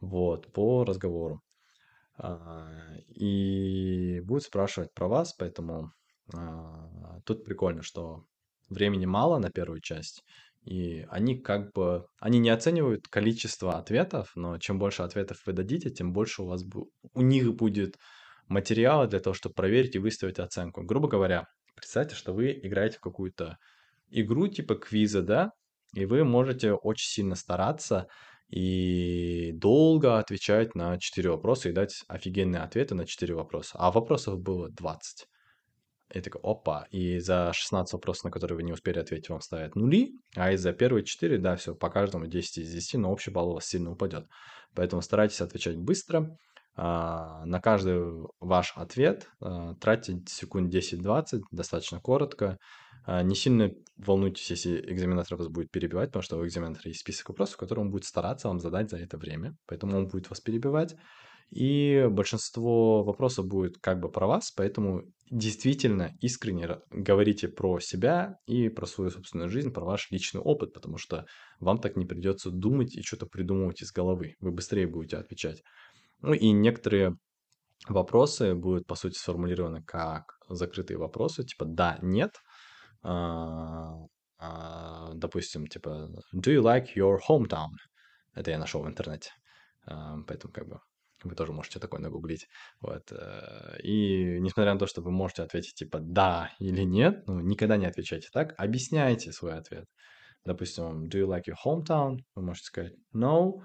вот, 0.00 0.52
по 0.52 0.84
разговору. 0.84 1.42
А, 2.16 2.68
и 3.08 4.20
будет 4.24 4.42
спрашивать 4.42 4.92
про 4.92 5.06
вас, 5.06 5.32
поэтому 5.32 5.92
а, 6.34 7.20
тут 7.24 7.44
прикольно, 7.44 7.82
что 7.82 8.24
времени 8.68 9.06
мало 9.06 9.38
на 9.38 9.50
первую 9.50 9.80
часть, 9.80 10.24
и 10.68 11.06
они 11.08 11.38
как 11.38 11.72
бы, 11.72 12.06
они 12.20 12.38
не 12.38 12.50
оценивают 12.50 13.08
количество 13.08 13.78
ответов, 13.78 14.32
но 14.34 14.58
чем 14.58 14.78
больше 14.78 15.02
ответов 15.02 15.40
вы 15.46 15.54
дадите, 15.54 15.88
тем 15.88 16.12
больше 16.12 16.42
у 16.42 16.46
вас, 16.46 16.62
у 17.14 17.22
них 17.22 17.54
будет 17.54 17.96
материала 18.48 19.06
для 19.06 19.20
того, 19.20 19.32
чтобы 19.32 19.54
проверить 19.54 19.94
и 19.96 19.98
выставить 19.98 20.38
оценку. 20.38 20.82
Грубо 20.82 21.08
говоря, 21.08 21.46
представьте, 21.74 22.14
что 22.14 22.34
вы 22.34 22.52
играете 22.52 22.98
в 22.98 23.00
какую-то 23.00 23.56
игру 24.10 24.46
типа 24.48 24.74
квиза, 24.74 25.22
да, 25.22 25.52
и 25.94 26.04
вы 26.04 26.24
можете 26.24 26.72
очень 26.74 27.08
сильно 27.08 27.34
стараться 27.34 28.06
и 28.50 29.52
долго 29.54 30.18
отвечать 30.18 30.74
на 30.74 30.98
4 30.98 31.30
вопроса 31.30 31.70
и 31.70 31.72
дать 31.72 32.04
офигенные 32.08 32.60
ответы 32.60 32.94
на 32.94 33.06
4 33.06 33.34
вопроса. 33.34 33.78
А 33.78 33.90
вопросов 33.90 34.38
было 34.38 34.68
20. 34.70 35.28
И 36.14 36.20
такой, 36.20 36.40
опа, 36.42 36.86
и 36.90 37.18
за 37.18 37.52
16 37.52 37.92
вопросов, 37.92 38.24
на 38.24 38.30
которые 38.30 38.56
вы 38.56 38.62
не 38.62 38.72
успели 38.72 38.98
ответить, 38.98 39.28
вам 39.28 39.42
ставят 39.42 39.76
нули, 39.76 40.14
а 40.34 40.52
из-за 40.52 40.72
первые 40.72 41.04
4, 41.04 41.38
да, 41.38 41.56
все, 41.56 41.74
по 41.74 41.90
каждому 41.90 42.26
10 42.26 42.58
из 42.58 42.72
10, 42.72 42.94
но 42.94 43.12
общий 43.12 43.30
балл 43.30 43.50
у 43.50 43.54
вас 43.54 43.66
сильно 43.66 43.90
упадет. 43.90 44.26
Поэтому 44.74 45.02
старайтесь 45.02 45.40
отвечать 45.40 45.76
быстро. 45.76 46.36
А, 46.80 47.44
на 47.44 47.60
каждый 47.60 48.28
ваш 48.40 48.72
ответ 48.76 49.28
а, 49.40 49.74
тратьте 49.74 50.22
секунд 50.26 50.72
10-20, 50.72 51.42
достаточно 51.50 52.00
коротко. 52.00 52.56
А, 53.04 53.22
не 53.22 53.34
сильно 53.34 53.70
волнуйтесь, 53.96 54.48
если 54.50 54.80
экзаменатор 54.92 55.36
вас 55.36 55.48
будет 55.48 55.70
перебивать, 55.70 56.10
потому 56.10 56.22
что 56.22 56.38
у 56.38 56.46
экзаменатора 56.46 56.88
есть 56.88 57.00
список 57.00 57.30
вопросов, 57.30 57.56
которые 57.56 57.84
он 57.84 57.90
будет 57.90 58.04
стараться 58.04 58.48
вам 58.48 58.60
задать 58.60 58.90
за 58.90 58.98
это 58.98 59.18
время. 59.18 59.56
Поэтому 59.66 59.96
он 59.98 60.06
будет 60.06 60.30
вас 60.30 60.40
перебивать. 60.40 60.94
И 61.50 62.06
большинство 62.10 63.02
вопросов 63.02 63.46
будет 63.46 63.78
как 63.78 64.00
бы 64.00 64.10
про 64.10 64.26
вас, 64.26 64.50
поэтому 64.50 65.04
действительно 65.30 66.12
искренне 66.20 66.80
говорите 66.90 67.48
про 67.48 67.80
себя 67.80 68.36
и 68.46 68.68
про 68.68 68.86
свою 68.86 69.10
собственную 69.10 69.48
жизнь, 69.48 69.72
про 69.72 69.84
ваш 69.84 70.10
личный 70.10 70.40
опыт, 70.40 70.74
потому 70.74 70.98
что 70.98 71.24
вам 71.58 71.78
так 71.78 71.96
не 71.96 72.04
придется 72.04 72.50
думать 72.50 72.94
и 72.94 73.02
что-то 73.02 73.26
придумывать 73.26 73.82
из 73.82 73.92
головы. 73.92 74.34
Вы 74.40 74.52
быстрее 74.52 74.86
будете 74.86 75.16
отвечать. 75.16 75.62
Ну 76.20 76.34
и 76.34 76.50
некоторые 76.50 77.16
вопросы 77.88 78.54
будут, 78.54 78.86
по 78.86 78.94
сути, 78.94 79.16
сформулированы 79.16 79.82
как 79.82 80.38
закрытые 80.48 80.98
вопросы, 80.98 81.44
типа 81.44 81.64
«да», 81.64 81.98
«нет». 82.02 82.32
А, 83.02 83.94
а, 84.38 85.12
допустим, 85.14 85.66
типа 85.66 86.10
«Do 86.34 86.52
you 86.52 86.62
like 86.62 86.88
your 86.96 87.18
hometown?» 87.28 87.68
Это 88.34 88.50
я 88.50 88.58
нашел 88.58 88.82
в 88.82 88.88
интернете. 88.88 89.30
А, 89.86 90.16
поэтому 90.26 90.52
как 90.52 90.68
бы 90.68 90.80
вы 91.24 91.34
тоже 91.34 91.52
можете 91.52 91.78
такое 91.80 92.00
нагуглить. 92.00 92.48
Вот. 92.80 93.12
Э, 93.12 93.78
и 93.82 94.38
несмотря 94.40 94.72
на 94.72 94.78
то, 94.78 94.86
что 94.86 95.00
вы 95.02 95.10
можете 95.10 95.42
ответить 95.42 95.74
типа 95.74 95.98
«да» 96.00 96.50
или 96.58 96.82
«нет», 96.82 97.26
ну, 97.26 97.40
никогда 97.40 97.76
не 97.76 97.86
отвечайте 97.86 98.28
так, 98.32 98.54
объясняйте 98.58 99.32
свой 99.32 99.54
ответ. 99.54 99.86
Допустим, 100.44 101.08
«Do 101.08 101.18
you 101.18 101.26
like 101.26 101.44
your 101.46 101.56
hometown?» 101.64 102.18
Вы 102.34 102.42
можете 102.42 102.66
сказать 102.66 102.92
«No, 103.12 103.62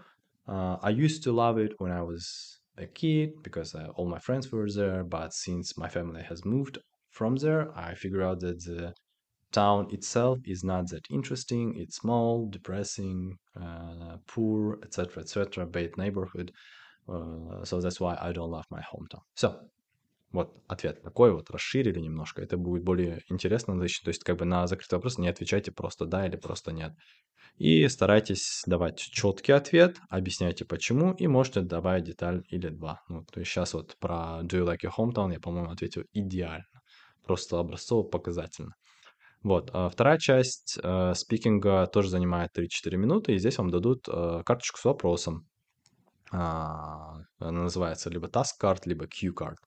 uh, 0.47 0.79
I 0.81 0.93
used 0.93 1.23
to 1.23 1.31
love 1.33 1.57
it 1.57 1.73
when 1.79 1.91
I 1.91 2.01
was 2.01 2.59
a 2.77 2.87
kid 2.87 3.41
because 3.43 3.75
uh, 3.75 3.89
all 3.95 4.07
my 4.07 4.19
friends 4.19 4.51
were 4.51 4.67
there, 4.67 5.03
but 5.03 5.33
since 5.33 5.77
my 5.77 5.87
family 5.87 6.23
has 6.23 6.43
moved 6.43 6.79
from 7.09 7.35
there, 7.37 7.71
I 7.77 7.93
figure 7.95 8.23
out 8.23 8.39
that 8.41 8.63
the 8.65 8.93
town 9.51 9.87
itself 9.91 10.39
is 10.45 10.63
not 10.63 10.89
that 10.89 11.05
interesting. 11.09 11.75
It's 11.77 11.97
small, 11.97 12.49
depressing, 12.49 13.37
uh, 13.55 14.17
poor, 14.27 14.79
etc., 14.83 15.21
etc., 15.21 15.65
bad 15.67 15.91
neighborhood. 15.97 16.51
Uh, 17.07 17.63
so 17.63 17.81
that's 17.81 17.99
why 17.99 18.15
I 18.15 18.31
don't 18.33 18.49
love 18.49 18.65
my 18.71 18.81
hometown. 18.81 19.21
Все. 19.33 19.59
Вот 20.31 20.51
ответ 20.67 21.03
такой 21.03 21.31
вот, 21.31 21.51
расширили 21.51 21.99
немножко. 21.99 22.41
Это 22.41 22.57
будет 22.57 22.83
более 22.83 23.21
интересно. 23.29 23.77
То 23.77 23.83
есть 23.83 24.23
как 24.23 24.37
бы 24.37 24.45
на 24.45 24.65
закрытый 24.65 24.97
вопрос 24.97 25.19
не 25.19 25.27
отвечайте 25.27 25.71
просто 25.71 26.05
да 26.05 26.25
или 26.25 26.37
просто 26.37 26.71
нет. 26.71 26.93
И 27.57 27.87
старайтесь 27.87 28.63
давать 28.65 28.97
четкий 28.97 29.51
ответ, 29.51 29.97
объясняйте 30.09 30.65
почему, 30.65 31.13
и 31.13 31.27
можете 31.27 31.61
добавить 31.61 32.05
деталь 32.05 32.43
или 32.49 32.69
два. 32.69 33.01
Ну, 33.09 33.23
то 33.31 33.39
есть 33.39 33.51
сейчас 33.51 33.75
вот 33.75 33.95
про 33.99 34.41
Do 34.41 34.57
you 34.59 34.65
like 34.65 34.79
your 34.83 34.91
hometown 34.97 35.31
я, 35.31 35.39
по-моему, 35.39 35.69
ответил 35.69 36.03
идеально. 36.13 36.65
Просто 37.23 37.59
образцово-показательно. 37.59 38.73
Вот. 39.43 39.69
А 39.73 39.89
вторая 39.89 40.17
часть 40.17 40.79
э, 40.81 41.13
спикинга 41.13 41.85
тоже 41.87 42.09
занимает 42.09 42.49
3-4 42.57 42.95
минуты, 42.95 43.33
и 43.33 43.37
здесь 43.37 43.57
вам 43.57 43.69
дадут 43.69 44.07
э, 44.07 44.41
карточку 44.45 44.79
с 44.79 44.85
вопросом. 44.85 45.47
А, 46.33 47.21
она 47.37 47.63
называется 47.63 48.09
либо 48.09 48.27
task 48.27 48.59
card, 48.61 48.81
либо 48.85 49.05
cue 49.05 49.33
card. 49.33 49.57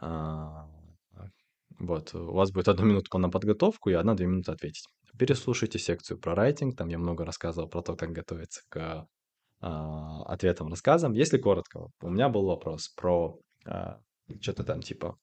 А, 0.00 0.68
вот, 1.78 2.14
у 2.14 2.34
вас 2.34 2.52
будет 2.52 2.68
одна 2.68 2.84
минута 2.84 3.18
на 3.18 3.30
подготовку 3.30 3.90
и 3.90 3.94
одна-две 3.94 4.26
минуты 4.26 4.52
ответить. 4.52 4.86
Переслушайте 5.18 5.78
секцию 5.78 6.18
про 6.18 6.34
райтинг, 6.34 6.76
там 6.76 6.88
я 6.88 6.98
много 6.98 7.24
рассказывал 7.24 7.68
про 7.68 7.82
то, 7.82 7.96
как 7.96 8.10
готовиться 8.10 8.62
к 8.68 9.08
а, 9.60 10.22
ответам, 10.24 10.68
рассказам. 10.68 11.12
Если 11.12 11.38
коротко, 11.38 11.88
у 12.02 12.10
меня 12.10 12.28
был 12.28 12.46
вопрос 12.46 12.88
про 12.88 13.38
что-то 14.40 14.62
там 14.62 14.82
типа 14.82 15.16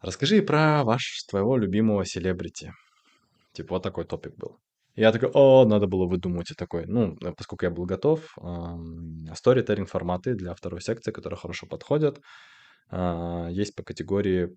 Расскажи 0.00 0.42
про 0.42 0.84
ваш, 0.84 1.24
твоего 1.28 1.56
любимого 1.56 2.04
селебрити. 2.04 2.72
Типа 3.52 3.74
вот 3.74 3.82
такой 3.82 4.04
топик 4.04 4.36
был. 4.36 4.60
Я 4.98 5.12
такой, 5.12 5.30
о, 5.32 5.64
надо 5.64 5.86
было 5.86 6.06
выдумать 6.06 6.50
и 6.50 6.54
такой. 6.54 6.84
Ну, 6.86 7.16
э, 7.22 7.32
поскольку 7.32 7.64
я 7.64 7.70
был 7.70 7.84
готов, 7.86 8.36
сторителлинг 9.32 9.88
форматы 9.88 10.34
для 10.34 10.54
второй 10.54 10.80
секции, 10.80 11.12
которые 11.12 11.38
хорошо 11.38 11.66
подходят. 11.66 12.20
А, 12.90 13.48
есть 13.48 13.76
по 13.76 13.84
категории 13.84 14.56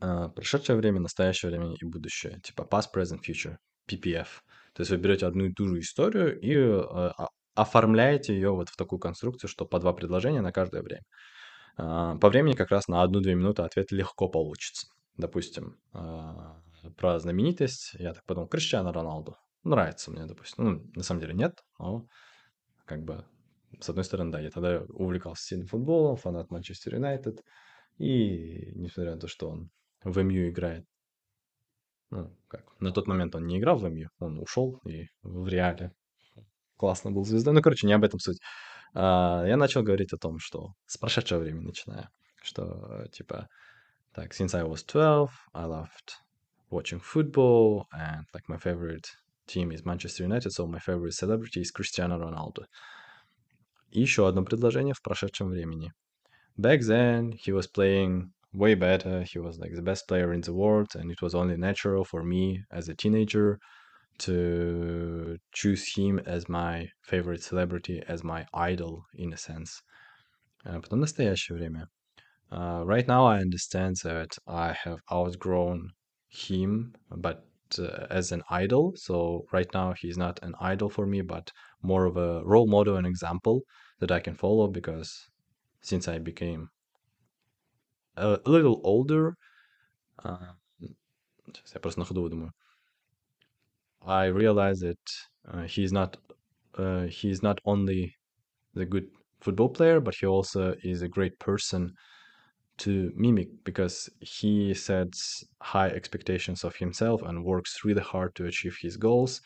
а, 0.00 0.28
прошедшее 0.28 0.76
время, 0.76 1.00
настоящее 1.00 1.50
время 1.50 1.74
и 1.80 1.84
будущее. 1.86 2.40
Типа 2.42 2.68
past, 2.70 2.88
present, 2.94 3.20
future, 3.26 3.56
PPF. 3.90 4.26
То 4.74 4.82
есть 4.82 4.90
вы 4.90 4.98
берете 4.98 5.26
одну 5.26 5.46
и 5.46 5.52
ту 5.54 5.66
же 5.66 5.78
историю 5.80 6.38
и 6.38 6.54
а, 6.54 7.28
оформляете 7.54 8.34
ее 8.34 8.50
вот 8.50 8.68
в 8.68 8.76
такую 8.76 8.98
конструкцию, 8.98 9.48
что 9.48 9.64
по 9.64 9.80
два 9.80 9.94
предложения 9.94 10.42
на 10.42 10.52
каждое 10.52 10.82
время. 10.82 11.04
По 11.76 12.28
времени 12.28 12.54
как 12.54 12.70
раз 12.70 12.88
на 12.88 13.02
одну-две 13.02 13.34
минуты 13.34 13.62
ответ 13.62 13.92
легко 13.92 14.28
получится. 14.28 14.88
Допустим, 15.16 15.76
про 16.96 17.18
знаменитость, 17.18 17.94
я 17.94 18.14
так 18.14 18.24
подумал, 18.24 18.48
Криштиану 18.48 18.92
Роналду. 18.92 19.36
Нравится 19.64 20.10
мне, 20.10 20.26
допустим. 20.26 20.64
Ну, 20.64 20.90
на 20.94 21.02
самом 21.02 21.20
деле 21.20 21.34
нет, 21.34 21.58
но 21.78 22.06
как 22.84 23.02
бы, 23.02 23.24
с 23.80 23.88
одной 23.88 24.04
стороны, 24.04 24.32
да, 24.32 24.40
я 24.40 24.50
тогда 24.50 24.82
увлекался 24.88 25.44
сильным 25.44 25.68
футболом, 25.68 26.16
фанат 26.16 26.50
Манчестер 26.50 26.94
Юнайтед, 26.94 27.42
и 27.98 28.72
несмотря 28.74 29.14
на 29.14 29.20
то, 29.20 29.28
что 29.28 29.50
он 29.50 29.70
в 30.04 30.22
МЮ 30.22 30.48
играет, 30.48 30.86
ну, 32.10 32.34
как, 32.48 32.64
на 32.80 32.92
тот 32.92 33.06
момент 33.06 33.34
он 33.34 33.46
не 33.46 33.58
играл 33.58 33.76
в 33.76 33.88
МЮ, 33.88 34.08
он 34.18 34.38
ушел 34.38 34.80
и 34.86 35.08
в 35.22 35.48
Реале 35.48 35.92
классно 36.78 37.10
был 37.10 37.24
звездой. 37.24 37.52
Ну, 37.52 37.60
короче, 37.60 37.86
не 37.86 37.92
об 37.92 38.04
этом 38.04 38.20
суть. 38.20 38.38
А, 38.94 39.44
я 39.46 39.56
начал 39.56 39.82
говорить 39.82 40.12
о 40.14 40.18
том, 40.18 40.38
что 40.38 40.72
с 40.86 40.96
прошедшего 40.96 41.40
времени 41.40 41.66
начиная, 41.66 42.08
что, 42.42 43.06
типа, 43.12 43.48
так, 44.14 44.32
since 44.32 44.54
I 44.54 44.62
was 44.62 44.84
12, 44.86 45.30
I 45.52 45.66
loved 45.66 46.27
watching 46.69 46.99
football, 46.99 47.87
and 47.93 48.25
like 48.33 48.47
my 48.49 48.57
favorite 48.57 49.07
team 49.47 49.71
is 49.71 49.85
Manchester 49.85 50.23
United, 50.23 50.51
so 50.51 50.67
my 50.67 50.79
favorite 50.79 51.13
celebrity 51.13 51.61
is 51.61 51.71
Cristiano 51.71 52.17
Ronaldo. 52.17 52.65
И 53.91 54.01
еще 54.01 54.27
одно 54.27 54.43
предложение 54.43 54.93
в 54.93 55.01
прошедшем 55.01 55.49
времени. 55.49 55.91
Back 56.57 56.81
then, 56.81 57.31
he 57.31 57.51
was 57.51 57.67
playing 57.67 58.31
way 58.53 58.75
better. 58.75 59.23
He 59.23 59.39
was 59.39 59.59
like 59.59 59.73
the 59.73 59.81
best 59.81 60.07
player 60.07 60.33
in 60.33 60.41
the 60.41 60.53
world, 60.53 60.95
and 60.95 61.11
it 61.11 61.21
was 61.21 61.35
only 61.35 61.57
natural 61.57 62.03
for 62.03 62.23
me 62.23 62.63
as 62.71 62.89
a 62.89 62.95
teenager 62.95 63.59
to 64.19 65.37
choose 65.51 65.95
him 65.95 66.19
as 66.25 66.47
my 66.47 66.87
favorite 67.01 67.43
celebrity, 67.43 68.01
as 68.07 68.23
my 68.23 68.45
idol 68.53 69.05
in 69.13 69.33
a 69.33 69.37
sense. 69.37 69.81
Потом 70.63 70.99
настоящее 70.99 71.57
время. 71.57 71.89
Uh, 72.51 72.83
right 72.85 73.07
now, 73.07 73.25
I 73.25 73.39
understand 73.39 73.97
that 74.03 74.37
I 74.47 74.73
have 74.73 74.99
outgrown 75.11 75.91
him, 76.27 76.93
but 77.09 77.45
uh, 77.79 78.07
as 78.09 78.31
an 78.31 78.43
idol. 78.49 78.93
So 78.95 79.45
right 79.51 79.71
now 79.73 79.93
he's 79.93 80.17
not 80.17 80.39
an 80.43 80.55
idol 80.59 80.89
for 80.89 81.05
me, 81.05 81.21
but 81.21 81.51
more 81.81 82.05
of 82.05 82.17
a 82.17 82.43
role 82.43 82.67
model 82.67 82.97
and 82.97 83.07
example 83.07 83.61
that 83.99 84.11
I 84.11 84.19
can 84.19 84.35
follow 84.35 84.67
because 84.67 85.29
since 85.81 86.07
I 86.07 86.19
became 86.19 86.69
a, 88.17 88.39
a 88.45 88.49
little 88.49 88.81
older, 88.83 89.35
uh, 90.23 90.53
я 91.73 91.79
просто 91.79 91.99
на 91.99 92.05
ходу 92.05 92.29
думаю, 92.29 92.51
I 94.01 94.25
realize 94.25 94.79
that 94.79 94.99
uh, 95.47 95.63
he's 95.63 95.91
not 95.91 96.17
uh, 96.77 97.07
he's 97.07 97.41
not 97.41 97.59
only 97.65 98.15
the 98.73 98.85
good 98.85 99.07
football 99.39 99.69
player, 99.69 99.99
but 99.99 100.15
he 100.15 100.25
also 100.25 100.75
is 100.83 101.01
a 101.01 101.07
great 101.07 101.37
person 101.39 101.93
to 102.77 103.11
mimic 103.15 103.49
because 103.63 104.09
he 104.19 104.73
sets 104.73 105.43
high 105.61 105.89
expectations 105.89 106.63
of 106.63 106.75
himself 106.75 107.21
and 107.21 107.45
works 107.45 107.85
really 107.85 108.01
hard 108.01 108.35
to 108.35 108.45
achieve 108.45 108.77
his 108.81 108.97
goals. 108.97 109.41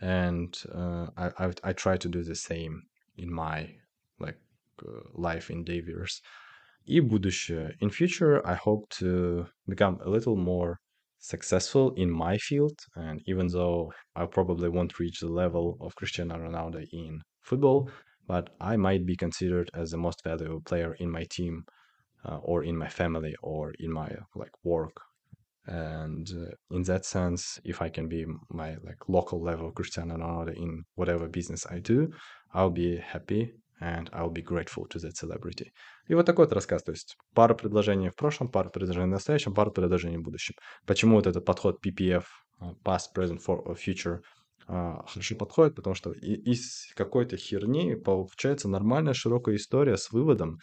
And 0.00 0.56
uh, 0.74 1.06
I, 1.16 1.46
I, 1.46 1.52
I 1.64 1.72
try 1.72 1.96
to 1.96 2.08
do 2.08 2.22
the 2.22 2.34
same 2.34 2.82
in 3.16 3.32
my 3.32 3.70
like 4.18 4.38
uh, 4.86 5.00
life 5.14 5.50
endeavors. 5.50 6.20
И 6.84 7.00
будущее. 7.00 7.76
In 7.80 7.90
future, 7.90 8.44
I 8.44 8.54
hope 8.54 8.88
to 8.98 9.46
become 9.68 10.00
a 10.04 10.10
little 10.10 10.34
more 10.34 10.80
successful 11.20 11.94
in 11.94 12.10
my 12.10 12.36
field. 12.38 12.76
And 12.96 13.22
even 13.26 13.46
though 13.46 13.92
I 14.16 14.26
probably 14.26 14.68
won't 14.68 14.98
reach 14.98 15.20
the 15.20 15.28
level 15.28 15.78
of 15.80 15.94
Cristiano 15.94 16.36
Ronaldo 16.36 16.84
in 16.92 17.22
football, 17.40 17.88
but 18.26 18.50
I 18.60 18.76
might 18.76 19.06
be 19.06 19.16
considered 19.16 19.70
as 19.74 19.92
the 19.92 19.96
most 19.96 20.24
valuable 20.24 20.60
player 20.60 20.94
in 20.94 21.08
my 21.10 21.24
team 21.30 21.64
uh, 22.25 22.37
or 22.43 22.63
in 22.63 22.75
my 22.77 22.87
family 22.87 23.35
or 23.41 23.73
in 23.79 23.91
my 23.91 24.09
like 24.35 24.53
work 24.63 25.01
and 25.65 26.29
uh, 26.31 26.75
in 26.75 26.83
that 26.83 27.05
sense 27.05 27.59
if 27.63 27.81
i 27.81 27.89
can 27.89 28.07
be 28.07 28.25
my 28.49 28.75
like 28.83 29.01
local 29.07 29.41
level 29.41 29.71
cristiano 29.71 30.15
ronaldo 30.15 30.53
in 30.55 30.83
whatever 30.95 31.27
business 31.27 31.65
i 31.69 31.79
do 31.79 32.09
i'll 32.53 32.69
be 32.69 32.97
happy 32.97 33.53
and 33.79 34.09
I'll 34.11 34.31
be 34.31 34.41
grateful 34.41 34.87
to 34.87 34.99
that 34.99 35.15
celebrity. 35.15 35.71
И 36.07 36.15
вот 36.15 36.25
такой 36.25 36.45
вот 36.45 36.53
рассказ, 36.53 36.83
то 36.83 36.91
есть 36.91 37.15
пара 37.33 37.53
предложений 37.53 38.09
в 38.09 38.15
прошлом, 38.15 38.49
пара 38.49 38.69
предложений 38.69 39.07
в 39.07 39.11
настоящем, 39.11 39.53
пара 39.53 39.69
предложений 39.69 40.17
в 40.17 40.23
будущем. 40.23 40.55
Почему 40.85 41.15
вот 41.15 41.27
этот 41.27 41.45
подход 41.45 41.77
PPF, 41.85 42.23
past, 42.83 43.13
present, 43.15 43.39
for, 43.45 43.75
future, 43.75 44.21
хорошо 44.67 45.35
подходит, 45.35 45.75
потому 45.75 45.95
что 45.95 46.11
из 46.11 46.91
какой-то 46.95 47.37
херни 47.37 47.95
получается 47.95 48.67
нормальная 48.67 49.13
широкая 49.13 49.55
история 49.55 49.97
с 49.97 50.11
выводом, 50.11 50.57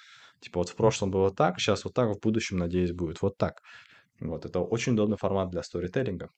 Типа 0.44 0.58
вот 0.60 0.68
в 0.68 0.76
прошлом 0.76 1.10
было 1.10 1.30
так, 1.30 1.58
сейчас 1.58 1.84
вот 1.86 1.94
так, 1.94 2.14
в 2.14 2.20
будущем, 2.20 2.58
надеюсь, 2.58 2.92
будет 2.92 3.22
вот 3.22 3.38
так. 3.38 3.62
Вот, 4.20 4.44
это 4.44 4.60
очень 4.60 4.92
удобный 4.92 5.16
формат 5.16 5.50
для 5.50 5.62
сторителлинга. 5.62 6.28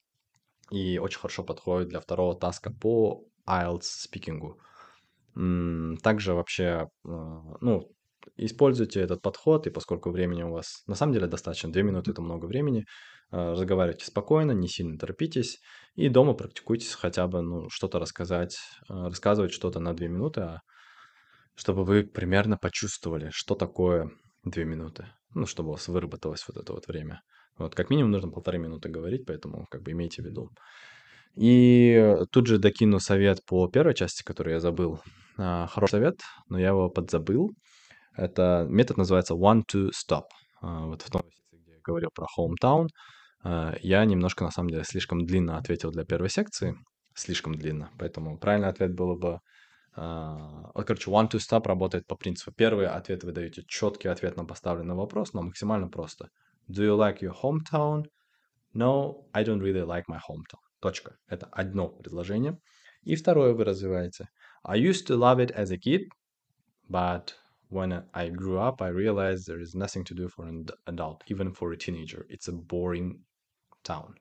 И 0.71 0.97
очень 0.97 1.19
хорошо 1.19 1.43
подходит 1.43 1.89
для 1.89 1.99
второго 1.99 2.35
таска 2.35 2.71
по 2.71 3.25
IELTS 3.47 3.83
спикингу. 3.83 4.59
Также 6.03 6.33
вообще, 6.33 6.87
а, 7.05 7.41
ну, 7.61 7.91
используйте 8.37 9.01
этот 9.01 9.21
подход, 9.21 9.67
и 9.67 9.71
поскольку 9.71 10.09
времени 10.11 10.43
у 10.43 10.51
вас 10.51 10.83
на 10.87 10.95
самом 10.95 11.13
деле 11.13 11.27
достаточно, 11.27 11.71
2 11.71 11.83
минуты 11.83 12.11
это 12.11 12.21
много 12.21 12.45
времени, 12.45 12.85
а, 13.31 13.51
разговаривайте 13.51 14.05
спокойно, 14.05 14.53
не 14.53 14.69
сильно 14.69 14.97
торопитесь, 14.97 15.59
и 15.95 16.09
дома 16.09 16.33
практикуйтесь 16.33 16.93
хотя 16.93 17.27
бы, 17.27 17.41
ну, 17.41 17.69
что-то 17.69 17.99
рассказать, 17.99 18.57
а, 18.89 19.09
рассказывать 19.09 19.51
что-то 19.53 19.79
на 19.79 19.93
2 19.93 20.07
минуты, 20.07 20.41
а 20.41 20.61
чтобы 21.57 21.83
вы 21.83 22.03
примерно 22.03 22.55
почувствовали, 22.55 23.29
что 23.33 23.55
такое 23.55 24.11
две 24.45 24.63
минуты. 24.63 25.07
Ну, 25.33 25.45
чтобы 25.45 25.69
у 25.69 25.71
вас 25.73 25.87
выработалось 25.87 26.45
вот 26.47 26.57
это 26.57 26.71
вот 26.71 26.87
время. 26.87 27.21
Вот, 27.57 27.75
как 27.75 27.89
минимум 27.89 28.11
нужно 28.11 28.29
полторы 28.29 28.59
минуты 28.59 28.89
говорить, 28.89 29.25
поэтому 29.25 29.65
как 29.69 29.81
бы 29.81 29.91
имейте 29.91 30.21
в 30.21 30.25
виду. 30.25 30.49
И 31.35 32.15
тут 32.31 32.47
же 32.47 32.59
докину 32.59 32.99
совет 32.99 33.43
по 33.45 33.67
первой 33.67 33.95
части, 33.95 34.23
который 34.23 34.53
я 34.53 34.59
забыл. 34.59 34.99
А, 35.37 35.67
хороший 35.67 35.91
совет, 35.91 36.19
но 36.47 36.59
я 36.59 36.69
его 36.69 36.89
подзабыл. 36.89 37.51
Это 38.15 38.65
метод 38.69 38.97
называется 38.97 39.33
one 39.33 39.63
to 39.71 39.89
stop. 39.89 40.25
А, 40.61 40.85
вот 40.85 41.01
в 41.01 41.09
том 41.09 41.23
секции, 41.23 41.57
где 41.57 41.71
я 41.73 41.79
говорил 41.83 42.09
про 42.13 42.27
hometown, 42.37 42.87
а, 43.43 43.75
я 43.81 44.05
немножко, 44.05 44.43
на 44.43 44.51
самом 44.51 44.69
деле, 44.69 44.83
слишком 44.83 45.25
длинно 45.25 45.57
ответил 45.57 45.91
для 45.91 46.05
первой 46.05 46.29
секции. 46.29 46.75
Слишком 47.15 47.55
длинно. 47.55 47.89
Поэтому 47.97 48.37
правильный 48.37 48.69
ответ 48.69 48.93
было 48.93 49.15
бы 49.15 49.39
короче, 49.97 51.09
one 51.09 51.27
to 51.29 51.39
stop 51.39 51.67
работает 51.67 52.05
по 52.05 52.15
принципу. 52.15 52.51
Первый 52.51 52.87
ответ 52.87 53.23
вы 53.23 53.31
даете 53.31 53.63
четкий 53.67 54.09
ответ 54.09 54.37
на 54.37 54.45
поставленный 54.45 54.95
вопрос, 54.95 55.33
но 55.33 55.41
максимально 55.41 55.87
просто. 55.89 56.29
Do 56.69 56.83
you 56.83 56.95
like 56.95 57.19
your 57.21 57.33
hometown? 57.33 58.05
No, 58.73 59.25
I 59.33 59.43
don't 59.43 59.59
really 59.59 59.83
like 59.83 60.05
my 60.07 60.19
hometown. 60.19 60.61
Точка. 60.79 61.17
Это 61.27 61.47
одно 61.47 61.89
предложение. 61.89 62.59
И 63.01 63.15
второе 63.15 63.53
вы 63.53 63.63
развиваете. 63.63 64.29
I 64.63 64.79
used 64.79 65.07
to 65.07 65.17
love 65.17 65.39
it 65.39 65.51
as 65.55 65.71
a 65.71 65.77
kid, 65.77 66.09
but 66.89 67.33
when 67.69 68.07
I 68.13 68.29
grew 68.29 68.59
up, 68.59 68.81
I 68.81 68.89
realized 68.89 69.47
there 69.47 69.61
is 69.61 69.73
nothing 69.73 70.03
to 70.05 70.13
do 70.13 70.27
for 70.27 70.45
an 70.45 70.67
adult, 70.85 71.23
even 71.27 71.53
for 71.53 71.71
a 71.71 71.77
teenager. 71.77 72.25
It's 72.29 72.47
a 72.47 72.51
boring 72.51 73.23
town. 73.83 74.15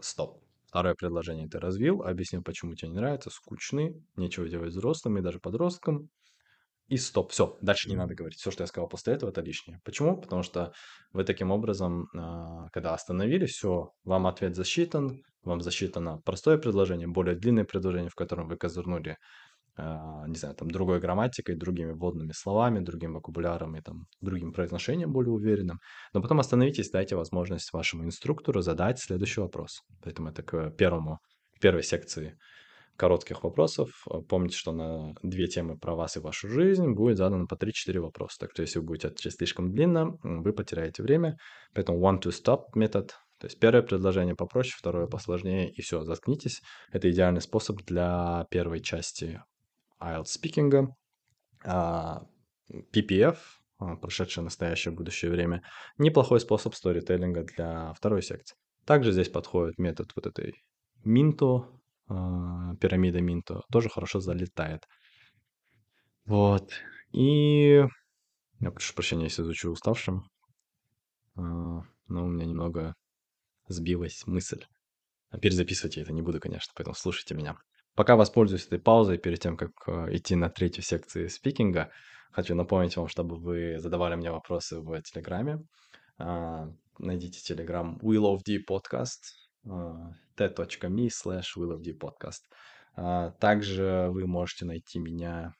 Стоп. 0.00 0.45
Второе 0.76 0.94
предложение 0.94 1.48
ты 1.48 1.58
развил, 1.58 2.02
объяснил, 2.02 2.42
почему 2.42 2.74
тебе 2.74 2.90
не 2.90 2.96
нравится, 2.96 3.30
скучны, 3.30 3.94
нечего 4.14 4.46
делать 4.46 4.72
взрослым 4.72 5.16
и 5.16 5.22
даже 5.22 5.38
подросткам. 5.38 6.10
И 6.88 6.98
стоп, 6.98 7.32
все, 7.32 7.56
дальше 7.62 7.88
не 7.88 7.96
надо 7.96 8.14
говорить. 8.14 8.38
Все, 8.38 8.50
что 8.50 8.62
я 8.62 8.66
сказал 8.66 8.86
после 8.86 9.14
этого, 9.14 9.30
это 9.30 9.40
лишнее. 9.40 9.80
Почему? 9.86 10.20
Потому 10.20 10.42
что 10.42 10.74
вы 11.14 11.24
таким 11.24 11.50
образом, 11.50 12.08
а, 12.14 12.68
когда 12.74 12.92
остановились, 12.92 13.52
все, 13.52 13.92
вам 14.04 14.26
ответ 14.26 14.54
засчитан, 14.54 15.22
вам 15.44 15.62
засчитано 15.62 16.20
простое 16.26 16.58
предложение, 16.58 17.08
более 17.08 17.36
длинное 17.36 17.64
предложение, 17.64 18.10
в 18.10 18.14
котором 18.14 18.46
вы 18.46 18.58
козырнули 18.58 19.16
не 19.78 20.34
знаю, 20.36 20.54
там, 20.54 20.70
другой 20.70 21.00
грамматикой, 21.00 21.56
другими 21.56 21.92
вводными 21.92 22.32
словами, 22.32 22.80
другим 22.80 23.14
вокабуляром 23.14 23.76
и 23.76 23.80
там 23.80 24.06
другим 24.20 24.52
произношением 24.52 25.12
более 25.12 25.32
уверенным. 25.32 25.78
Но 26.14 26.22
потом 26.22 26.40
остановитесь, 26.40 26.90
дайте 26.90 27.16
возможность 27.16 27.72
вашему 27.72 28.04
инструктору 28.04 28.62
задать 28.62 28.98
следующий 28.98 29.40
вопрос. 29.40 29.82
Поэтому 30.02 30.30
это 30.30 30.42
к 30.42 30.70
первому, 30.70 31.18
к 31.56 31.60
первой 31.60 31.82
секции 31.82 32.38
коротких 32.96 33.44
вопросов. 33.44 33.90
Помните, 34.28 34.56
что 34.56 34.72
на 34.72 35.12
две 35.22 35.46
темы 35.46 35.76
про 35.76 35.94
вас 35.94 36.16
и 36.16 36.20
вашу 36.20 36.48
жизнь 36.48 36.92
будет 36.92 37.18
задано 37.18 37.46
по 37.46 37.54
3-4 37.54 38.00
вопроса. 38.00 38.38
Так 38.40 38.52
что 38.52 38.62
если 38.62 38.78
вы 38.78 38.86
будете 38.86 39.08
отвечать 39.08 39.34
слишком 39.34 39.70
длинно, 39.70 40.16
вы 40.22 40.52
потеряете 40.54 41.02
время. 41.02 41.36
Поэтому 41.74 42.00
one 42.00 42.20
to 42.20 42.30
stop 42.30 42.62
метод 42.74 43.14
то 43.38 43.48
есть 43.48 43.60
первое 43.60 43.82
предложение 43.82 44.34
попроще, 44.34 44.74
второе 44.78 45.06
посложнее, 45.06 45.70
и 45.70 45.82
все, 45.82 46.02
заткнитесь. 46.04 46.62
Это 46.90 47.10
идеальный 47.10 47.42
способ 47.42 47.82
для 47.82 48.46
первой 48.50 48.80
части 48.80 49.42
IELTS 50.00 50.26
спикинга, 50.26 50.94
PPF, 51.64 53.38
а, 53.78 53.96
прошедшее 53.96 54.44
настоящее 54.44 54.92
будущее 54.92 55.30
время, 55.30 55.62
неплохой 55.98 56.40
способ 56.40 56.74
сторителлинга 56.74 57.44
для 57.44 57.92
второй 57.94 58.22
секции. 58.22 58.56
Также 58.84 59.12
здесь 59.12 59.28
подходит 59.28 59.78
метод 59.78 60.12
вот 60.16 60.26
этой 60.26 60.54
Минто, 61.04 61.68
а, 62.08 62.74
пирамида 62.76 63.20
Минто, 63.20 63.62
тоже 63.70 63.88
хорошо 63.88 64.20
залетает. 64.20 64.88
Вот. 66.24 66.72
И 67.12 67.84
я 68.60 68.70
прошу 68.70 68.94
прощения, 68.94 69.24
если 69.24 69.42
звучу 69.42 69.70
уставшим, 69.70 70.24
а, 71.36 71.82
но 72.08 72.24
у 72.24 72.28
меня 72.28 72.46
немного 72.46 72.94
сбилась 73.68 74.26
мысль. 74.26 74.64
Перезаписывать 75.42 75.96
я 75.96 76.02
это 76.02 76.12
не 76.12 76.22
буду, 76.22 76.40
конечно, 76.40 76.72
поэтому 76.74 76.94
слушайте 76.94 77.34
меня. 77.34 77.56
Пока 77.96 78.14
воспользуюсь 78.14 78.66
этой 78.66 78.78
паузой 78.78 79.16
перед 79.16 79.40
тем, 79.40 79.56
как 79.56 79.70
э, 79.86 80.14
идти 80.14 80.36
на 80.36 80.50
третью 80.50 80.82
секцию 80.84 81.30
спикинга, 81.30 81.90
хочу 82.30 82.54
напомнить 82.54 82.96
вам, 82.96 83.08
чтобы 83.08 83.36
вы 83.36 83.78
задавали 83.78 84.14
мне 84.16 84.30
вопросы 84.30 84.80
в 84.80 85.00
Телеграме. 85.00 85.64
А, 86.18 86.68
найдите 86.98 87.40
Телеграм 87.40 87.98
Will 88.02 88.24
of 88.30 88.40
D 88.44 88.58
Podcast, 88.58 89.22
а, 89.66 90.12
t.me 90.36 91.08
slash 91.08 91.56
Will 91.56 91.74
of 91.74 91.80
D 91.80 91.92
Podcast. 91.92 92.42
А, 92.96 93.30
также 93.40 94.08
вы 94.10 94.26
можете 94.26 94.66
найти 94.66 94.98
меня 94.98 95.54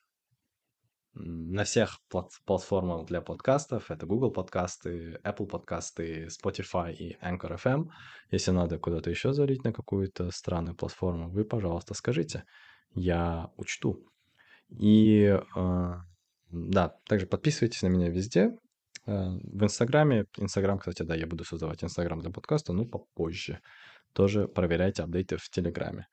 на 1.18 1.64
всех 1.64 1.98
платформах 2.44 3.06
для 3.06 3.20
подкастов. 3.20 3.90
Это 3.90 4.06
Google 4.06 4.30
подкасты, 4.30 5.18
Apple 5.24 5.46
подкасты, 5.46 6.26
Spotify 6.26 6.92
и 6.92 7.16
Anchor 7.22 7.58
FM. 7.58 7.88
Если 8.30 8.50
надо 8.50 8.78
куда-то 8.78 9.10
еще 9.10 9.32
залить 9.32 9.64
на 9.64 9.72
какую-то 9.72 10.30
странную 10.30 10.76
платформу, 10.76 11.30
вы, 11.30 11.44
пожалуйста, 11.44 11.94
скажите. 11.94 12.44
Я 12.94 13.50
учту. 13.56 14.04
И 14.68 15.38
э, 15.56 15.94
да, 16.50 16.94
также 17.08 17.26
подписывайтесь 17.26 17.82
на 17.82 17.88
меня 17.88 18.08
везде. 18.08 18.50
Э, 19.06 19.30
в 19.42 19.62
Инстаграме. 19.62 20.26
Инстаграм, 20.36 20.78
кстати, 20.78 21.02
да, 21.02 21.14
я 21.14 21.26
буду 21.26 21.44
создавать 21.44 21.82
Инстаграм 21.82 22.20
для 22.20 22.30
подкаста, 22.30 22.72
но 22.72 22.84
попозже. 22.84 23.60
Тоже 24.12 24.48
проверяйте 24.48 25.02
апдейты 25.02 25.36
в 25.36 25.48
Телеграме. 25.48 26.06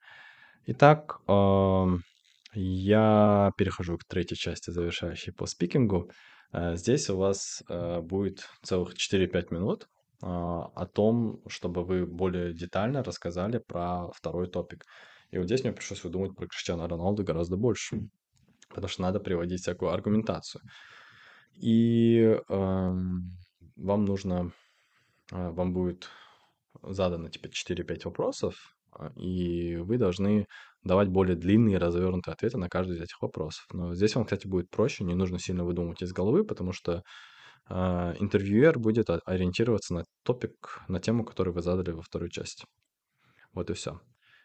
Итак, 0.66 1.20
э, 1.28 1.86
я 2.54 3.50
перехожу 3.56 3.98
к 3.98 4.04
третьей 4.04 4.36
части, 4.36 4.70
завершающей 4.70 5.32
по 5.32 5.46
спикингу. 5.46 6.10
Э, 6.52 6.76
здесь 6.76 7.10
у 7.10 7.16
вас 7.16 7.62
э, 7.68 8.00
будет 8.00 8.48
целых 8.62 8.94
4-5 8.94 9.46
минут 9.50 9.88
а, 10.26 10.70
о 10.74 10.86
том, 10.86 11.42
чтобы 11.48 11.84
вы 11.84 12.06
более 12.06 12.54
детально 12.54 13.02
рассказали 13.02 13.58
про 13.58 14.10
второй 14.12 14.48
топик. 14.48 14.84
И 15.30 15.36
вот 15.36 15.46
здесь 15.46 15.64
мне 15.64 15.72
пришлось 15.72 16.02
выдумать 16.02 16.34
про 16.34 16.46
Криштиану 16.46 16.86
Роналду 16.86 17.24
гораздо 17.24 17.56
больше, 17.56 18.08
потому 18.68 18.88
что 18.88 19.02
надо 19.02 19.20
приводить 19.20 19.60
всякую 19.60 19.92
аргументацию. 19.92 20.62
И 21.56 22.20
э, 22.20 22.40
вам 22.48 24.04
нужно, 24.04 24.52
э, 25.30 25.50
вам 25.50 25.74
будет 25.74 26.08
задано 26.82 27.28
типа 27.28 27.48
4-5 27.48 28.06
вопросов, 28.06 28.74
а, 28.92 29.12
и 29.16 29.76
вы 29.76 29.98
должны 29.98 30.46
давать 30.84 31.08
более 31.08 31.36
длинные 31.36 31.78
развернутые 31.78 32.32
ответы 32.32 32.58
на 32.58 32.68
каждый 32.68 32.96
из 32.96 33.02
этих 33.02 33.20
вопросов. 33.22 33.64
Но 33.72 33.94
здесь 33.94 34.14
вам, 34.14 34.24
кстати, 34.24 34.46
будет 34.46 34.70
проще, 34.70 35.04
не 35.04 35.14
нужно 35.14 35.38
сильно 35.38 35.64
выдумывать 35.64 36.02
из 36.02 36.12
головы, 36.12 36.44
потому 36.44 36.72
что 36.72 37.02
э, 37.68 37.74
интервьюер 38.20 38.78
будет 38.78 39.08
ориентироваться 39.24 39.94
на 39.94 40.04
топик, 40.24 40.82
на 40.88 41.00
тему, 41.00 41.24
которую 41.24 41.54
вы 41.54 41.62
задали 41.62 41.92
во 41.92 42.02
второй 42.02 42.30
части. 42.30 42.66
Вот 43.52 43.70
и 43.70 43.74
все. 43.74 44.00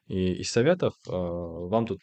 И 0.07 0.33
из 0.33 0.51
советов 0.51 0.93
э, 1.07 1.11
вам 1.11 1.85
тут 1.85 1.99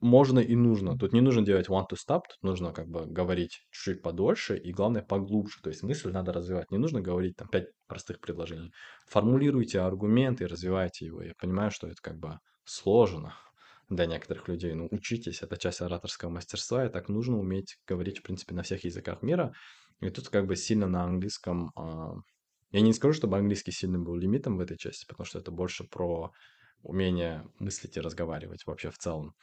можно 0.00 0.40
и 0.40 0.56
нужно. 0.56 0.98
Тут 0.98 1.12
не 1.12 1.20
нужно 1.20 1.42
делать 1.42 1.68
one 1.68 1.86
to 1.88 1.96
stop, 1.96 2.22
тут 2.28 2.42
нужно 2.42 2.72
как 2.72 2.88
бы 2.88 3.06
говорить 3.06 3.60
чуть-чуть 3.70 4.02
подольше 4.02 4.56
и, 4.56 4.72
главное, 4.72 5.02
поглубже. 5.02 5.60
То 5.62 5.70
есть 5.70 5.82
мысль 5.82 6.10
надо 6.10 6.32
развивать. 6.32 6.70
Не 6.70 6.78
нужно 6.78 7.00
говорить 7.00 7.36
там 7.36 7.48
пять 7.48 7.68
простых 7.86 8.20
предложений. 8.20 8.72
Формулируйте 9.06 9.80
аргументы, 9.80 10.48
развивайте 10.48 11.06
его. 11.06 11.22
Я 11.22 11.32
понимаю, 11.38 11.70
что 11.70 11.86
это 11.86 12.02
как 12.02 12.18
бы 12.18 12.38
сложно 12.64 13.34
для 13.96 14.06
некоторых 14.06 14.48
людей. 14.48 14.74
Ну, 14.74 14.88
учитесь, 14.90 15.42
это 15.42 15.56
часть 15.56 15.80
ораторского 15.80 16.30
мастерства, 16.30 16.86
и 16.86 16.88
так 16.88 17.08
нужно 17.08 17.38
уметь 17.38 17.78
говорить, 17.86 18.18
в 18.18 18.22
принципе, 18.22 18.54
на 18.54 18.62
всех 18.62 18.84
языках 18.84 19.22
мира. 19.22 19.52
И 20.00 20.10
тут 20.10 20.28
как 20.28 20.46
бы 20.46 20.56
сильно 20.56 20.86
на 20.86 21.04
английском... 21.04 21.72
Э, 21.76 22.14
я 22.72 22.80
не 22.80 22.92
скажу, 22.92 23.14
чтобы 23.14 23.38
английский 23.38 23.72
сильно 23.72 23.98
был 23.98 24.16
лимитом 24.16 24.56
в 24.56 24.60
этой 24.60 24.76
части, 24.76 25.06
потому 25.06 25.26
что 25.26 25.38
это 25.38 25.50
больше 25.50 25.84
про 25.84 26.32
умение 26.82 27.46
мыслить 27.58 27.96
и 27.96 28.00
разговаривать 28.00 28.66
вообще 28.66 28.90
в 28.90 28.98
целом. 28.98 29.34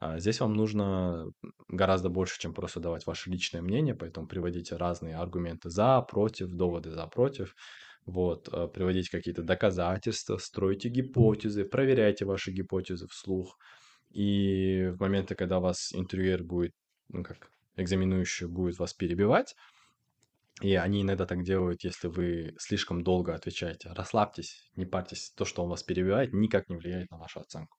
А 0.00 0.18
здесь 0.18 0.40
вам 0.40 0.54
нужно 0.54 1.26
гораздо 1.68 2.10
больше, 2.10 2.38
чем 2.38 2.52
просто 2.52 2.80
давать 2.80 3.06
ваше 3.06 3.30
личное 3.30 3.62
мнение, 3.62 3.94
поэтому 3.94 4.26
приводите 4.26 4.76
разные 4.76 5.16
аргументы 5.16 5.70
за, 5.70 6.00
против, 6.02 6.48
доводы 6.48 6.90
за, 6.90 7.06
против. 7.06 7.54
Вот, 8.06 8.48
э, 8.52 8.68
приводите 8.68 9.10
какие-то 9.10 9.42
доказательства, 9.42 10.36
стройте 10.36 10.90
гипотезы, 10.90 11.64
проверяйте 11.64 12.24
ваши 12.24 12.52
гипотезы 12.52 13.06
вслух. 13.08 13.56
И 14.14 14.92
в 14.96 15.00
моменты, 15.00 15.34
когда 15.34 15.58
вас 15.60 15.92
интервьюер 15.92 16.44
будет, 16.44 16.72
ну 17.08 17.24
как, 17.24 17.50
экзаменующий 17.76 18.46
будет 18.46 18.78
вас 18.78 18.94
перебивать, 18.94 19.56
и 20.60 20.76
они 20.76 21.02
иногда 21.02 21.26
так 21.26 21.42
делают, 21.42 21.82
если 21.82 22.06
вы 22.06 22.54
слишком 22.58 23.02
долго 23.02 23.34
отвечаете. 23.34 23.90
Расслабьтесь, 23.92 24.70
не 24.76 24.86
парьтесь. 24.86 25.32
То, 25.36 25.44
что 25.44 25.64
он 25.64 25.70
вас 25.70 25.82
перебивает, 25.82 26.32
никак 26.32 26.68
не 26.68 26.76
влияет 26.76 27.10
на 27.10 27.18
вашу 27.18 27.40
оценку. 27.40 27.76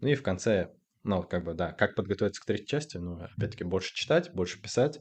Ну 0.00 0.08
и 0.08 0.14
в 0.14 0.22
конце 0.22 0.72
ну, 1.04 1.22
как 1.22 1.44
бы, 1.44 1.52
да, 1.52 1.72
как 1.72 1.94
подготовиться 1.94 2.40
к 2.40 2.46
третьей 2.46 2.66
части? 2.66 2.96
Ну, 2.96 3.22
опять-таки, 3.22 3.62
больше 3.62 3.94
читать, 3.94 4.32
больше 4.32 4.60
писать 4.60 4.98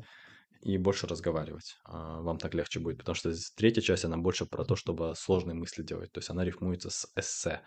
и 0.62 0.78
больше 0.78 1.08
разговаривать. 1.08 1.78
А, 1.86 2.20
вам 2.20 2.38
так 2.38 2.54
легче 2.54 2.82
будет, 2.82 2.98
потому 2.98 3.16
что 3.16 3.34
третья 3.56 3.82
часть, 3.82 4.04
она 4.04 4.18
больше 4.18 4.46
про 4.46 4.66
то, 4.66 4.76
чтобы 4.76 5.14
сложные 5.16 5.56
мысли 5.56 5.82
делать. 5.82 6.12
То 6.12 6.20
есть 6.20 6.30
она 6.30 6.44
рифмуется 6.44 6.90
с 6.90 7.10
эссе 7.16 7.62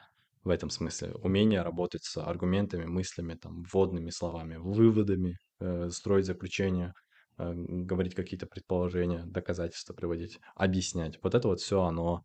в 0.47 0.51
этом 0.51 0.71
смысле. 0.71 1.13
Умение 1.23 1.63
работать 1.63 2.05
с 2.05 2.17
аргументами, 2.17 2.85
мыслями, 2.85 3.35
там, 3.35 3.65
вводными 3.65 4.11
словами, 4.11 4.57
выводами, 4.57 5.39
э, 5.61 5.91
строить 5.91 6.27
заключения, 6.27 6.95
э, 7.39 7.53
говорить 7.53 8.15
какие-то 8.15 8.47
предположения, 8.47 9.25
доказательства 9.27 9.93
приводить, 9.93 10.39
объяснять. 10.55 11.19
Вот 11.23 11.35
это 11.35 11.49
вот 11.49 11.61
все, 11.61 11.83
оно 11.83 12.23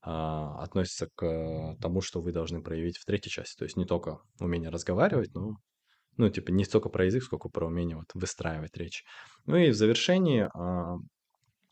а, 0.00 0.62
относится 0.62 1.08
к 1.16 1.76
тому, 1.80 2.00
что 2.00 2.20
вы 2.20 2.30
должны 2.30 2.62
проявить 2.62 2.98
в 2.98 3.04
третьей 3.04 3.32
части. 3.32 3.58
То 3.58 3.64
есть 3.64 3.76
не 3.76 3.84
только 3.84 4.20
умение 4.38 4.70
разговаривать, 4.70 5.34
но 5.34 5.56
ну, 6.16 6.30
типа, 6.30 6.52
не 6.52 6.64
столько 6.64 6.88
про 6.88 7.06
язык, 7.06 7.24
сколько 7.24 7.48
про 7.48 7.66
умение 7.66 7.96
вот 7.96 8.14
выстраивать 8.14 8.76
речь. 8.76 9.04
Ну 9.46 9.56
и 9.56 9.70
в 9.70 9.74
завершении 9.74 10.48
а, 10.54 10.98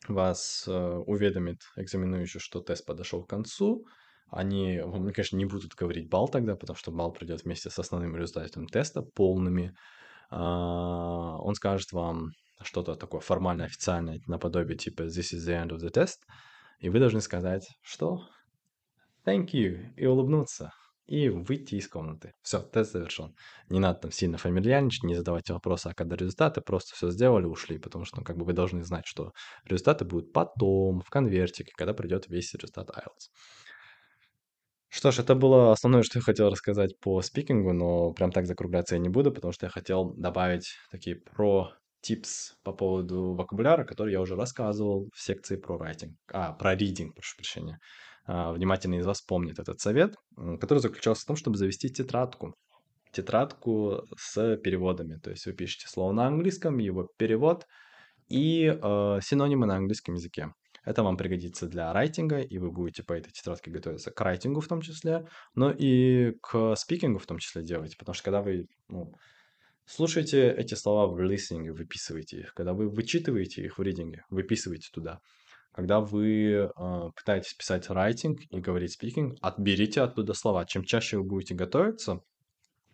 вас 0.08 0.64
а, 0.66 0.98
уведомит 0.98 1.60
экзаменующий, 1.76 2.40
что 2.40 2.60
тест 2.60 2.84
подошел 2.84 3.22
к 3.22 3.30
концу. 3.30 3.84
Они, 4.30 4.80
вам, 4.80 5.12
конечно, 5.12 5.36
не 5.36 5.44
будут 5.44 5.74
говорить 5.74 6.08
балл 6.08 6.28
тогда, 6.28 6.56
потому 6.56 6.76
что 6.76 6.90
балл 6.90 7.12
придет 7.12 7.44
вместе 7.44 7.70
с 7.70 7.78
основным 7.78 8.16
результатом 8.16 8.66
теста 8.66 9.02
полными. 9.02 9.74
А, 10.30 11.36
он 11.38 11.54
скажет 11.54 11.92
вам 11.92 12.30
что-то 12.62 12.94
такое 12.94 13.20
формальное, 13.20 13.66
официальное, 13.66 14.20
наподобие 14.26 14.76
типа 14.76 15.02
«This 15.02 15.34
is 15.34 15.46
the 15.46 15.64
end 15.64 15.70
of 15.70 15.78
the 15.78 15.90
test», 15.90 16.18
и 16.80 16.88
вы 16.88 16.98
должны 16.98 17.20
сказать, 17.20 17.68
что 17.82 18.26
thank 19.26 19.50
you, 19.52 19.94
и 19.96 20.06
улыбнуться, 20.06 20.72
и 21.06 21.28
выйти 21.28 21.76
из 21.76 21.88
комнаты. 21.88 22.32
Все, 22.42 22.60
тест 22.60 22.92
завершен. 22.92 23.34
Не 23.68 23.78
надо 23.78 24.00
там 24.00 24.10
сильно 24.10 24.38
фамильярничать, 24.38 25.04
не 25.04 25.14
задавать 25.14 25.50
вопросы, 25.50 25.88
а 25.88 25.94
когда 25.94 26.16
результаты, 26.16 26.60
просто 26.60 26.94
все 26.94 27.10
сделали, 27.10 27.44
ушли, 27.44 27.78
потому 27.78 28.04
что 28.04 28.18
ну, 28.18 28.24
как 28.24 28.36
бы 28.36 28.44
вы 28.44 28.52
должны 28.52 28.82
знать, 28.82 29.06
что 29.06 29.32
результаты 29.64 30.04
будут 30.04 30.32
потом, 30.32 31.00
в 31.00 31.10
конвертике, 31.10 31.72
когда 31.76 31.92
придет 31.92 32.28
весь 32.28 32.54
результат 32.54 32.90
IELTS. 32.90 33.30
Что 34.94 35.10
ж, 35.10 35.18
это 35.18 35.34
было 35.34 35.72
основное, 35.72 36.04
что 36.04 36.20
я 36.20 36.22
хотел 36.22 36.50
рассказать 36.50 36.96
по 37.00 37.20
спикингу, 37.20 37.72
но 37.72 38.12
прям 38.12 38.30
так 38.30 38.46
закругляться 38.46 38.94
я 38.94 39.00
не 39.00 39.08
буду, 39.08 39.32
потому 39.32 39.52
что 39.52 39.66
я 39.66 39.70
хотел 39.70 40.14
добавить 40.14 40.68
такие 40.88 41.16
про 41.16 41.72
типс 42.00 42.54
по 42.62 42.72
поводу 42.72 43.34
вокабуляра, 43.34 43.84
который 43.84 44.12
я 44.12 44.20
уже 44.20 44.36
рассказывал 44.36 45.10
в 45.12 45.20
секции 45.20 45.56
про 45.56 45.76
writing, 45.76 46.12
а, 46.32 46.52
про 46.52 46.76
reading, 46.76 47.10
прошу 47.12 47.36
прощения. 47.36 47.80
А, 48.26 48.54
из 48.54 49.04
вас 49.04 49.20
помнит 49.20 49.58
этот 49.58 49.80
совет, 49.80 50.14
который 50.60 50.78
заключался 50.78 51.22
в 51.22 51.26
том, 51.26 51.34
чтобы 51.34 51.56
завести 51.56 51.88
тетрадку. 51.88 52.54
Тетрадку 53.10 54.04
с 54.16 54.56
переводами. 54.58 55.18
То 55.18 55.30
есть 55.30 55.44
вы 55.46 55.54
пишете 55.54 55.88
слово 55.88 56.12
на 56.12 56.28
английском, 56.28 56.78
его 56.78 57.08
перевод 57.18 57.66
и 58.28 58.66
э, 58.66 59.18
синонимы 59.22 59.66
на 59.66 59.74
английском 59.74 60.14
языке. 60.14 60.50
Это 60.84 61.02
вам 61.02 61.16
пригодится 61.16 61.66
для 61.66 61.92
райтинга, 61.92 62.40
и 62.40 62.58
вы 62.58 62.70
будете 62.70 63.02
по 63.02 63.12
этой 63.12 63.32
тетрадке 63.32 63.70
готовиться 63.70 64.10
к 64.10 64.20
райтингу 64.20 64.60
в 64.60 64.68
том 64.68 64.80
числе, 64.80 65.26
но 65.54 65.70
и 65.70 66.32
к 66.42 66.76
спикингу 66.76 67.18
в 67.18 67.26
том 67.26 67.38
числе 67.38 67.62
делать, 67.62 67.96
потому 67.96 68.14
что 68.14 68.24
когда 68.24 68.42
вы 68.42 68.66
ну, 68.88 69.12
Слушайте 69.86 70.50
эти 70.50 70.74
слова 70.74 71.06
в 71.06 71.20
listening, 71.20 71.70
выписывайте 71.70 72.38
их. 72.38 72.54
Когда 72.54 72.72
вы 72.72 72.88
вычитываете 72.88 73.62
их 73.62 73.76
в 73.76 73.82
ридинге, 73.82 74.24
выписывайте 74.30 74.88
туда. 74.90 75.20
Когда 75.72 76.00
вы 76.00 76.52
э, 76.52 76.68
пытаетесь 77.14 77.52
писать 77.52 77.88
writing 77.88 78.36
и 78.48 78.60
говорить 78.60 78.96
speaking, 78.98 79.36
отберите 79.42 80.00
оттуда 80.00 80.32
слова. 80.32 80.64
Чем 80.64 80.84
чаще 80.84 81.18
вы 81.18 81.24
будете 81.24 81.54
готовиться, 81.54 82.20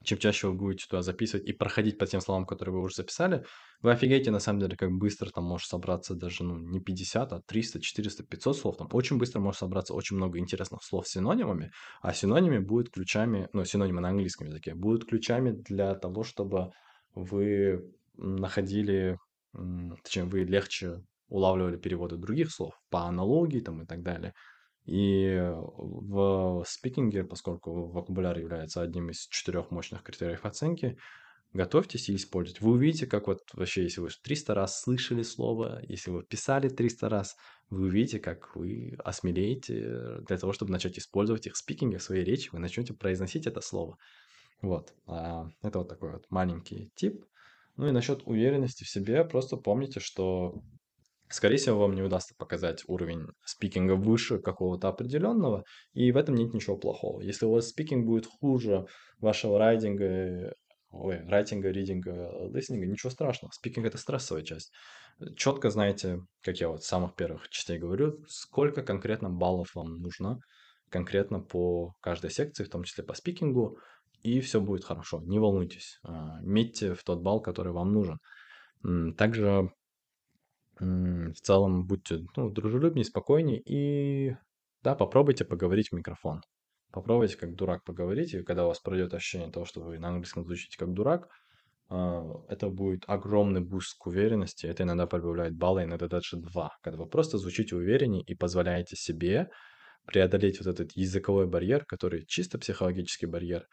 чем 0.03 0.19
чаще 0.19 0.49
вы 0.49 0.55
будете 0.55 0.87
туда 0.89 1.03
записывать 1.03 1.47
и 1.47 1.53
проходить 1.53 1.99
по 1.99 2.07
тем 2.07 2.21
словам, 2.21 2.47
которые 2.47 2.75
вы 2.75 2.81
уже 2.83 2.95
записали, 2.97 3.45
вы 3.83 3.93
офигеете, 3.93 4.31
на 4.31 4.41
самом 4.41 4.61
деле, 4.61 4.77
как 4.77 4.91
быстро 4.93 5.31
там 5.31 5.45
может 5.45 5.69
собраться 5.69 6.15
даже, 6.15 6.43
ну, 6.45 6.57
не 6.59 6.81
50, 6.81 7.33
а 7.33 7.41
300, 7.43 7.81
400, 7.81 8.25
500 8.25 8.57
слов. 8.57 8.77
Там 8.79 8.89
очень 8.93 9.19
быстро 9.19 9.41
может 9.41 9.59
собраться 9.61 9.95
очень 9.95 10.17
много 10.17 10.39
интересных 10.39 10.83
слов 10.83 11.07
с 11.07 11.13
синонимами, 11.13 11.73
а 12.01 12.15
синонимы 12.15 12.61
будут 12.61 12.91
ключами, 12.91 13.49
ну, 13.53 13.65
синонимы 13.65 14.01
на 14.01 14.09
английском 14.09 14.47
языке, 14.47 14.75
будут 14.75 15.07
ключами 15.07 15.51
для 15.53 15.95
того, 15.95 16.25
чтобы 16.25 16.73
вы 17.15 17.93
находили, 18.17 19.19
точнее, 20.03 20.25
вы 20.25 20.45
легче 20.45 21.03
улавливали 21.29 21.77
переводы 21.77 22.17
других 22.17 22.51
слов 22.51 22.75
по 22.91 23.03
аналогии 23.03 23.61
там 23.61 23.83
и 23.83 23.87
так 23.87 24.03
далее. 24.03 24.35
И 24.87 25.39
в 25.55 26.65
спикинге, 26.67 27.25
поскольку 27.25 27.87
вокабуляр 27.87 28.39
является 28.39 28.83
одним 28.83 29.11
из 29.11 29.27
четырех 29.29 29.71
мощных 29.71 30.03
критериев 30.03 30.45
оценки, 30.45 30.97
готовьтесь 31.53 32.09
и 32.09 32.17
используйте. 32.17 32.65
Вы 32.65 32.73
увидите, 32.73 33.07
как 33.07 33.27
вот 33.27 33.41
вообще, 33.53 33.83
если 33.83 34.01
вы 34.01 34.09
300 34.23 34.55
раз 34.55 34.81
слышали 34.81 35.23
слово, 35.23 35.81
если 35.89 36.11
вы 36.11 36.23
писали 36.23 36.69
300 36.69 37.09
раз, 37.09 37.37
вы 37.69 37.87
увидите, 37.87 38.19
как 38.19 38.57
вы 38.57 38.97
осмелеете 39.05 40.21
для 40.27 40.39
того, 40.39 40.53
чтобы 40.53 40.73
начать 40.73 40.99
использовать 40.99 41.47
их 41.47 41.55
в 41.55 41.59
спикинге, 41.59 41.99
в 41.99 42.03
своей 42.03 42.25
речи, 42.25 42.51
вы 42.53 42.59
начнете 42.59 42.95
произносить 42.95 43.47
это 43.47 43.61
слово. 43.61 43.97
Вот. 44.63 44.93
А, 45.07 45.49
это 45.63 45.79
вот 45.79 45.89
такой 45.89 46.13
вот 46.13 46.27
маленький 46.31 46.91
тип. 46.95 47.25
Ну 47.77 47.89
и 47.89 47.93
насчет 47.93 48.23
уверенности 48.27 48.85
в 48.85 48.89
себе, 48.89 49.25
просто 49.25 49.57
помните, 49.57 50.01
что 50.01 50.63
скорее 51.31 51.57
всего, 51.57 51.79
вам 51.79 51.95
не 51.95 52.03
удастся 52.03 52.35
показать 52.37 52.83
уровень 52.87 53.27
спикинга 53.45 53.93
выше 53.95 54.39
какого-то 54.39 54.89
определенного, 54.89 55.65
и 55.93 56.13
в 56.13 56.17
этом 56.17 56.35
нет 56.35 56.53
ничего 56.53 56.77
плохого. 56.77 57.21
Если 57.21 57.47
у 57.47 57.53
вас 57.53 57.69
спикинг 57.69 58.07
будет 58.07 58.27
хуже 58.27 58.87
вашего 59.19 59.59
райдинга, 59.59 60.55
ой, 60.91 61.21
райтинга, 61.27 61.71
ридинга, 61.71 62.31
листинга, 62.53 62.87
ничего 62.87 63.11
страшного. 63.11 63.53
Спикинг— 63.53 63.87
это 63.89 63.99
стрессовая 63.99 64.43
часть. 64.43 64.73
Четко 65.37 65.71
знаете, 65.71 66.21
как 66.43 66.59
я 66.59 66.69
вот 66.69 66.83
с 66.83 66.89
самых 66.89 67.15
первых 67.15 67.49
частей 67.49 67.79
говорю, 67.79 68.25
сколько 68.29 68.83
конкретно 68.83 69.31
баллов 69.31 69.75
вам 69.75 69.99
нужно 69.99 70.41
конкретно 70.91 71.41
по 71.41 71.95
каждой 72.01 72.31
секции, 72.31 72.65
в 72.65 72.69
том 72.69 72.83
числе 72.83 73.05
по 73.05 73.15
спикингу, 73.15 73.79
и 74.23 74.41
все 74.41 74.61
будет 74.61 74.85
хорошо. 74.85 75.21
Не 75.23 75.39
волнуйтесь. 75.39 75.99
А, 76.03 76.41
метьте 76.43 76.95
в 76.95 77.03
тот 77.05 77.23
балл, 77.23 77.41
который 77.41 77.73
вам 77.73 77.93
нужен. 77.93 78.19
Также 79.17 79.71
в 80.81 81.41
целом 81.43 81.87
будьте 81.87 82.27
ну, 82.37 82.51
дружелюбнее, 82.51 83.05
спокойнее 83.05 83.61
и 83.65 84.37
да, 84.83 84.95
попробуйте 84.95 85.45
поговорить 85.45 85.91
в 85.91 85.95
микрофон. 85.95 86.41
Попробуйте 86.93 87.37
как 87.37 87.55
дурак 87.55 87.85
поговорить, 87.85 88.35
и 88.35 88.43
когда 88.43 88.65
у 88.65 88.69
вас 88.69 88.81
пройдет 88.81 89.15
ощущение 89.15 89.51
того, 89.51 89.65
что 89.65 89.81
вы 89.81 89.99
на 89.99 90.09
английском 90.09 90.45
звучите 90.45 90.77
как 90.77 90.93
дурак, 90.93 91.29
а, 91.89 92.25
это 92.49 92.69
будет 92.69 93.05
огромный 93.07 93.61
буст 93.61 93.97
к 93.99 94.07
уверенности. 94.07 94.67
Это 94.67 94.83
иногда 94.85 95.07
прибавляет 95.07 95.55
баллы, 95.55 95.85
иногда 95.85 96.09
даже 96.09 96.37
два. 96.37 96.71
Когда 96.83 96.99
вы 96.99 97.07
просто 97.07 97.39
звучите 97.39 97.77
увереннее 97.77 98.23
и 98.23 98.35
позволяете 98.35 98.97
себе 98.97 99.51
преодолеть 100.07 100.59
вот 100.59 100.69
этот 100.69 100.93
языковой 100.97 101.47
барьер, 101.47 101.85
который 101.85 102.25
чисто 102.27 102.59
психологический 102.59 103.27
барьер, 103.27 103.67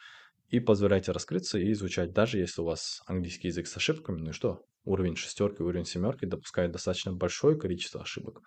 и 0.50 0.60
позволяйте 0.60 1.12
раскрыться 1.12 1.60
и 1.60 1.72
изучать, 1.74 2.14
даже 2.14 2.40
если 2.40 2.62
у 2.62 2.66
вас 2.66 3.02
английский 3.06 3.50
язык 3.50 3.68
с 3.68 3.78
ошибками, 3.78 4.20
ну 4.20 4.30
и 4.30 4.34
что? 4.34 4.66
Уровень 4.86 5.18
шестерки, 5.18 5.62
уровень 5.62 5.86
семерки 5.86 6.26
допускает 6.26 6.72
достаточно 6.72 7.12
большое 7.12 7.58
количество 7.58 8.02
ошибок, 8.02 8.42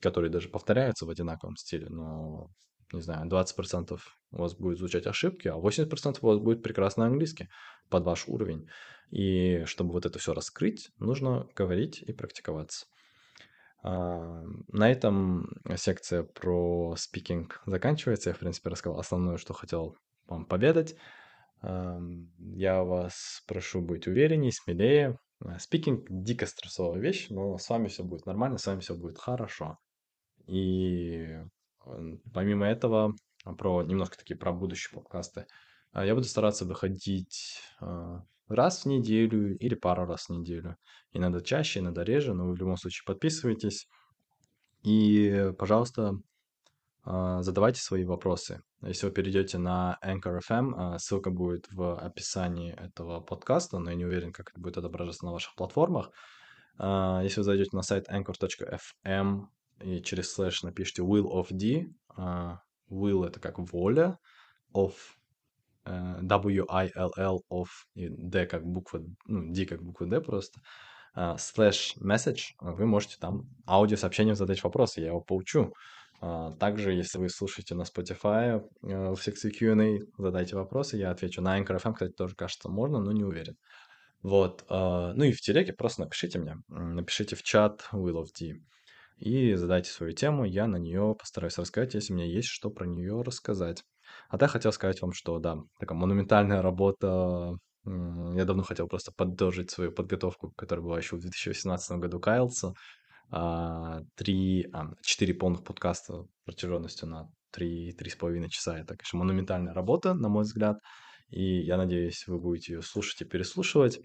которые 0.00 0.30
даже 0.30 0.48
повторяются 0.48 1.04
в 1.04 1.10
одинаковом 1.10 1.56
стиле, 1.56 1.88
но, 1.88 2.50
не 2.92 3.00
знаю, 3.00 3.28
20% 3.28 3.98
у 4.30 4.36
вас 4.36 4.54
будет 4.54 4.78
изучать 4.78 5.06
ошибки, 5.06 5.48
а 5.48 5.56
80% 5.56 6.18
у 6.22 6.26
вас 6.26 6.38
будет 6.38 6.62
прекрасный 6.62 7.06
английский 7.06 7.48
под 7.88 8.04
ваш 8.04 8.28
уровень. 8.28 8.68
И 9.10 9.64
чтобы 9.66 9.92
вот 9.92 10.06
это 10.06 10.18
все 10.20 10.34
раскрыть, 10.34 10.90
нужно 10.98 11.48
говорить 11.56 12.00
и 12.00 12.12
практиковаться. 12.12 12.86
А, 13.82 14.44
на 14.68 14.90
этом 14.90 15.50
секция 15.76 16.22
про 16.22 16.94
спикинг 16.96 17.60
заканчивается. 17.66 18.30
Я, 18.30 18.34
в 18.34 18.38
принципе, 18.38 18.70
рассказал 18.70 19.00
основное, 19.00 19.36
что 19.36 19.52
хотел 19.52 19.96
вам 20.28 20.46
поведать. 20.46 20.94
Я 21.62 22.82
вас 22.82 23.42
прошу 23.46 23.80
быть 23.82 24.06
увереннее, 24.06 24.52
смелее. 24.52 25.18
А, 25.44 25.58
спикинг– 25.58 26.06
дико 26.10 26.46
стрессовая 26.46 27.00
вещь, 27.00 27.28
но 27.30 27.56
с 27.58 27.68
вами 27.68 27.88
все 27.88 28.04
будет 28.04 28.26
нормально, 28.26 28.58
с 28.58 28.66
вами 28.66 28.80
все 28.80 28.94
будет 28.94 29.18
хорошо. 29.18 29.78
И 30.46 31.38
помимо 32.32 32.66
этого, 32.66 33.14
про 33.58 33.82
немножко 33.82 34.16
такие 34.16 34.36
про 34.36 34.52
будущие 34.52 34.92
подкасты, 34.92 35.46
а, 35.92 36.04
я 36.04 36.14
буду 36.14 36.26
стараться 36.26 36.64
выходить 36.64 37.60
раз 38.48 38.84
в 38.84 38.88
неделю 38.88 39.56
или 39.56 39.74
пару 39.74 40.04
раз 40.04 40.26
в 40.26 40.30
неделю. 40.30 40.76
Иногда 41.12 41.40
чаще, 41.40 41.80
иногда 41.80 42.04
реже, 42.04 42.34
но 42.34 42.50
в 42.50 42.56
любом 42.56 42.76
случае 42.76 43.04
подписывайтесь. 43.06 43.88
И, 44.82 45.52
пожалуйста, 45.58 46.18
задавайте 47.04 47.80
свои 47.80 48.04
вопросы. 48.04 48.62
Если 48.82 49.06
вы 49.06 49.12
перейдете 49.12 49.58
на 49.58 49.98
Anchor 50.04 50.40
FM, 50.48 50.74
а, 50.76 50.98
ссылка 50.98 51.30
будет 51.30 51.66
в 51.72 51.98
описании 51.98 52.72
этого 52.72 53.20
подкаста, 53.20 53.78
но 53.78 53.90
я 53.90 53.96
не 53.96 54.04
уверен, 54.04 54.32
как 54.32 54.50
это 54.50 54.60
будет 54.60 54.78
отображаться 54.78 55.24
на 55.24 55.32
ваших 55.32 55.54
платформах. 55.54 56.10
А, 56.78 57.20
если 57.22 57.40
вы 57.40 57.44
зайдете 57.44 57.70
на 57.76 57.82
сайт 57.82 58.08
anchor.fm 58.08 59.46
и 59.80 60.00
через 60.02 60.32
слэш 60.32 60.62
напишите 60.62 61.02
will 61.02 61.30
of 61.32 61.48
D, 61.50 61.88
will 62.90 63.26
это 63.26 63.40
как 63.40 63.58
воля, 63.58 64.18
of 64.74 64.92
Э, 65.84 66.20
W-I-L-L 66.22 67.44
of 67.50 67.66
и 67.94 68.08
D 68.08 68.46
как 68.46 68.64
буква, 68.64 69.02
ну, 69.26 69.52
D 69.52 69.66
как 69.66 69.82
буква 69.82 70.06
D 70.06 70.20
просто, 70.20 70.60
slash 71.16 71.98
message, 72.00 72.54
вы 72.60 72.86
можете 72.86 73.16
там 73.18 73.48
аудиосообщением 73.66 74.36
задать 74.36 74.62
вопросы, 74.62 75.00
я 75.00 75.08
его 75.08 75.20
поучу. 75.20 75.74
Uh, 76.22 76.56
также, 76.58 76.92
если 76.92 77.18
вы 77.18 77.28
слушаете 77.28 77.74
на 77.74 77.82
Spotify 77.82 78.62
uh, 78.84 79.14
в 79.14 79.20
секции 79.20 79.50
Q&A, 79.50 79.98
задайте 80.18 80.54
вопросы, 80.54 80.96
я 80.96 81.10
отвечу. 81.10 81.42
На 81.42 81.58
Anchor 81.58 81.82
FM, 81.82 81.94
кстати, 81.94 82.12
тоже 82.12 82.36
кажется 82.36 82.68
можно, 82.68 83.00
но 83.00 83.10
не 83.10 83.24
уверен. 83.24 83.56
Вот, 84.22 84.64
uh, 84.68 85.12
ну 85.14 85.24
и 85.24 85.32
в 85.32 85.40
телеге 85.40 85.72
просто 85.72 86.02
напишите 86.02 86.38
мне, 86.38 86.56
напишите 86.68 87.34
в 87.34 87.42
чат 87.42 87.88
Will 87.92 88.22
of 88.22 88.28
D 88.38 88.60
и 89.22 89.54
задайте 89.54 89.90
свою 89.90 90.12
тему, 90.12 90.44
я 90.44 90.66
на 90.66 90.76
нее 90.76 91.14
постараюсь 91.16 91.56
рассказать, 91.56 91.94
если 91.94 92.12
у 92.12 92.16
меня 92.16 92.26
есть 92.26 92.48
что 92.48 92.70
про 92.70 92.86
нее 92.86 93.22
рассказать. 93.22 93.84
А 94.28 94.36
так 94.36 94.50
хотел 94.50 94.72
сказать 94.72 95.00
вам, 95.00 95.12
что 95.12 95.38
да, 95.38 95.58
такая 95.78 95.96
монументальная 95.96 96.60
работа. 96.60 97.56
Я 97.84 98.44
давно 98.44 98.64
хотел 98.64 98.88
просто 98.88 99.12
поддержать 99.16 99.70
свою 99.70 99.92
подготовку, 99.92 100.52
которая 100.56 100.84
была 100.84 100.98
еще 100.98 101.16
в 101.16 101.20
2018 101.20 101.98
году 101.98 102.18
Кайлса. 102.18 102.74
А, 103.34 104.02
три, 104.14 104.68
а, 104.74 104.90
четыре 105.02 105.32
полных 105.32 105.64
подкаста 105.64 106.26
протяженностью 106.44 107.08
на 107.08 107.30
три, 107.50 107.92
три 107.92 108.10
с 108.10 108.14
половиной 108.14 108.50
часа. 108.50 108.78
Это, 108.78 108.94
конечно, 108.94 109.18
монументальная 109.18 109.72
работа, 109.72 110.12
на 110.12 110.28
мой 110.28 110.44
взгляд. 110.44 110.78
И 111.30 111.62
я 111.62 111.78
надеюсь, 111.78 112.26
вы 112.26 112.38
будете 112.38 112.74
ее 112.74 112.82
слушать 112.82 113.22
и 113.22 113.24
переслушивать. 113.24 114.00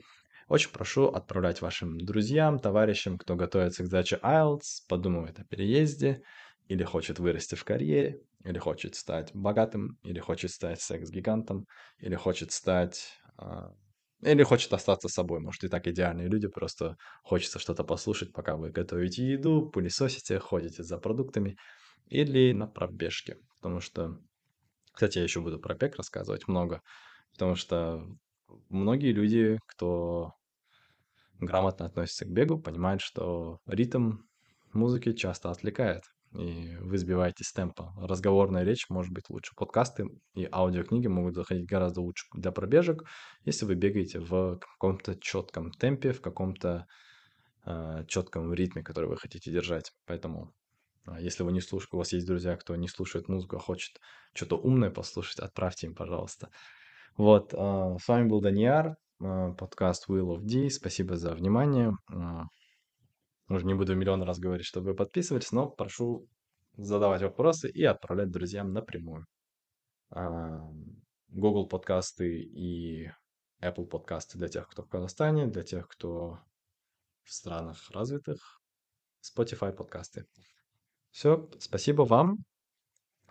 Очень 0.47 0.71
прошу 0.71 1.07
отправлять 1.07 1.61
вашим 1.61 1.99
друзьям, 1.99 2.57
товарищам, 2.57 3.17
кто 3.17 3.35
готовится 3.35 3.83
к 3.83 3.87
сдаче 3.87 4.17
IELTS, 4.23 4.85
подумывает 4.87 5.37
о 5.39 5.43
переезде 5.43 6.21
или 6.69 6.85
хочет 6.85 7.19
вырасти 7.19 7.55
в 7.55 7.65
карьере, 7.65 8.21
или 8.45 8.57
хочет 8.59 8.95
стать 8.95 9.31
богатым, 9.33 9.97
или 10.03 10.19
хочет 10.19 10.51
стать 10.51 10.79
секс-гигантом, 10.79 11.67
или 11.99 12.15
хочет 12.15 12.53
стать... 12.53 13.19
Или 14.21 14.41
хочет 14.43 14.73
остаться 14.73 15.09
собой. 15.09 15.39
Может, 15.39 15.63
и 15.63 15.67
так 15.67 15.87
идеальные 15.87 16.27
люди, 16.27 16.47
просто 16.47 16.97
хочется 17.23 17.59
что-то 17.59 17.83
послушать, 17.83 18.33
пока 18.33 18.55
вы 18.57 18.71
готовите 18.71 19.23
еду, 19.31 19.69
пылесосите, 19.69 20.39
ходите 20.39 20.83
за 20.83 20.97
продуктами 20.97 21.57
или 22.07 22.51
на 22.53 22.67
пробежке. 22.67 23.37
Потому 23.55 23.79
что, 23.79 24.19
кстати, 24.93 25.19
я 25.19 25.25
еще 25.25 25.41
буду 25.41 25.59
про 25.59 25.75
бег 25.75 25.97
рассказывать 25.97 26.47
много, 26.47 26.81
потому 27.33 27.55
что 27.55 28.05
многие 28.69 29.13
люди, 29.13 29.59
кто 29.67 30.33
грамотно 31.39 31.85
относится 31.85 32.25
к 32.25 32.29
бегу, 32.31 32.59
понимают, 32.59 33.01
что 33.01 33.59
ритм 33.65 34.19
музыки 34.73 35.13
часто 35.13 35.51
отвлекает 35.51 36.03
и 36.33 36.75
вы 36.81 36.97
сбиваетесь 36.97 37.47
с 37.47 37.53
темпа. 37.53 37.93
Разговорная 37.97 38.63
речь 38.63 38.89
может 38.89 39.13
быть 39.13 39.29
лучше. 39.29 39.53
Подкасты 39.55 40.07
и 40.35 40.47
аудиокниги 40.51 41.07
могут 41.07 41.35
заходить 41.35 41.67
гораздо 41.67 42.01
лучше 42.01 42.25
для 42.33 42.51
пробежек, 42.51 43.03
если 43.45 43.65
вы 43.65 43.75
бегаете 43.75 44.19
в 44.19 44.59
каком-то 44.59 45.15
четком 45.19 45.71
темпе, 45.71 46.11
в 46.11 46.21
каком-то 46.21 46.85
э, 47.65 48.05
четком 48.07 48.53
ритме, 48.53 48.83
который 48.83 49.09
вы 49.09 49.17
хотите 49.17 49.51
держать. 49.51 49.91
Поэтому, 50.05 50.53
э, 51.07 51.17
если 51.19 51.43
вы 51.43 51.51
не 51.51 51.61
слушаете, 51.61 51.95
у 51.95 51.99
вас 51.99 52.13
есть 52.13 52.27
друзья, 52.27 52.55
кто 52.57 52.75
не 52.75 52.87
слушает 52.87 53.29
музыку, 53.29 53.55
а 53.57 53.59
хочет 53.59 53.99
что-то 54.33 54.57
умное 54.57 54.91
послушать, 54.91 55.39
отправьте 55.39 55.87
им, 55.87 55.95
пожалуйста. 55.95 56.49
Вот, 57.17 57.53
э, 57.53 57.57
с 57.57 58.07
вами 58.07 58.27
был 58.27 58.41
Даниар, 58.41 58.95
э, 59.21 59.53
подкаст 59.57 60.09
Will 60.09 60.35
of 60.35 60.41
D. 60.41 60.69
Спасибо 60.69 61.15
за 61.15 61.33
внимание. 61.33 61.93
Э, 62.13 62.43
уже 63.49 63.65
не 63.65 63.73
буду 63.73 63.95
миллион 63.95 64.23
раз 64.23 64.39
говорить, 64.39 64.65
чтобы 64.65 64.91
вы 64.91 64.95
подписывались, 64.95 65.51
но 65.51 65.69
прошу 65.69 66.27
задавать 66.75 67.21
вопросы 67.21 67.69
и 67.69 67.83
отправлять 67.83 68.31
друзьям 68.31 68.73
напрямую. 68.73 69.25
Google 71.29 71.67
подкасты 71.67 72.39
и 72.41 73.11
Apple 73.61 73.85
подкасты 73.85 74.37
для 74.37 74.47
тех, 74.47 74.67
кто 74.67 74.83
в 74.83 74.89
Казахстане, 74.89 75.47
для 75.47 75.63
тех, 75.63 75.87
кто 75.87 76.39
в 77.23 77.33
странах 77.33 77.89
развитых, 77.91 78.61
Spotify 79.21 79.73
подкасты. 79.73 80.25
Все, 81.11 81.49
спасибо 81.59 82.03
вам. 82.03 82.37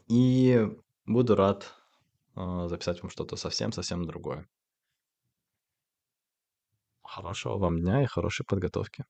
И 0.09 0.69
буду 1.07 1.35
рад 1.35 1.73
э, 2.35 2.67
записать 2.69 3.03
вам 3.03 3.11
что-то 3.11 3.37
совсем-совсем 3.37 4.05
другое. 4.05 4.47
Хорошего 7.03 7.57
вам 7.59 7.81
дня 7.81 8.03
и 8.03 8.07
хорошей 8.07 8.45
подготовки. 8.45 9.05